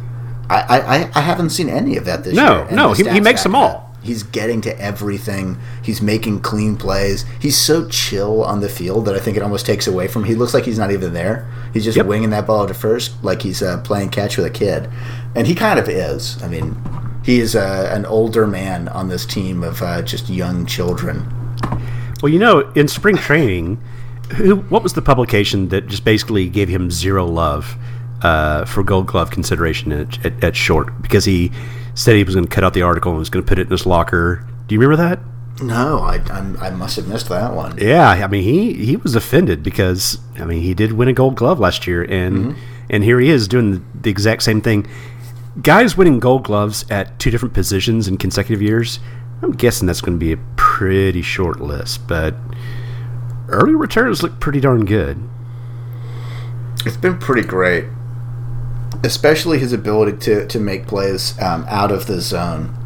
I 0.57 0.79
I, 0.79 1.11
I- 1.15 1.21
haven't 1.21 1.51
seen 1.51 1.69
any 1.69 1.97
of 1.97 2.05
that 2.05 2.23
this 2.23 2.33
No, 2.35 2.55
year. 2.57 2.65
and 2.67 2.75
no, 2.75 2.93
he- 2.93 3.07
he 3.09 3.19
makes 3.21 3.43
them 3.43 3.55
all. 3.55 3.67
up. 3.69 3.87
He's 4.03 4.23
getting 4.23 4.61
to 4.61 4.81
everything. 4.81 5.59
He's 5.83 6.01
making 6.01 6.39
clean 6.39 6.75
plays. 6.75 7.23
He's 7.39 7.55
so 7.55 7.87
chill 7.87 8.43
on 8.43 8.59
the 8.59 8.67
field 8.69 9.05
that 9.05 9.15
I 9.15 9.19
think 9.19 9.37
it 9.37 9.43
almost 9.43 9.65
takes 9.67 9.85
away 9.85 10.07
from. 10.07 10.23
He 10.23 10.33
looks 10.33 10.55
like 10.55 10.65
he's 10.65 10.79
not 10.79 10.91
even 10.91 11.13
there. 11.13 11.47
He's 11.71 11.83
just 11.83 11.97
Yep. 11.97 12.07
winging 12.07 12.31
that 12.31 12.47
ball 12.47 12.65
to 12.65 12.73
first, 12.73 13.11
like 13.23 13.43
he's 13.43 13.61
uh, 13.61 13.77
playing 13.83 14.09
catch 14.09 14.37
with 14.37 14.47
a 14.47 14.49
kid, 14.49 14.89
and 15.35 15.45
he 15.45 15.53
kind 15.53 15.77
of 15.77 15.87
is. 15.87 16.41
I 16.41 16.47
mean, 16.47 16.75
he 17.23 17.39
is 17.39 17.55
uh, 17.55 17.91
an 17.93 18.07
older 18.07 18.47
man 18.47 18.87
on 18.87 19.07
this 19.09 19.23
team 19.23 19.61
of 19.61 19.83
uh, 19.83 20.01
just 20.01 20.29
young 20.29 20.65
children. 20.65 21.31
Well, 22.23 22.31
you 22.31 22.39
know, 22.39 22.71
in 22.73 22.87
spring 22.87 23.17
training, 23.17 23.79
who 24.35 24.55
what 24.55 24.81
was 24.81 24.93
the 24.93 25.01
publication 25.03 25.69
that 25.69 25.85
just 25.87 26.03
basically 26.05 26.49
gave 26.49 26.69
him 26.69 26.89
zero 26.89 27.25
love 27.27 27.75
uh, 28.23 28.65
for 28.65 28.83
Gold 28.83 29.07
Glove 29.07 29.31
consideration 29.31 29.91
at, 29.91 30.25
at, 30.25 30.43
at 30.43 30.55
short 30.55 31.01
because 31.01 31.25
he 31.25 31.51
said 31.93 32.15
he 32.15 32.23
was 32.23 32.35
going 32.35 32.45
to 32.45 32.53
cut 32.53 32.63
out 32.63 32.73
the 32.73 32.81
article 32.81 33.11
and 33.11 33.19
was 33.19 33.29
going 33.29 33.43
to 33.43 33.47
put 33.47 33.59
it 33.59 33.63
in 33.63 33.71
his 33.71 33.85
locker. 33.85 34.47
Do 34.67 34.75
you 34.75 34.81
remember 34.81 35.03
that? 35.03 35.19
No, 35.61 35.99
I, 35.99 36.15
I'm, 36.31 36.57
I 36.57 36.69
must 36.71 36.95
have 36.95 37.07
missed 37.07 37.29
that 37.29 37.53
one. 37.53 37.77
Yeah, 37.77 38.09
I 38.09 38.27
mean 38.27 38.43
he 38.43 38.73
he 38.73 38.95
was 38.95 39.15
offended 39.15 39.61
because 39.61 40.17
I 40.39 40.45
mean 40.45 40.61
he 40.61 40.73
did 40.73 40.93
win 40.93 41.07
a 41.07 41.13
Gold 41.13 41.35
Glove 41.35 41.59
last 41.59 41.85
year 41.85 42.03
and 42.03 42.55
and 42.89 43.03
here 43.03 43.19
he 43.19 43.29
is 43.29 43.47
doing 43.47 43.71
the, 43.71 43.81
the 44.01 44.09
exact 44.09 44.43
same 44.43 44.61
thing. 44.61 44.87
Guys 45.61 45.97
winning 45.97 46.19
Gold 46.19 46.43
Gloves 46.43 46.85
at 46.89 47.19
two 47.19 47.29
different 47.29 47.53
positions 47.53 48.07
in 48.07 48.17
consecutive 48.17 48.61
years. 48.61 48.99
I'm 49.41 49.51
guessing 49.51 49.85
that's 49.87 50.01
going 50.01 50.17
to 50.17 50.23
be 50.23 50.31
a 50.31 50.37
pretty 50.55 51.21
short 51.21 51.59
list, 51.59 52.07
but 52.07 52.35
early 53.49 53.75
returns 53.75 54.23
look 54.23 54.39
pretty 54.39 54.59
darn 54.59 54.85
good. 54.85 55.17
It's 56.85 56.97
been 56.97 57.17
pretty 57.19 57.47
great, 57.47 57.85
especially 59.03 59.59
his 59.59 59.73
ability 59.73 60.17
to, 60.17 60.47
to 60.47 60.59
make 60.59 60.87
plays 60.87 61.39
um, 61.41 61.65
out 61.67 61.91
of 61.91 62.05
the 62.07 62.21
zone. 62.21 62.77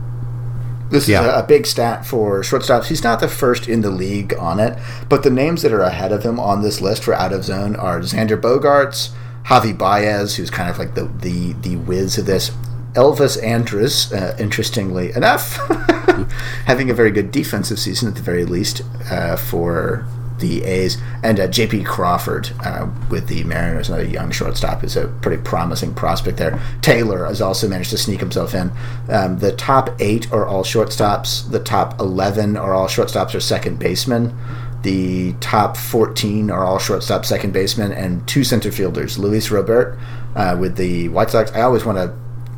This 0.89 1.07
Yeah. 1.09 1.21
is 1.21 1.27
a, 1.27 1.39
a 1.39 1.43
big 1.47 1.65
stat 1.65 2.05
for 2.05 2.41
shortstops. 2.41 2.85
He's 2.85 3.03
not 3.03 3.19
the 3.19 3.27
first 3.27 3.67
in 3.67 3.81
the 3.81 3.89
league 3.89 4.33
on 4.39 4.59
it, 4.59 4.77
but 5.09 5.23
the 5.23 5.31
names 5.31 5.61
that 5.63 5.73
are 5.73 5.81
ahead 5.81 6.11
of 6.11 6.23
him 6.23 6.39
on 6.39 6.61
this 6.61 6.79
list 6.79 7.03
for 7.03 7.13
out 7.13 7.33
of 7.33 7.43
zone 7.43 7.75
are 7.75 7.99
Xander 8.01 8.39
Bogaerts, 8.39 9.09
Javi 9.45 9.75
Baez, 9.77 10.35
who's 10.35 10.49
kind 10.51 10.69
of 10.69 10.77
like 10.79 10.93
the 10.95 11.05
the 11.21 11.53
the 11.53 11.75
whiz 11.77 12.17
of 12.17 12.25
this. 12.27 12.51
Elvis 12.93 13.43
Andrus, 13.43 14.13
uh, 14.13 14.37
interestingly 14.39 15.11
enough, 15.11 15.57
having 16.65 16.89
a 16.89 16.93
very 16.93 17.11
good 17.11 17.29
defensive 17.31 17.77
season 17.77 18.07
at 18.07 18.15
the 18.15 18.21
very 18.21 18.45
least 18.45 18.81
uh, 19.11 19.35
for 19.35 20.07
the 20.39 20.63
A's, 20.63 20.97
and 21.23 21.39
uh, 21.39 21.47
J.P. 21.47 21.83
Crawford 21.83 22.51
uh, 22.63 22.89
with 23.09 23.27
the 23.27 23.43
Mariners, 23.43 23.89
another 23.89 24.05
young 24.05 24.31
shortstop, 24.31 24.83
is 24.83 24.95
a 24.95 25.07
pretty 25.21 25.41
promising 25.41 25.93
prospect 25.93 26.37
there. 26.37 26.61
Taylor 26.81 27.25
has 27.25 27.41
also 27.41 27.67
managed 27.67 27.91
to 27.91 27.97
sneak 27.97 28.19
himself 28.19 28.53
in. 28.53 28.71
Um, 29.09 29.39
the 29.39 29.53
top 29.53 29.89
eight 29.99 30.31
are 30.31 30.45
all 30.45 30.63
shortstops. 30.63 31.49
The 31.49 31.59
top 31.59 31.99
eleven 31.99 32.57
are 32.57 32.73
all 32.73 32.87
shortstops 32.87 33.33
or 33.33 33.39
second 33.39 33.79
basemen. 33.79 34.37
The 34.83 35.33
top 35.39 35.77
14 35.77 36.51
are 36.51 36.63
all 36.63 36.77
shortstop, 36.77 37.25
second 37.25 37.53
basemen, 37.53 37.91
and 37.91 38.27
two 38.27 38.43
center 38.43 38.71
fielders. 38.71 39.17
Luis 39.17 39.49
Robert 39.49 39.97
uh, 40.35 40.55
with 40.59 40.75
the 40.77 41.09
White 41.09 41.31
Sox. 41.31 41.51
I 41.53 41.61
always 41.61 41.85
want 41.85 41.97
to 41.97 42.13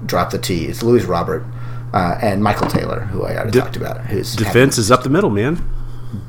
drop 0.06 0.32
the 0.32 0.38
T. 0.38 0.66
It's 0.66 0.84
Luis 0.84 1.06
Robert 1.06 1.46
uh, 1.94 2.18
and 2.22 2.44
Michael 2.44 2.68
Taylor, 2.68 3.02
who 3.02 3.24
I 3.24 3.36
already 3.36 3.52
De- 3.52 3.62
talked 3.62 3.78
about. 3.78 4.06
Who's 4.08 4.36
Defense 4.36 4.78
is 4.78 4.92
up 4.92 5.04
the 5.04 5.10
middle, 5.10 5.30
man. 5.30 5.64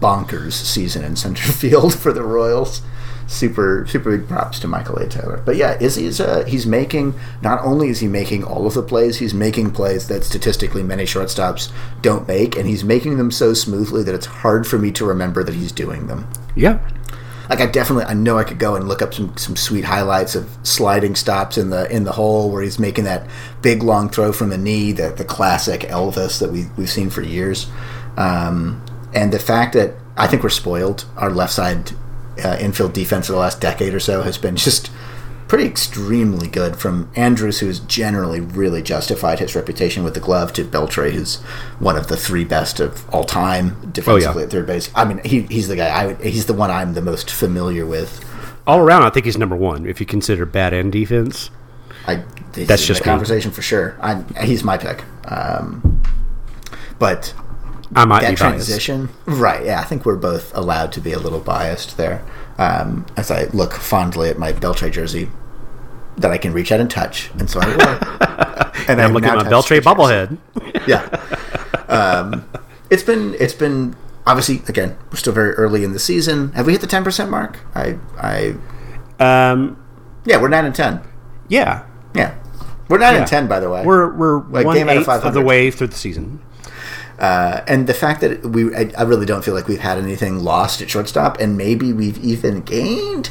Bonkers 0.01 0.53
season 0.53 1.05
in 1.05 1.17
center 1.17 1.53
field 1.53 1.95
for 1.95 2.13
the 2.13 2.23
Royals. 2.23 2.83
Super, 3.27 3.85
super 3.87 4.17
big 4.17 4.27
props 4.27 4.59
to 4.61 4.69
Michael 4.69 4.97
A. 4.97 5.07
Taylor. 5.07 5.43
But 5.45 5.57
yeah, 5.57 5.77
is 5.79 5.97
he's 5.97 6.19
uh, 6.19 6.47
he's 6.47 6.67
making 6.67 7.15
not 7.43 7.63
only 7.63 7.91
is 7.91 8.01
he 8.01 8.09
making 8.09 8.43
all 8.43 8.67
of 8.67 8.73
the 8.73 8.83
plays, 8.83 9.19
he's 9.19 9.35
making 9.35 9.73
plays 9.73 10.09
that 10.09 10.25
statistically 10.25 10.83
many 10.83 11.05
shortstops 11.05 11.71
don't 12.01 12.27
make, 12.27 12.57
and 12.57 12.67
he's 12.67 12.85
making 12.85 13.19
them 13.19 13.31
so 13.31 13.53
smoothly 13.53 14.03
that 14.03 14.15
it's 14.15 14.25
hard 14.25 14.67
for 14.67 14.79
me 14.79 14.91
to 14.93 15.05
remember 15.05 15.45
that 15.45 15.55
he's 15.55 15.73
doing 15.73 16.07
them. 16.07 16.27
Yeah. 16.57 16.81
Like 17.51 17.61
I 17.61 17.67
definitely, 17.67 18.05
I 18.05 18.15
know 18.15 18.39
I 18.39 18.45
could 18.45 18.59
go 18.59 18.77
and 18.77 18.89
look 18.89 19.01
up 19.01 19.15
some, 19.15 19.37
some 19.37 19.57
sweet 19.57 19.85
highlights 19.85 20.35
of 20.35 20.49
sliding 20.63 21.15
stops 21.15 21.57
in 21.57 21.71
the 21.71 21.91
in 21.95 22.05
the 22.05 22.13
hole 22.13 22.51
where 22.51 22.63
he's 22.63 22.79
making 22.79 23.05
that 23.05 23.27
big 23.63 23.83
long 23.83 24.09
throw 24.09 24.33
from 24.33 24.51
the 24.51 24.59
knee, 24.59 24.93
the 24.93 25.11
the 25.11 25.25
classic 25.25 25.83
Elvis 25.83 26.41
that 26.41 26.51
we 26.51 26.67
we've 26.77 26.91
seen 26.91 27.09
for 27.09 27.23
years. 27.23 27.67
Um, 28.17 28.83
and 29.15 29.33
the 29.33 29.39
fact 29.39 29.73
that 29.75 29.95
I 30.17 30.27
think 30.27 30.43
we're 30.43 30.49
spoiled, 30.51 31.05
our 31.17 31.31
left 31.31 31.53
side 31.53 31.93
uh, 32.45 32.57
infield 32.61 32.93
defense 32.93 33.27
for 33.27 33.33
the 33.33 33.39
last 33.39 33.61
decade 33.61 33.95
or 33.95 34.01
so 34.01 34.23
has 34.23 34.39
been 34.39 34.57
just 34.57 34.91
pretty 35.49 35.65
extremely 35.65 36.47
good. 36.47 36.77
From 36.77 37.11
Andrus, 37.17 37.61
who's 37.61 37.81
generally 37.81 38.41
really 38.41 38.83
justified 38.83 39.39
his 39.39 39.57
reputation 39.57 40.05
with 40.05 40.15
the 40.15 40.21
glove, 40.21 40.53
to 40.55 40.65
Beltre, 40.65 41.11
who's 41.11 41.37
one 41.79 41.97
of 41.97 42.09
the 42.09 42.17
three 42.17 42.45
best 42.45 42.81
of 42.81 43.09
all 43.11 43.25
time 43.25 43.91
defensively 43.91 44.45
at 44.45 44.51
third 44.51 44.67
base. 44.67 44.91
I 44.95 45.05
mean, 45.05 45.21
he, 45.25 45.43
he's 45.43 45.69
the 45.69 45.77
guy. 45.77 45.89
I 45.89 46.07
would, 46.09 46.21
he's 46.21 46.47
the 46.47 46.53
one 46.53 46.71
I'm 46.71 46.95
the 46.95 47.03
most 47.03 47.31
familiar 47.31 47.87
with. 47.87 48.25
All 48.67 48.81
around, 48.81 49.05
I 49.05 49.11
think 49.11 49.25
he's 49.25 49.39
number 49.39 49.57
one 49.57 49.87
if 49.87 49.99
you 50.01 50.07
consider 50.07 50.45
bat 50.45 50.75
and 50.75 50.93
defense. 50.93 51.51
I, 52.07 52.23
That's 52.53 52.87
just 52.87 53.01
a 53.01 53.05
me. 53.05 53.07
conversation 53.07 53.51
for 53.51 53.63
sure. 53.63 53.97
I, 54.01 54.23
he's 54.45 54.63
my 54.63 54.77
pick. 54.77 55.05
Um, 55.31 56.03
but 56.99 57.35
I 57.95 58.05
might 58.05 58.21
that 58.23 58.31
be 58.31 58.37
biased. 58.37 58.41
transition, 58.69 59.09
right? 59.27 59.65
Yeah, 59.65 59.81
I 59.81 59.85
think 59.85 60.05
we're 60.05 60.17
both 60.17 60.55
allowed 60.57 60.93
to 60.93 61.01
be 61.01 61.13
a 61.13 61.19
little 61.19 61.41
biased 61.41 61.97
there. 61.97 62.23
Um, 62.59 63.07
as 63.17 63.31
I 63.31 63.45
look 63.47 63.73
fondly 63.75 64.29
at 64.29 64.39
my 64.39 64.53
Beltre 64.53 64.91
jersey 64.91 65.31
that 66.19 66.31
I 66.31 66.39
can 66.39 66.53
reach 66.53 66.71
out 66.73 66.81
and 66.81 66.91
touch, 66.91 67.31
and 67.39 67.49
so 67.49 67.61
I 67.61 67.67
will. 67.69 68.83
and 68.89 69.01
I'm 69.01 69.13
looking 69.13 69.29
at 69.31 69.37
my 69.37 69.45
Beltre 69.45 69.81
bobblehead. 69.81 70.37
yeah. 70.89 71.07
Um, 71.89 72.49
it's 72.91 73.03
been 73.03 73.35
it's 73.39 73.55
been 73.55 73.95
obviously 74.27 74.63
again 74.69 74.97
we're 75.11 75.17
still 75.17 75.33
very 75.33 75.53
early 75.53 75.85
in 75.85 75.93
the 75.93 75.99
season. 75.99 76.53
Have 76.53 76.67
we 76.67 76.73
hit 76.73 76.81
the 76.81 76.87
ten 76.87 77.05
percent 77.05 77.31
mark? 77.31 77.59
I 77.75 77.99
I 78.19 78.55
Um, 79.21 79.83
yeah 80.25 80.41
we're 80.41 80.49
nine 80.49 80.65
and 80.67 80.75
ten. 80.75 81.01
yeah, 81.49 81.85
Yeah, 82.15 82.35
we're 82.89 82.99
nine 82.99 83.15
Yeah. 83.15 83.19
and 83.21 83.27
ten 83.27 83.47
by 83.47 83.61
the 83.61 83.71
way. 83.71 83.85
we're 83.85 84.13
we're 84.15 84.41
Like, 84.49 84.67
one 84.67 84.77
game 84.77 84.89
out 84.89 84.97
of 84.99 85.09
of 85.25 85.33
the 85.35 85.41
way 85.43 85.71
through 85.71 85.87
the 85.89 85.97
season. 85.97 86.41
Uh, 87.19 87.63
and 87.67 87.87
the 87.87 87.95
fact 87.95 88.21
that 88.21 88.43
we, 88.47 88.75
I, 88.75 88.93
I 88.97 89.03
really 89.03 89.27
don't 89.27 89.45
feel 89.45 89.55
like 89.55 89.67
we've 89.67 89.81
had 89.81 89.99
anything 89.99 90.39
lost 90.39 90.81
at 90.81 90.89
shortstop, 90.89 91.41
and 91.41 91.57
maybe 91.57 91.93
we've 91.93 92.23
even 92.25 92.61
gained 92.61 93.31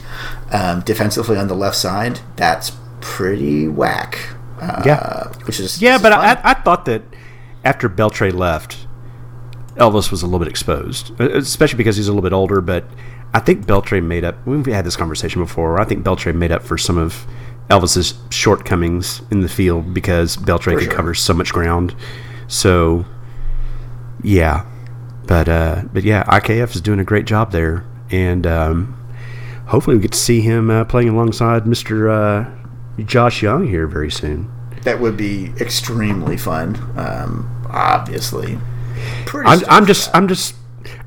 um, 0.52 0.82
defensively 0.82 1.38
on 1.38 1.48
the 1.48 1.56
left 1.56 1.78
side. 1.78 2.20
That's 2.36 2.74
pretty 3.00 3.68
whack. 3.68 4.18
Uh, 4.60 4.82
Yeah. 4.86 5.28
which 5.46 5.60
is 5.60 5.82
Yeah, 5.82 5.96
is 5.96 6.02
but. 6.02 6.12
I, 6.12 6.40
I 6.44 6.54
thought 6.56 6.86
that 6.86 7.04
after 7.64 7.88
Beltre 7.88 8.34
left, 8.34 8.88
Elvis 9.76 10.12
was 10.12 10.22
a 10.22 10.26
little 10.26 10.40
bit 10.40 10.48
exposed, 10.48 11.12
uh, 11.22 11.30
especially 11.32 11.78
because 11.78 11.96
he's 11.96 12.08
a 12.08 12.12
little 12.12 12.24
bit 12.24 12.34
older. 12.34 12.60
But 12.62 12.86
I 13.34 13.40
think 13.40 13.66
Beltre 13.66 14.04
made 14.04 14.24
up. 14.24 14.36
We've 14.46 14.66
had 14.66 14.86
this 14.86 14.96
conversation 14.98 15.42
before. 15.42 15.80
I 15.80 15.86
think 15.86 16.04
Beltre 16.04 16.34
made 16.36 16.52
up 16.52 16.64
for 16.64 16.78
some 16.78 16.98
of 16.98 17.26
Elvis's 17.70 18.16
shortcomings 18.32 19.22
in 19.32 19.42
the 19.42 19.50
field 19.50 19.94
because 19.94 20.36
Beltre 20.38 20.74
could 20.78 20.84
sure. 20.86 20.94
cover 20.94 21.14
so 21.14 21.34
much 21.34 21.54
ground. 21.54 21.96
So, 22.48 23.06
yeah, 24.24 24.66
but 25.26 25.48
uh, 25.50 25.84
but 25.94 26.04
yeah, 26.04 26.24
IKF 26.24 26.76
is 26.76 26.82
doing 26.82 27.00
a 27.00 27.04
great 27.04 27.26
job 27.26 27.52
there, 27.52 27.86
and 28.10 28.46
um, 28.48 28.94
hopefully 29.68 29.96
we 29.98 30.02
get 30.02 30.12
to 30.14 30.18
see 30.18 30.42
him 30.42 30.70
uh, 30.70 30.86
playing 30.86 31.10
alongside 31.10 31.68
Mister 31.68 32.10
uh, 32.10 32.52
Josh 33.06 33.42
Young 33.42 33.68
here 33.68 33.88
very 33.88 34.12
soon. 34.12 34.52
that 34.84 35.00
would 35.00 35.18
be 35.18 35.52
extremely 35.60 36.38
fun. 36.38 36.76
Um, 36.98 37.68
obviously, 37.70 38.58
pretty 39.26 39.50
I'm, 39.50 39.60
I'm 39.70 39.86
just. 39.86 40.10
I'm 40.14 40.28
just 40.28 40.56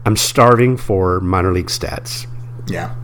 I'm 0.06 0.16
starving 0.16 0.76
for 0.76 1.20
minor 1.20 1.52
league 1.52 1.66
stats. 1.66 2.26
Yeah. 2.66 2.94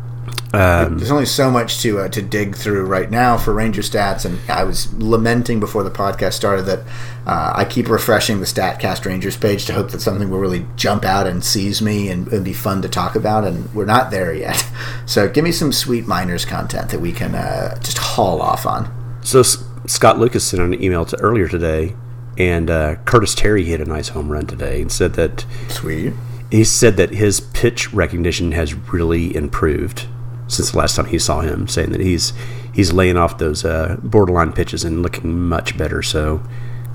Um, 0.52 0.98
There's 0.98 1.10
only 1.10 1.26
so 1.26 1.50
much 1.50 1.80
to 1.82 1.98
uh, 1.98 2.08
to 2.08 2.22
dig 2.22 2.56
through 2.56 2.86
right 2.86 3.10
now 3.10 3.36
for 3.36 3.52
Ranger 3.52 3.82
stats, 3.82 4.24
and 4.24 4.38
I 4.48 4.62
was 4.64 4.92
lamenting 4.94 5.58
before 5.58 5.82
the 5.82 5.90
podcast 5.90 6.34
started 6.34 6.62
that 6.62 6.80
uh, 7.26 7.52
I 7.56 7.64
keep 7.64 7.88
refreshing 7.88 8.38
the 8.38 8.46
Statcast 8.46 9.04
Rangers 9.04 9.36
page 9.36 9.66
to 9.66 9.72
hope 9.74 9.90
that 9.90 10.00
something 10.00 10.30
will 10.30 10.38
really 10.38 10.64
jump 10.76 11.04
out 11.04 11.26
and 11.26 11.44
seize 11.44 11.82
me 11.82 12.08
and, 12.08 12.28
and 12.28 12.44
be 12.44 12.52
fun 12.52 12.80
to 12.82 12.88
talk 12.88 13.16
about, 13.16 13.44
and 13.44 13.72
we're 13.74 13.84
not 13.86 14.10
there 14.10 14.32
yet. 14.32 14.64
So 15.06 15.28
give 15.28 15.44
me 15.44 15.52
some 15.52 15.72
sweet 15.72 16.06
minors 16.06 16.44
content 16.44 16.90
that 16.90 17.00
we 17.00 17.12
can 17.12 17.34
uh, 17.34 17.78
just 17.80 17.98
haul 17.98 18.42
off 18.42 18.66
on. 18.66 18.92
So 19.22 19.40
S- 19.40 19.64
Scott 19.86 20.18
Lucas 20.18 20.44
sent 20.44 20.60
an 20.62 20.82
email 20.82 21.04
to 21.06 21.16
earlier 21.20 21.48
today, 21.48 21.94
and 22.36 22.68
uh, 22.68 22.96
Curtis 23.04 23.34
Terry 23.34 23.64
hit 23.64 23.80
a 23.80 23.84
nice 23.84 24.08
home 24.08 24.30
run 24.30 24.46
today 24.46 24.82
and 24.82 24.90
said 24.90 25.14
that 25.14 25.46
sweet. 25.68 26.12
He 26.50 26.64
said 26.64 26.96
that 26.96 27.10
his 27.10 27.40
pitch 27.40 27.92
recognition 27.92 28.52
has 28.52 28.74
really 28.92 29.34
improved 29.34 30.06
since 30.48 30.70
the 30.70 30.78
last 30.78 30.96
time 30.96 31.06
he 31.06 31.18
saw 31.18 31.40
him, 31.40 31.68
saying 31.68 31.90
that 31.92 32.00
he's 32.00 32.32
he's 32.72 32.92
laying 32.92 33.16
off 33.16 33.38
those 33.38 33.64
uh, 33.64 33.96
borderline 34.02 34.52
pitches 34.52 34.84
and 34.84 35.02
looking 35.02 35.40
much 35.40 35.76
better. 35.76 36.02
So, 36.02 36.42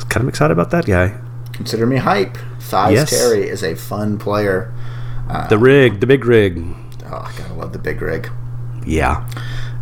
kind 0.10 0.24
of 0.24 0.30
excited 0.30 0.54
about 0.54 0.72
that 0.72 0.86
guy. 0.86 1.20
Consider 1.54 1.86
me 1.86 1.98
hype. 1.98 2.38
Thighs 2.60 2.94
yes. 2.94 3.10
Terry 3.10 3.48
is 3.48 3.64
a 3.64 3.76
fun 3.76 4.18
player. 4.18 4.74
Uh, 5.30 5.48
the 5.48 5.58
rig, 5.58 6.00
the 6.00 6.08
big 6.08 6.26
rig. 6.26 6.64
Oh, 7.06 7.18
I 7.18 7.34
gotta 7.38 7.54
love 7.54 7.74
the 7.74 7.80
big 7.80 8.02
rig. 8.02 8.30
Yeah. 8.86 9.28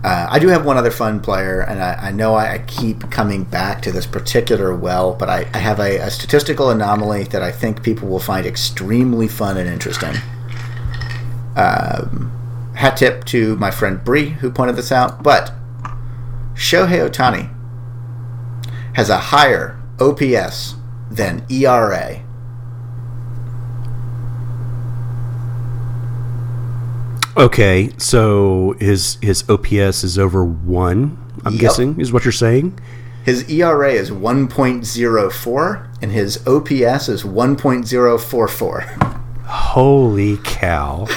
Uh, 0.04 0.28
I 0.30 0.40
do 0.40 0.48
have 0.48 0.66
one 0.66 0.78
other 0.78 0.92
fun 0.92 1.20
player, 1.20 1.62
and 1.62 1.82
I, 1.82 2.08
I 2.08 2.12
know 2.12 2.34
I, 2.34 2.54
I, 2.54 2.58
keep 2.60 3.12
coming 3.12 3.44
back 3.44 3.82
to 3.82 3.92
this 3.92 4.06
particular 4.06 4.74
well, 4.74 5.14
but 5.14 5.30
I, 5.30 5.46
I 5.54 5.58
have 5.58 5.80
a, 5.80 5.98
a, 5.98 6.10
statistical 6.10 6.70
anomaly 6.70 7.26
that 7.26 7.44
I 7.44 7.52
think 7.52 7.84
people 7.84 8.08
will 8.08 8.20
find 8.20 8.46
extremely 8.46 9.28
fun 9.28 9.58
and 9.58 9.68
interesting. 9.68 10.16
Um, 11.58 12.32
hat 12.80 12.96
tip 12.96 13.26
to 13.26 13.58
my 13.58 13.70
friend 13.70 14.02
Bree 14.06 14.30
who 14.30 14.50
pointed 14.50 14.78
this 14.78 14.90
out, 14.90 15.22
but 15.22 15.52
Shohei 16.54 17.10
Ohtani 17.10 17.54
has 18.94 19.10
a 19.10 19.18
higher 19.18 19.78
OPS 20.00 20.76
than 21.12 21.46
ERA. 21.50 22.22
Okay, 27.36 27.92
so 27.98 28.78
his 28.80 29.18
his 29.22 29.44
OPS 29.50 30.06
is 30.06 30.18
over 30.18 30.46
one. 30.46 31.18
I'm 31.44 31.52
yep. 31.54 31.62
guessing 31.62 32.00
is 32.00 32.14
what 32.14 32.24
you're 32.24 32.32
saying. 32.32 32.80
His 33.26 33.50
ERA 33.50 33.92
is 33.92 34.10
1.04 34.10 35.98
and 36.02 36.14
his 36.14 36.38
OPS 36.48 37.10
is 37.10 37.24
1.044. 37.24 39.46
Holy 39.46 40.38
cow! 40.44 41.08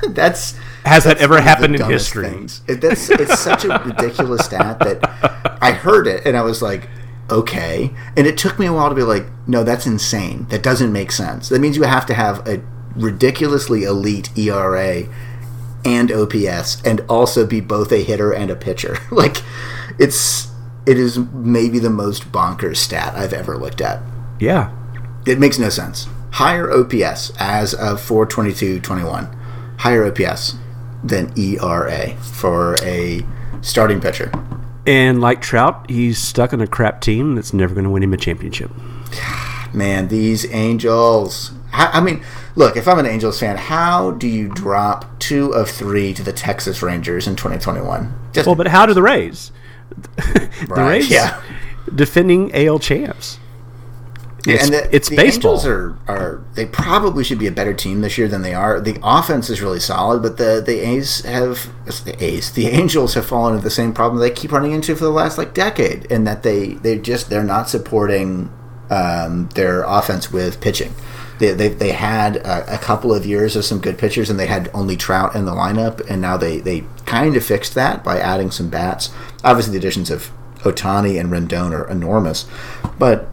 That's 0.10 0.54
has 0.88 1.04
that 1.04 1.18
ever 1.18 1.40
happened 1.40 1.76
in 1.76 1.84
history? 1.84 2.28
It, 2.66 2.80
that's 2.80 3.10
it's 3.10 3.38
such 3.38 3.64
a 3.64 3.82
ridiculous 3.84 4.44
stat 4.44 4.78
that 4.80 5.58
I 5.62 5.72
heard 5.72 6.06
it 6.06 6.26
and 6.26 6.36
I 6.36 6.42
was 6.42 6.62
like, 6.62 6.88
okay. 7.30 7.90
And 8.16 8.26
it 8.26 8.38
took 8.38 8.58
me 8.58 8.66
a 8.66 8.72
while 8.72 8.88
to 8.88 8.94
be 8.94 9.02
like, 9.02 9.26
no, 9.46 9.62
that's 9.62 9.86
insane. 9.86 10.46
That 10.50 10.62
doesn't 10.62 10.92
make 10.92 11.12
sense. 11.12 11.48
That 11.48 11.60
means 11.60 11.76
you 11.76 11.84
have 11.84 12.06
to 12.06 12.14
have 12.14 12.46
a 12.46 12.62
ridiculously 12.96 13.84
elite 13.84 14.36
ERA 14.36 15.04
and 15.84 16.10
OPS 16.10 16.82
and 16.84 17.00
also 17.08 17.46
be 17.46 17.60
both 17.60 17.92
a 17.92 18.02
hitter 18.02 18.32
and 18.32 18.50
a 18.50 18.56
pitcher. 18.56 18.98
like 19.10 19.38
it's 19.98 20.48
it 20.86 20.98
is 20.98 21.18
maybe 21.18 21.78
the 21.78 21.90
most 21.90 22.32
bonkers 22.32 22.76
stat 22.76 23.14
I've 23.14 23.34
ever 23.34 23.56
looked 23.58 23.80
at. 23.80 24.00
Yeah. 24.40 24.74
It 25.26 25.38
makes 25.38 25.58
no 25.58 25.68
sense. 25.68 26.08
Higher 26.32 26.70
OPS 26.70 27.32
as 27.38 27.74
of 27.74 28.00
422-21. 28.00 29.34
Higher 29.80 30.06
OPS 30.06 30.56
than 31.02 31.32
ERA 31.38 32.16
for 32.16 32.76
a 32.82 33.24
starting 33.60 34.00
pitcher. 34.00 34.30
And 34.86 35.20
like 35.20 35.42
Trout, 35.42 35.90
he's 35.90 36.18
stuck 36.18 36.52
on 36.52 36.60
a 36.60 36.66
crap 36.66 37.00
team 37.00 37.34
that's 37.34 37.52
never 37.52 37.74
going 37.74 37.84
to 37.84 37.90
win 37.90 38.02
him 38.02 38.14
a 38.14 38.16
championship. 38.16 38.70
Man, 39.74 40.08
these 40.08 40.50
Angels. 40.52 41.52
I 41.70 42.00
mean, 42.00 42.24
look, 42.56 42.76
if 42.76 42.88
I'm 42.88 42.98
an 42.98 43.04
Angels 43.04 43.38
fan, 43.38 43.58
how 43.58 44.12
do 44.12 44.26
you 44.26 44.48
drop 44.48 45.18
two 45.18 45.52
of 45.52 45.68
three 45.68 46.14
to 46.14 46.22
the 46.22 46.32
Texas 46.32 46.82
Rangers 46.82 47.26
in 47.26 47.36
2021? 47.36 48.30
Just 48.32 48.46
well, 48.46 48.56
but 48.56 48.68
how 48.68 48.86
do 48.86 48.94
the 48.94 49.02
Rays? 49.02 49.52
the 50.16 50.50
right, 50.68 50.88
Rays, 50.88 51.10
yeah. 51.10 51.42
defending 51.94 52.54
AL 52.54 52.78
champs. 52.78 53.38
It's, 54.48 54.64
and 54.64 54.74
the, 54.74 54.94
it's 54.94 55.08
the 55.08 55.16
baseball. 55.16 55.52
Angels 55.52 55.66
are, 55.66 55.98
are 56.08 56.44
they 56.54 56.66
probably 56.66 57.22
should 57.22 57.38
be 57.38 57.46
a 57.46 57.52
better 57.52 57.74
team 57.74 58.00
this 58.00 58.16
year 58.16 58.28
than 58.28 58.42
they 58.42 58.54
are. 58.54 58.80
The 58.80 58.98
offense 59.02 59.50
is 59.50 59.60
really 59.60 59.80
solid, 59.80 60.22
but 60.22 60.38
the 60.38 60.62
the 60.64 60.80
A's 60.80 61.20
have 61.24 61.70
the 62.04 62.16
A's 62.22 62.52
the 62.52 62.66
Angels 62.66 63.14
have 63.14 63.26
fallen 63.26 63.54
into 63.54 63.64
the 63.64 63.70
same 63.70 63.92
problem 63.92 64.20
they 64.20 64.30
keep 64.30 64.52
running 64.52 64.72
into 64.72 64.96
for 64.96 65.04
the 65.04 65.10
last 65.10 65.38
like 65.38 65.54
decade, 65.54 66.06
in 66.06 66.24
that 66.24 66.42
they 66.42 66.74
they 66.74 66.98
just 66.98 67.30
they're 67.30 67.44
not 67.44 67.68
supporting 67.68 68.50
um, 68.90 69.48
their 69.54 69.82
offense 69.82 70.32
with 70.32 70.60
pitching. 70.60 70.94
They, 71.38 71.52
they, 71.52 71.68
they 71.68 71.92
had 71.92 72.36
a, 72.38 72.74
a, 72.74 72.78
couple 72.78 73.14
of 73.14 73.24
years 73.24 73.54
of 73.54 73.64
some 73.64 73.78
good 73.78 73.96
pitchers, 73.96 74.28
and 74.28 74.40
they 74.40 74.46
had 74.46 74.70
only 74.74 74.96
Trout 74.96 75.36
in 75.36 75.44
the 75.44 75.52
lineup, 75.52 76.04
and 76.10 76.20
now 76.20 76.36
they, 76.36 76.58
they 76.58 76.84
kind 77.06 77.36
of 77.36 77.44
fixed 77.44 77.74
that 77.76 78.02
by 78.02 78.18
adding 78.18 78.50
some 78.50 78.68
bats. 78.68 79.10
Obviously, 79.44 79.72
the 79.72 79.78
additions 79.78 80.10
of 80.10 80.32
Ohtani 80.60 81.20
and 81.20 81.30
Rendon 81.30 81.72
are 81.72 81.88
enormous, 81.88 82.46
but 82.98 83.28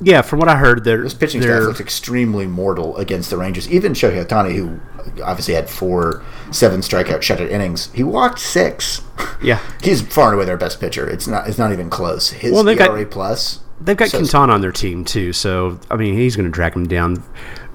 yeah, 0.00 0.22
from 0.22 0.38
what 0.38 0.48
I 0.48 0.56
heard, 0.56 0.84
their 0.84 1.02
this 1.02 1.14
pitching 1.14 1.42
staff 1.42 1.62
looks 1.62 1.80
extremely 1.80 2.46
mortal 2.46 2.96
against 2.96 3.30
the 3.30 3.36
Rangers. 3.36 3.70
Even 3.70 3.92
Shohei 3.92 4.24
Ohtani, 4.24 4.54
who 4.54 4.80
obviously 5.22 5.54
had 5.54 5.70
four, 5.70 6.22
seven 6.50 6.80
strikeout 6.80 7.18
shutout 7.18 7.50
innings, 7.50 7.92
he 7.92 8.02
walked 8.02 8.38
six. 8.38 9.02
Yeah, 9.42 9.60
he's 9.82 10.00
far 10.00 10.28
and 10.28 10.36
away 10.36 10.46
their 10.46 10.56
best 10.56 10.80
pitcher. 10.80 11.06
It's 11.06 11.26
not. 11.26 11.46
It's 11.46 11.58
not 11.58 11.70
even 11.70 11.90
close. 11.90 12.30
His 12.30 12.52
well, 12.52 12.66
ERA 12.66 12.76
got, 13.04 13.10
plus. 13.10 13.60
They've 13.78 13.96
got 13.96 14.08
so 14.08 14.18
Quintana 14.18 14.54
on 14.54 14.62
their 14.62 14.72
team 14.72 15.04
too, 15.04 15.34
so 15.34 15.78
I 15.90 15.96
mean 15.96 16.14
he's 16.14 16.34
going 16.34 16.46
to 16.46 16.50
drag 16.50 16.72
them 16.72 16.88
down. 16.88 17.22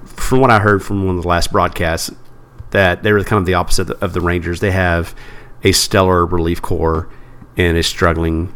From 0.04 0.40
what 0.40 0.50
I 0.50 0.58
heard 0.58 0.82
from 0.82 1.06
one 1.06 1.16
of 1.16 1.22
the 1.22 1.28
last 1.28 1.52
broadcasts, 1.52 2.10
that 2.70 3.04
they 3.04 3.12
were 3.12 3.22
kind 3.22 3.38
of 3.38 3.46
the 3.46 3.54
opposite 3.54 3.90
of 3.90 4.14
the 4.14 4.20
Rangers. 4.20 4.58
They 4.58 4.72
have 4.72 5.14
a 5.62 5.70
stellar 5.70 6.26
relief 6.26 6.60
corps 6.60 7.08
and 7.56 7.76
a 7.76 7.84
struggling 7.84 8.52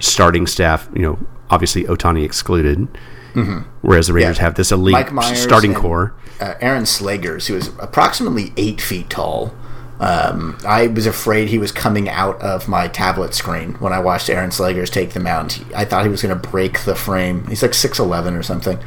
starting 0.00 0.48
staff. 0.48 0.88
You 0.92 1.02
know, 1.02 1.18
obviously 1.50 1.84
Ohtani 1.84 2.24
excluded. 2.24 2.88
Mm-hmm. 3.34 3.60
Whereas 3.82 4.08
the 4.08 4.12
Rangers 4.12 4.38
yeah. 4.38 4.42
have 4.42 4.54
this 4.56 4.72
elite 4.72 5.06
starting 5.34 5.74
core. 5.74 6.14
Uh, 6.40 6.54
Aaron 6.60 6.82
Slegers, 6.82 7.46
who 7.46 7.54
is 7.54 7.68
approximately 7.78 8.52
eight 8.56 8.80
feet 8.80 9.08
tall. 9.08 9.54
Um, 10.00 10.56
I 10.66 10.86
was 10.86 11.04
afraid 11.04 11.48
he 11.48 11.58
was 11.58 11.72
coming 11.72 12.08
out 12.08 12.40
of 12.40 12.68
my 12.68 12.88
tablet 12.88 13.34
screen 13.34 13.74
when 13.74 13.92
I 13.92 14.00
watched 14.00 14.30
Aaron 14.30 14.48
Slegers 14.48 14.88
take 14.88 15.10
the 15.10 15.20
mound. 15.20 15.62
I 15.76 15.84
thought 15.84 16.04
he 16.04 16.08
was 16.08 16.22
going 16.22 16.40
to 16.40 16.48
break 16.48 16.84
the 16.84 16.94
frame. 16.94 17.46
He's 17.46 17.62
like 17.62 17.74
six 17.74 17.98
eleven 17.98 18.34
or 18.34 18.42
something. 18.42 18.78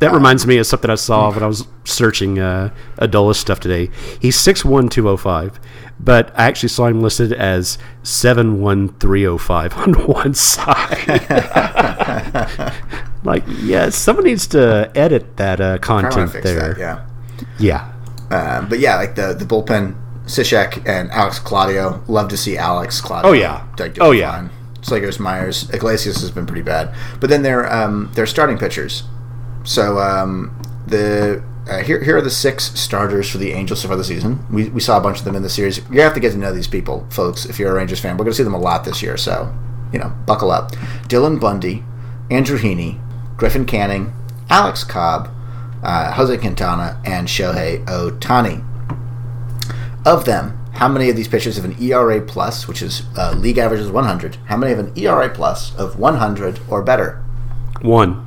That 0.00 0.12
uh, 0.12 0.14
reminds 0.14 0.46
me 0.46 0.58
of 0.58 0.66
something 0.66 0.90
I 0.90 0.96
saw 0.96 1.32
when 1.32 1.42
I 1.42 1.46
was 1.46 1.66
searching 1.84 2.38
uh, 2.38 2.72
Adolis 2.98 3.36
stuff 3.36 3.60
today. 3.60 3.88
He's 4.20 4.38
six 4.38 4.62
one 4.62 4.90
two 4.90 5.08
oh 5.08 5.16
five, 5.16 5.58
but 6.00 6.30
I 6.38 6.44
actually 6.44 6.68
saw 6.70 6.86
him 6.86 7.02
listed 7.02 7.32
as 7.32 7.78
seven 8.02 8.60
one 8.60 8.88
three 8.98 9.26
oh 9.26 9.38
five 9.38 9.74
on 9.74 9.94
one 10.06 10.34
side. 10.48 11.06
like, 13.24 13.44
yeah, 13.60 13.88
someone 13.90 14.24
needs 14.24 14.46
to 14.48 14.90
edit 14.94 15.36
that 15.36 15.60
uh, 15.60 15.78
content 15.78 16.32
there. 16.42 16.74
That, 16.74 16.78
yeah, 16.78 17.06
yeah. 17.58 17.92
Uh, 18.30 18.62
but 18.68 18.78
yeah, 18.78 18.96
like 18.96 19.14
the 19.14 19.34
the 19.34 19.44
bullpen 19.44 19.96
Cishek 20.28 20.86
and 20.86 21.10
Alex 21.10 21.38
Claudio. 21.38 22.02
Love 22.06 22.28
to 22.28 22.36
see 22.36 22.56
Alex 22.56 23.00
Claudio. 23.00 23.30
Oh 23.30 23.32
yeah. 23.32 23.66
oh 24.00 24.12
yeah. 24.12 24.32
Fine. 24.32 24.50
Slegers 24.80 25.18
Myers 25.18 25.68
Iglesias 25.70 26.20
has 26.20 26.30
been 26.30 26.46
pretty 26.46 26.62
bad, 26.62 26.94
but 27.20 27.28
then 27.28 27.42
they're 27.42 27.70
um, 27.72 28.10
they're 28.14 28.26
starting 28.26 28.56
pitchers. 28.56 29.02
So 29.64 29.98
um, 29.98 30.56
the 30.86 31.42
uh, 31.68 31.82
here 31.82 32.02
here 32.02 32.16
are 32.16 32.22
the 32.22 32.30
six 32.30 32.64
starters 32.78 33.30
for 33.30 33.38
the 33.38 33.52
Angels 33.52 33.82
so 33.82 33.88
far 33.88 33.96
this 33.96 34.08
season. 34.08 34.44
We, 34.50 34.68
we 34.68 34.80
saw 34.80 34.96
a 34.96 35.00
bunch 35.00 35.18
of 35.18 35.24
them 35.24 35.36
in 35.36 35.42
the 35.42 35.50
series. 35.50 35.78
You 35.90 36.00
have 36.00 36.14
to 36.14 36.20
get 36.20 36.32
to 36.32 36.38
know 36.38 36.52
these 36.52 36.68
people, 36.68 37.06
folks. 37.10 37.44
If 37.44 37.58
you're 37.58 37.70
a 37.70 37.74
Rangers 37.74 38.00
fan, 38.00 38.16
we're 38.16 38.24
going 38.24 38.32
to 38.32 38.36
see 38.36 38.42
them 38.42 38.54
a 38.54 38.58
lot 38.58 38.84
this 38.84 39.02
year. 39.02 39.16
So 39.16 39.54
you 39.92 39.98
know, 39.98 40.12
buckle 40.26 40.50
up. 40.50 40.72
Dylan 41.08 41.40
Bundy, 41.40 41.84
Andrew 42.30 42.58
Heaney, 42.58 43.00
Griffin 43.36 43.64
Canning, 43.64 44.12
Alex 44.50 44.84
Cobb, 44.84 45.30
uh, 45.82 46.12
Jose 46.12 46.36
Quintana, 46.38 47.00
and 47.04 47.28
Shohei 47.28 47.84
Ohtani. 47.86 48.64
Of 50.06 50.24
them, 50.24 50.58
how 50.74 50.88
many 50.88 51.10
of 51.10 51.16
these 51.16 51.28
pitchers 51.28 51.56
have 51.56 51.64
an 51.64 51.80
ERA 51.82 52.20
plus, 52.20 52.68
which 52.68 52.82
is 52.82 53.02
uh, 53.16 53.34
league 53.36 53.58
average 53.58 53.80
is 53.80 53.90
100? 53.90 54.36
How 54.46 54.56
many 54.56 54.74
have 54.74 54.84
an 54.84 54.96
ERA 54.96 55.28
plus 55.28 55.74
of 55.76 55.98
100 55.98 56.60
or 56.68 56.82
better? 56.82 57.22
One. 57.80 58.26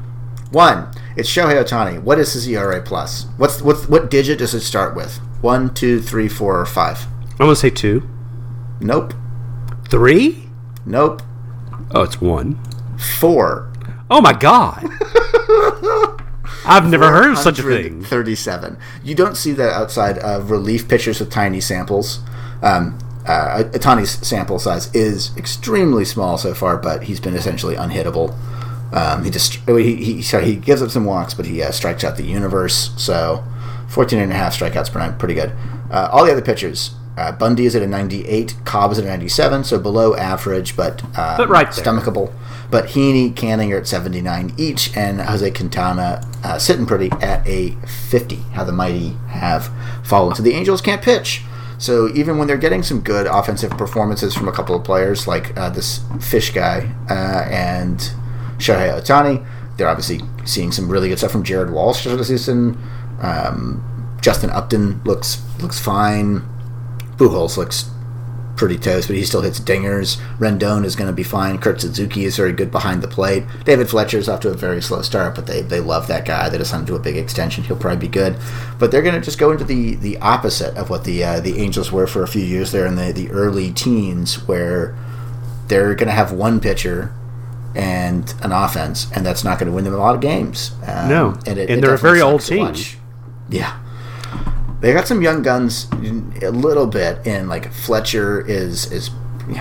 One. 0.52 0.92
It's 1.16 1.30
Shohei 1.30 1.62
Ohtani. 1.62 2.01
What 2.01 2.20
is 2.20 2.34
his 2.34 2.47
ERA 2.47 2.82
plus? 2.82 3.26
What's 3.38 3.62
what's 3.62 3.88
what 3.88 4.09
digit 4.09 4.39
does 4.39 4.53
it 4.53 4.62
start 4.62 4.95
with? 4.95 5.18
One, 5.41 5.74
two, 5.74 6.01
three, 6.01 6.28
four, 6.28 6.59
or 6.59 6.66
five? 6.66 7.05
I'm 7.32 7.38
gonna 7.47 7.55
say 7.55 7.70
two. 7.70 8.07
Nope. 8.80 9.14
Three? 9.89 10.47
Nope. 10.86 11.22
Oh, 11.91 12.03
it's 12.03 12.22
one. 12.22 12.59
Four. 13.20 13.72
Oh 14.09 14.22
my 14.22 14.34
god. 14.34 14.88
I've 16.66 16.89
never 16.89 17.09
heard 17.09 17.32
of 17.32 17.38
such 17.39 17.59
a 17.59 17.64
thing. 17.64 18.03
37. 18.03 18.78
You 19.03 19.16
don't 19.16 19.36
see 19.36 19.51
that 19.53 19.74
outside 19.74 20.20
of 20.20 20.51
relief 20.51 20.88
pitchers 20.88 21.20
with 21.20 21.32
tiny 21.32 21.59
samples. 21.59 22.20
Um, 22.62 22.99
uh, 23.26 23.64
Ohtani's 23.64 24.26
sample 24.28 24.59
size 24.59 24.93
is 24.93 25.36
extremely 25.38 26.05
small 26.05 26.38
so 26.38 26.53
far, 26.53 26.78
but 26.78 27.03
he's 27.03 27.20
been 27.20 27.36
essentially 27.36 27.76
unhittable. 27.76 28.36
Um, 28.92 29.24
he 29.24 29.30
just 29.30 29.54
he 29.68 29.96
he, 29.96 30.22
sorry, 30.22 30.46
he 30.46 30.56
gives 30.56 30.82
up 30.82 30.89
some 30.92 31.06
walks, 31.06 31.34
but 31.34 31.46
he 31.46 31.62
uh, 31.62 31.72
strikes 31.72 32.04
out 32.04 32.18
the 32.18 32.24
universe. 32.26 32.92
So 32.98 33.44
14 33.88 34.20
and 34.20 34.32
a 34.32 34.36
half 34.36 34.58
strikeouts 34.58 34.92
per 34.92 35.00
night, 35.00 35.18
pretty 35.20 35.34
good. 35.34 35.54
Uh, 35.89 36.10
all 36.12 36.26
the 36.26 36.32
other 36.32 36.42
pitchers, 36.42 36.92
uh, 37.18 37.32
Bundy 37.32 37.66
is 37.66 37.76
at 37.76 37.82
a 37.82 37.88
98, 37.88 38.56
Cobb 38.64 38.92
is 38.94 38.98
at 39.00 39.04
a 39.04 39.08
97, 39.08 39.66
so 39.66 39.78
below 39.78 40.16
average, 40.16 40.78
but, 40.78 41.04
uh, 41.18 41.36
But 41.38 41.50
right 41.50 41.70
there. 41.70 41.84
stomachable. 41.84 42.32
But 42.70 42.86
Heaney, 42.86 43.36
Canning 43.36 43.74
are 43.74 43.78
at 43.80 43.88
79 43.88 44.54
each, 44.56 44.96
and 44.96 45.20
Jose 45.20 45.52
Quintana 45.52 46.26
uh, 46.42 46.58
sitting 46.58 46.86
pretty 46.86 47.12
at 47.22 47.46
a 47.46 47.72
50. 48.10 48.36
How 48.54 48.64
the 48.64 48.72
mighty 48.72 49.10
have 49.28 49.70
fallen. 50.06 50.36
So 50.36 50.44
the 50.44 50.54
Angels 50.54 50.82
can't 50.82 51.02
pitch. 51.02 51.42
So 51.78 52.08
even 52.14 52.38
when 52.38 52.48
they're 52.48 52.56
getting 52.58 52.82
some 52.84 53.02
good 53.02 53.28
offensive 53.28 53.72
performances 53.72 54.34
from 54.34 54.48
a 54.48 54.54
couple 54.54 54.74
of 54.76 54.86
players 54.86 55.28
like 55.28 55.58
uh, 55.58 55.70
this 55.70 56.00
Fish 56.22 56.52
guy 56.54 56.89
uh, 57.10 57.50
and 57.52 58.14
Shohei 58.62 58.99
Ohtani, 58.99 59.45
they're 59.78 59.89
obviously 59.89 60.22
seeing 60.45 60.72
some 60.72 60.89
really 60.89 61.09
good 61.09 61.18
stuff 61.18 61.32
from 61.32 61.43
Jared 61.43 61.72
Walsh 61.72 62.03
this 62.03 62.28
season. 62.28 62.78
Um, 63.22 64.18
Justin 64.22 64.49
Upton 64.51 65.03
looks 65.03 65.41
looks 65.59 65.80
fine. 65.80 66.41
Pujols 67.18 67.57
looks 67.57 67.89
pretty 68.55 68.78
toast, 68.78 69.07
but 69.07 69.16
he 69.16 69.24
still 69.24 69.41
hits 69.41 69.59
dingers. 69.59 70.22
Rendon 70.38 70.86
is 70.86 70.95
going 70.95 71.09
to 71.09 71.16
be 71.16 71.24
fine. 71.24 71.57
Kurt 71.57 71.82
Suzuki 71.82 72.26
is 72.26 72.38
very 72.38 72.53
good 72.53 72.70
behind 72.70 73.01
the 73.01 73.07
plate. 73.07 73.43
David 73.66 73.89
Fletcher's 73.89 74.30
off 74.30 74.41
to 74.41 74.49
a 74.49 74.53
very 74.53 74.84
slow 74.84 75.01
start, 75.01 75.34
but 75.34 75.47
they, 75.47 75.62
they 75.64 75.80
love 75.80 76.07
that 76.07 76.26
guy. 76.26 76.47
They 76.47 76.59
just 76.59 76.70
signed 76.70 76.82
him 76.82 76.86
to 76.88 76.91
do 76.93 76.97
a 76.97 77.03
big 77.03 77.18
extension. 77.18 77.64
He'll 77.64 77.76
probably 77.76 78.07
be 78.07 78.07
good. 78.07 78.38
But 78.78 78.91
they're 78.91 79.01
going 79.01 79.16
to 79.16 79.22
just 79.22 79.39
go 79.39 79.51
into 79.51 79.64
the, 79.64 79.95
the 79.95 80.18
opposite 80.18 80.78
of 80.78 80.91
what 80.91 81.05
the 81.05 81.24
uh, 81.24 81.39
the 81.39 81.57
Angels 81.57 81.91
were 81.91 82.05
for 82.05 82.22
a 82.22 82.28
few 82.28 82.43
years 82.43 82.72
there 82.72 82.86
in 82.86 82.95
the, 82.95 83.12
the 83.12 83.32
early 83.32 83.72
teens, 83.72 84.47
where 84.47 84.95
they're 85.68 85.95
going 85.95 86.09
to 86.09 86.14
have 86.14 86.32
one 86.32 86.59
pitcher 86.59 87.12
and 87.76 88.34
an 88.42 88.52
offense, 88.52 89.08
and 89.16 89.26
that's 89.26 89.44
not 89.44 89.60
going 89.60 89.70
to 89.70 89.76
win 89.76 89.84
them 89.86 89.94
a 89.94 89.98
lot 89.98 90.16
of 90.16 90.22
games. 90.22 90.72
Um, 90.86 91.10
No. 91.10 91.40
And 91.46 91.58
they're 91.84 91.94
a 91.94 91.98
very 91.98 92.22
old 92.22 92.42
team. 92.42 92.66
Yeah. 93.50 93.80
They 94.82 94.94
got 94.94 95.08
some 95.08 95.22
young 95.22 95.42
guns 95.44 95.88
a 96.42 96.50
little 96.50 96.88
bit, 96.88 97.26
and 97.28 97.48
like 97.48 97.72
Fletcher 97.72 98.42
is 98.48 98.92
is 98.92 99.12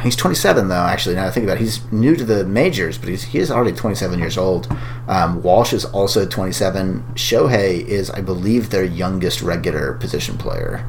he's 0.03 0.17
27 0.17 0.69
though. 0.69 0.75
Actually, 0.75 1.15
now 1.17 1.27
I 1.27 1.31
think 1.31 1.45
about 1.45 1.59
it, 1.59 1.61
he's 1.61 1.81
new 1.93 2.17
to 2.17 2.25
the 2.25 2.45
majors, 2.47 2.97
but 2.97 3.11
he's 3.11 3.25
he 3.25 3.39
is 3.39 3.51
already 3.51 3.77
27 3.77 4.19
years 4.19 4.39
old. 4.39 4.67
Um, 5.09 5.43
Walsh 5.43 5.75
is 5.75 5.85
also 5.85 6.25
27. 6.27 7.05
Shohei 7.15 7.85
is, 7.85 8.11
I 8.11 8.23
believe, 8.23 8.71
their 8.71 8.85
youngest 8.85 9.43
regular 9.43 9.93
position 9.93 10.39
player, 10.39 10.87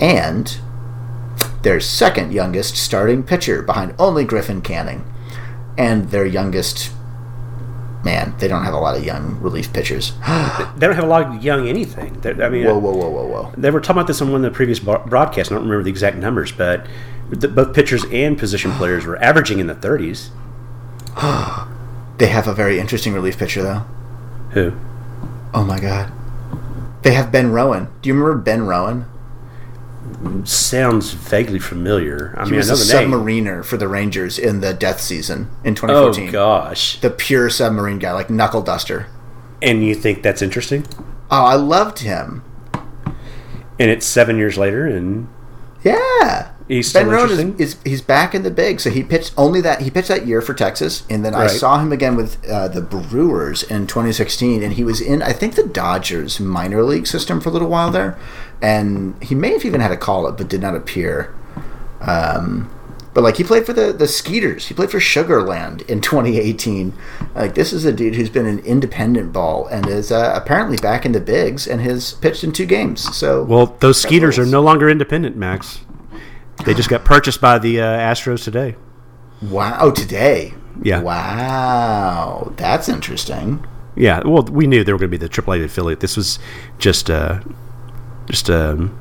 and 0.00 0.58
their 1.62 1.78
second 1.78 2.32
youngest 2.32 2.76
starting 2.76 3.22
pitcher 3.22 3.62
behind 3.62 3.94
only 3.98 4.24
Griffin 4.24 4.60
Canning, 4.60 5.04
and 5.78 6.10
their 6.10 6.26
youngest. 6.26 6.92
Man, 8.04 8.34
they 8.38 8.48
don't 8.48 8.64
have 8.64 8.72
a 8.72 8.78
lot 8.78 8.96
of 8.96 9.04
young 9.04 9.38
relief 9.40 9.72
pitchers. 9.72 10.12
They 10.76 10.86
don't 10.86 10.94
have 10.94 11.04
a 11.04 11.08
lot 11.08 11.22
of 11.36 11.44
young 11.44 11.68
anything. 11.68 12.18
They're- 12.20 12.42
I 12.42 12.48
mean, 12.48 12.64
Whoa, 12.64 12.78
whoa, 12.78 12.92
whoa, 12.96 13.10
whoa, 13.10 13.26
whoa. 13.26 13.52
they 13.58 13.70
were 13.70 13.80
talking 13.80 13.98
about 13.98 14.06
this 14.06 14.22
on 14.22 14.32
one 14.32 14.42
of 14.44 14.50
the 14.50 14.56
previous 14.56 14.78
broadcasts. 14.78 15.52
I 15.52 15.54
don't 15.56 15.64
remember 15.64 15.82
the 15.84 15.90
exact 15.90 16.16
numbers, 16.16 16.50
but 16.52 16.86
the, 17.28 17.48
both 17.48 17.74
pitchers 17.74 18.04
and 18.10 18.38
position 18.38 18.70
players 18.78 19.04
were 19.04 19.22
averaging 19.22 19.58
in 19.58 19.66
the 19.66 19.74
30s. 19.74 20.30
They 22.18 22.26
have 22.26 22.46
a 22.46 22.52
very 22.52 22.78
interesting 22.78 23.14
relief 23.14 23.38
pitcher, 23.38 23.62
though. 23.62 23.84
Who? 24.50 24.72
Oh 25.54 25.64
my 25.64 25.80
god. 25.80 26.12
They 27.02 27.12
have 27.14 27.32
Ben 27.32 27.50
Rowen. 27.50 27.88
Do 28.02 28.08
you 28.10 28.14
remember 28.14 28.36
Ben 28.42 28.60
Rowen? 28.66 29.06
Sounds 30.44 31.12
vaguely 31.12 31.58
familiar. 31.58 32.34
I 32.36 32.44
He 32.44 32.50
mean, 32.52 32.58
was 32.58 32.70
I 32.70 32.74
a 32.74 32.76
know 32.76 32.84
the 32.84 33.10
name. 33.10 33.10
submariner 33.20 33.64
for 33.64 33.76
the 33.76 33.88
Rangers 33.88 34.38
in 34.38 34.60
the 34.60 34.72
death 34.74 35.00
season 35.00 35.48
in 35.64 35.74
2014. 35.74 35.88
Oh 35.90 36.30
2014. 36.30 36.32
gosh! 36.32 37.00
The 37.00 37.10
pure 37.10 37.50
submarine 37.50 37.98
guy, 37.98 38.12
like 38.12 38.30
knuckle 38.30 38.62
duster. 38.62 39.06
And 39.62 39.84
you 39.84 39.94
think 39.94 40.22
that's 40.22 40.42
interesting? 40.42 40.86
Oh, 41.30 41.44
I 41.44 41.54
loved 41.54 42.00
him. 42.00 42.42
And 43.78 43.90
it's 43.90 44.06
seven 44.06 44.36
years 44.38 44.56
later, 44.58 44.86
and 44.86 45.28
Yeah. 45.82 46.49
He's 46.70 46.88
still 46.88 47.04
Ben 47.04 47.12
interesting. 47.12 47.58
is, 47.58 47.74
is 47.74 47.80
he's 47.84 48.00
back 48.00 48.34
in 48.34 48.42
the 48.42 48.50
big. 48.50 48.80
So 48.80 48.90
he 48.90 49.02
pitched 49.02 49.34
only 49.36 49.60
that 49.60 49.82
he 49.82 49.90
pitched 49.90 50.08
that 50.08 50.26
year 50.26 50.40
for 50.40 50.54
Texas, 50.54 51.04
and 51.10 51.24
then 51.24 51.34
I 51.34 51.46
saw 51.48 51.78
him 51.78 51.92
again 51.92 52.16
with 52.16 52.44
uh, 52.48 52.68
the 52.68 52.80
Brewers 52.80 53.62
in 53.64 53.86
2016, 53.86 54.62
and 54.62 54.74
he 54.74 54.84
was 54.84 55.00
in 55.00 55.22
I 55.22 55.32
think 55.32 55.56
the 55.56 55.66
Dodgers 55.66 56.40
minor 56.40 56.82
league 56.82 57.06
system 57.06 57.40
for 57.40 57.48
a 57.48 57.52
little 57.52 57.68
while 57.68 57.90
there, 57.90 58.18
and 58.62 59.20
he 59.22 59.34
may 59.34 59.52
have 59.52 59.64
even 59.64 59.80
had 59.80 59.90
a 59.90 59.96
call 59.96 60.26
up, 60.26 60.38
but 60.38 60.48
did 60.48 60.60
not 60.60 60.74
appear. 60.74 61.34
Um, 62.00 62.70
but 63.12 63.24
like 63.24 63.36
he 63.36 63.44
played 63.44 63.66
for 63.66 63.72
the 63.72 63.92
the 63.92 64.06
Skeeters, 64.06 64.68
he 64.68 64.74
played 64.74 64.90
for 64.90 65.00
Sugarland 65.00 65.82
in 65.88 66.00
2018. 66.00 66.92
Like 67.34 67.54
this 67.56 67.72
is 67.72 67.84
a 67.84 67.92
dude 67.92 68.14
who's 68.14 68.30
been 68.30 68.46
an 68.46 68.60
independent 68.60 69.32
ball 69.32 69.66
and 69.66 69.88
is 69.88 70.12
uh, 70.12 70.32
apparently 70.34 70.76
back 70.76 71.04
in 71.04 71.10
the 71.12 71.20
bigs 71.20 71.66
and 71.66 71.80
has 71.80 72.14
pitched 72.14 72.44
in 72.44 72.52
two 72.52 72.66
games. 72.66 73.16
So 73.16 73.42
well, 73.42 73.76
those 73.80 74.00
Skeeters 74.00 74.38
are 74.38 74.46
no 74.46 74.60
longer 74.60 74.88
independent, 74.88 75.36
Max. 75.36 75.80
They 76.64 76.74
just 76.74 76.88
got 76.88 77.04
purchased 77.04 77.40
by 77.40 77.58
the 77.58 77.80
uh, 77.80 77.84
Astros 77.84 78.44
today. 78.44 78.76
Wow! 79.42 79.78
Oh, 79.80 79.90
today. 79.90 80.54
Yeah. 80.82 81.00
Wow, 81.02 82.52
that's 82.56 82.88
interesting. 82.88 83.66
Yeah, 83.96 84.22
well, 84.24 84.42
we 84.44 84.66
knew 84.66 84.84
they 84.84 84.92
were 84.92 84.98
going 84.98 85.10
to 85.10 85.18
be 85.18 85.26
the 85.26 85.28
AAA 85.28 85.64
affiliate. 85.64 86.00
This 86.00 86.16
was 86.16 86.38
just, 86.78 87.10
uh, 87.10 87.40
just, 88.26 88.48
um, 88.48 88.96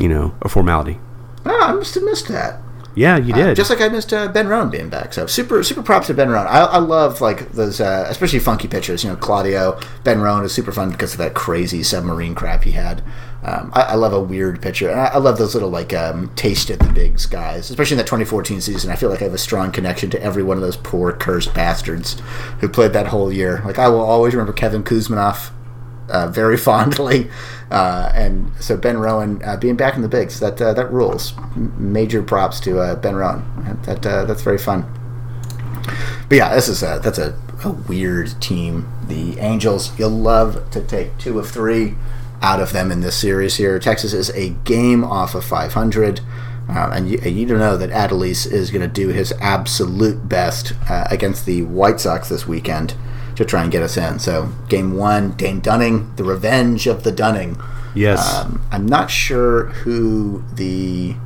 you 0.00 0.08
know, 0.08 0.34
a 0.42 0.48
formality. 0.48 0.98
Oh, 1.44 1.60
I 1.62 1.72
must 1.72 1.94
have 1.94 2.04
missed 2.04 2.28
that. 2.28 2.60
Yeah, 2.96 3.16
you 3.16 3.32
did. 3.32 3.56
Just 3.56 3.70
like 3.70 3.80
I 3.80 3.88
missed 3.88 4.12
uh, 4.12 4.28
Ben 4.28 4.46
Rowen 4.46 4.70
being 4.70 4.88
back. 4.88 5.12
So 5.12 5.26
super, 5.26 5.62
super 5.64 5.82
props 5.82 6.06
to 6.06 6.14
Ben 6.14 6.28
Rowen. 6.28 6.46
I, 6.46 6.60
I 6.60 6.78
love 6.78 7.20
like 7.20 7.50
those, 7.52 7.80
uh, 7.80 8.06
especially 8.08 8.38
funky 8.38 8.68
pitchers. 8.68 9.02
You 9.02 9.10
know, 9.10 9.16
Claudio 9.16 9.80
Ben 10.04 10.18
Rowen 10.18 10.44
is 10.44 10.52
super 10.52 10.70
fun 10.70 10.90
because 10.90 11.12
of 11.12 11.18
that 11.18 11.34
crazy 11.34 11.82
submarine 11.82 12.36
crap 12.36 12.62
he 12.62 12.70
had. 12.72 13.02
Um, 13.44 13.70
I, 13.74 13.82
I 13.82 13.94
love 13.94 14.14
a 14.14 14.20
weird 14.20 14.62
pitcher, 14.62 14.90
and 14.90 14.98
I, 14.98 15.06
I 15.06 15.18
love 15.18 15.36
those 15.36 15.54
little 15.54 15.68
like 15.68 15.92
um, 15.92 16.34
taste 16.34 16.70
at 16.70 16.78
the 16.78 16.90
bigs 16.90 17.26
guys, 17.26 17.68
especially 17.68 17.94
in 17.94 17.98
that 17.98 18.06
2014 18.06 18.60
season. 18.62 18.90
I 18.90 18.96
feel 18.96 19.10
like 19.10 19.20
I 19.20 19.24
have 19.24 19.34
a 19.34 19.38
strong 19.38 19.70
connection 19.70 20.08
to 20.10 20.22
every 20.22 20.42
one 20.42 20.56
of 20.56 20.62
those 20.62 20.78
poor 20.78 21.12
cursed 21.12 21.52
bastards 21.52 22.20
who 22.60 22.68
played 22.68 22.94
that 22.94 23.08
whole 23.08 23.30
year. 23.30 23.60
Like 23.64 23.78
I 23.78 23.88
will 23.88 24.00
always 24.00 24.34
remember 24.34 24.54
Kevin 24.54 24.82
Kouzmanoff 24.82 25.50
uh, 26.08 26.28
very 26.28 26.56
fondly. 26.70 27.30
Uh, 27.70 28.10
and 28.14 28.50
so 28.60 28.76
Ben 28.76 28.96
Rowen 28.96 29.46
uh, 29.46 29.56
being 29.56 29.76
back 29.76 29.94
in 29.94 30.02
the 30.02 30.08
bigs 30.08 30.40
that 30.40 30.60
uh, 30.60 30.72
that 30.72 30.90
rules. 30.90 31.34
Major 31.54 32.22
props 32.22 32.60
to 32.60 32.78
uh, 32.78 32.94
Ben 32.96 33.14
Rowen. 33.14 33.84
That 33.84 34.06
uh, 34.06 34.24
that's 34.24 34.42
very 34.42 34.58
fun. 34.58 34.86
But 36.30 36.36
yeah, 36.36 36.54
this 36.54 36.68
is 36.68 36.82
a, 36.82 36.98
that's 37.02 37.18
a, 37.18 37.38
a 37.62 37.70
weird 37.70 38.40
team. 38.40 38.88
The 39.06 39.38
Angels. 39.38 39.98
You'll 39.98 40.10
love 40.10 40.70
to 40.70 40.80
take 40.80 41.18
two 41.18 41.38
of 41.38 41.50
three 41.50 41.96
out 42.44 42.60
of 42.60 42.74
them 42.74 42.92
in 42.92 43.00
this 43.00 43.16
series 43.16 43.56
here. 43.56 43.78
Texas 43.78 44.12
is 44.12 44.28
a 44.30 44.50
game 44.50 45.02
off 45.02 45.34
of 45.34 45.42
500. 45.42 46.20
Uh, 46.68 46.90
and 46.94 47.10
you, 47.10 47.18
you 47.18 47.46
don't 47.46 47.58
know 47.58 47.76
that 47.78 47.88
Adolis 47.88 48.50
is 48.50 48.70
going 48.70 48.82
to 48.82 48.88
do 48.88 49.08
his 49.08 49.32
absolute 49.40 50.28
best 50.28 50.74
uh, 50.90 51.06
against 51.10 51.46
the 51.46 51.62
White 51.62 52.00
Sox 52.00 52.28
this 52.28 52.46
weekend 52.46 52.94
to 53.36 53.46
try 53.46 53.62
and 53.62 53.72
get 53.72 53.82
us 53.82 53.96
in. 53.96 54.18
So, 54.18 54.52
game 54.68 54.94
one, 54.94 55.32
Dane 55.32 55.60
Dunning, 55.60 56.14
the 56.16 56.24
revenge 56.24 56.86
of 56.86 57.02
the 57.02 57.12
Dunning. 57.12 57.58
yes. 57.94 58.34
Um, 58.34 58.62
I'm 58.70 58.86
not 58.86 59.10
sure 59.10 59.66
who 59.66 60.44
the 60.52 61.16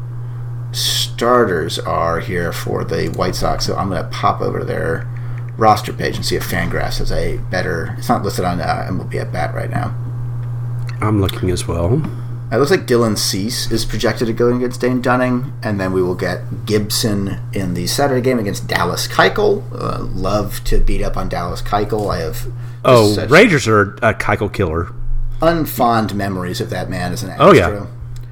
starters 0.70 1.80
are 1.80 2.20
here 2.20 2.52
for 2.52 2.84
the 2.84 3.08
White 3.08 3.34
Sox, 3.34 3.66
so 3.66 3.76
I'm 3.76 3.88
going 3.90 4.02
to 4.02 4.08
pop 4.10 4.40
over 4.40 4.60
to 4.60 4.64
their 4.64 5.08
roster 5.56 5.92
page 5.92 6.14
and 6.14 6.24
see 6.24 6.36
if 6.36 6.48
FanGraphs 6.48 6.98
has 6.98 7.10
a 7.10 7.38
better. 7.50 7.96
It's 7.98 8.08
not 8.08 8.22
listed 8.22 8.44
on 8.44 8.60
uh, 8.60 8.86
MLB 8.88 9.16
at 9.16 9.32
bat 9.32 9.52
right 9.52 9.70
now. 9.70 9.92
I'm 11.00 11.20
looking 11.20 11.50
as 11.50 11.66
well. 11.68 12.02
It 12.50 12.56
looks 12.56 12.70
like 12.70 12.86
Dylan 12.86 13.18
Cease 13.18 13.70
is 13.70 13.84
projected 13.84 14.26
to 14.28 14.32
go 14.32 14.54
against 14.54 14.80
Dane 14.80 15.02
Dunning, 15.02 15.52
and 15.62 15.78
then 15.78 15.92
we 15.92 16.02
will 16.02 16.14
get 16.14 16.64
Gibson 16.64 17.38
in 17.52 17.74
the 17.74 17.86
Saturday 17.86 18.22
game 18.22 18.38
against 18.38 18.66
Dallas 18.66 19.06
Keuchel. 19.06 19.62
Uh, 19.72 20.02
love 20.04 20.64
to 20.64 20.78
beat 20.80 21.02
up 21.02 21.16
on 21.18 21.28
Dallas 21.28 21.60
Keuchel. 21.60 22.10
I 22.10 22.20
have 22.20 22.46
Oh, 22.84 23.26
Rangers 23.26 23.68
are 23.68 23.94
a 24.02 24.14
Keuchel 24.14 24.50
killer. 24.52 24.92
unfond 25.42 26.14
memories 26.14 26.60
of 26.60 26.70
that 26.70 26.88
man 26.88 27.12
as 27.12 27.22
an 27.22 27.34
Oh, 27.38 27.52
yeah. 27.52 27.86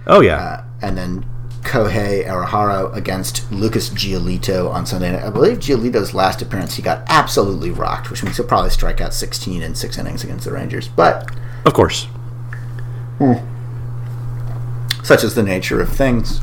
Oh, 0.07 0.21
yeah. 0.21 0.37
Uh, 0.39 0.65
and 0.83 0.97
then 0.97 1.27
Kohei 1.63 2.25
Arihara 2.27 2.95
against 2.97 3.51
Lucas 3.53 3.91
Giolito 3.91 4.71
on 4.73 4.87
Sunday 4.87 5.13
night. 5.13 5.25
I 5.25 5.31
believe 5.31 5.59
Giolito's 5.59 6.15
last 6.15 6.41
appearance, 6.41 6.75
he 6.75 6.83
got 6.83 7.03
absolutely 7.09 7.71
rocked, 7.71 8.11
which 8.11 8.23
means 8.23 8.37
he'll 8.39 8.47
probably 8.47 8.71
strike 8.71 9.01
out 9.01 9.13
16 9.13 9.63
in 9.63 9.75
six 9.75 9.99
innings 9.99 10.25
against 10.25 10.45
the 10.47 10.53
Rangers. 10.53 10.89
But 10.89 11.31
of 11.67 11.75
course. 11.75 12.07
Such 15.03 15.25
is 15.25 15.35
the 15.35 15.43
nature 15.43 15.81
of 15.81 15.89
things. 15.91 16.41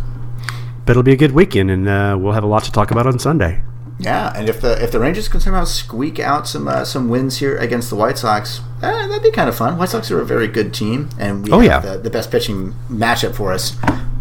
But 0.85 0.91
it'll 0.91 1.03
be 1.03 1.13
a 1.13 1.17
good 1.17 1.31
weekend, 1.31 1.71
and 1.71 1.87
uh, 1.87 2.17
we'll 2.19 2.33
have 2.33 2.43
a 2.43 2.47
lot 2.47 2.63
to 2.65 2.71
talk 2.71 2.91
about 2.91 3.07
on 3.07 3.17
Sunday. 3.19 3.61
Yeah, 3.99 4.33
and 4.35 4.49
if 4.49 4.59
the 4.59 4.81
if 4.83 4.91
the 4.91 4.99
Rangers 4.99 5.27
can 5.29 5.39
somehow 5.39 5.63
squeak 5.65 6.19
out 6.19 6.47
some 6.47 6.67
uh, 6.67 6.83
some 6.83 7.09
wins 7.09 7.37
here 7.37 7.55
against 7.57 7.89
the 7.89 7.95
White 7.95 8.17
Sox, 8.17 8.59
eh, 8.81 9.07
that'd 9.07 9.23
be 9.23 9.31
kind 9.31 9.47
of 9.47 9.55
fun. 9.55 9.77
White 9.77 9.89
Sox 9.89 10.11
are 10.11 10.19
a 10.19 10.25
very 10.25 10.47
good 10.47 10.73
team, 10.73 11.09
and 11.19 11.45
we 11.45 11.51
Oh, 11.51 11.59
have 11.59 11.85
yeah. 11.85 11.93
the, 11.93 11.97
the 11.99 12.09
best 12.09 12.31
pitching 12.31 12.73
matchup 12.89 13.35
for 13.35 13.53
us. 13.53 13.77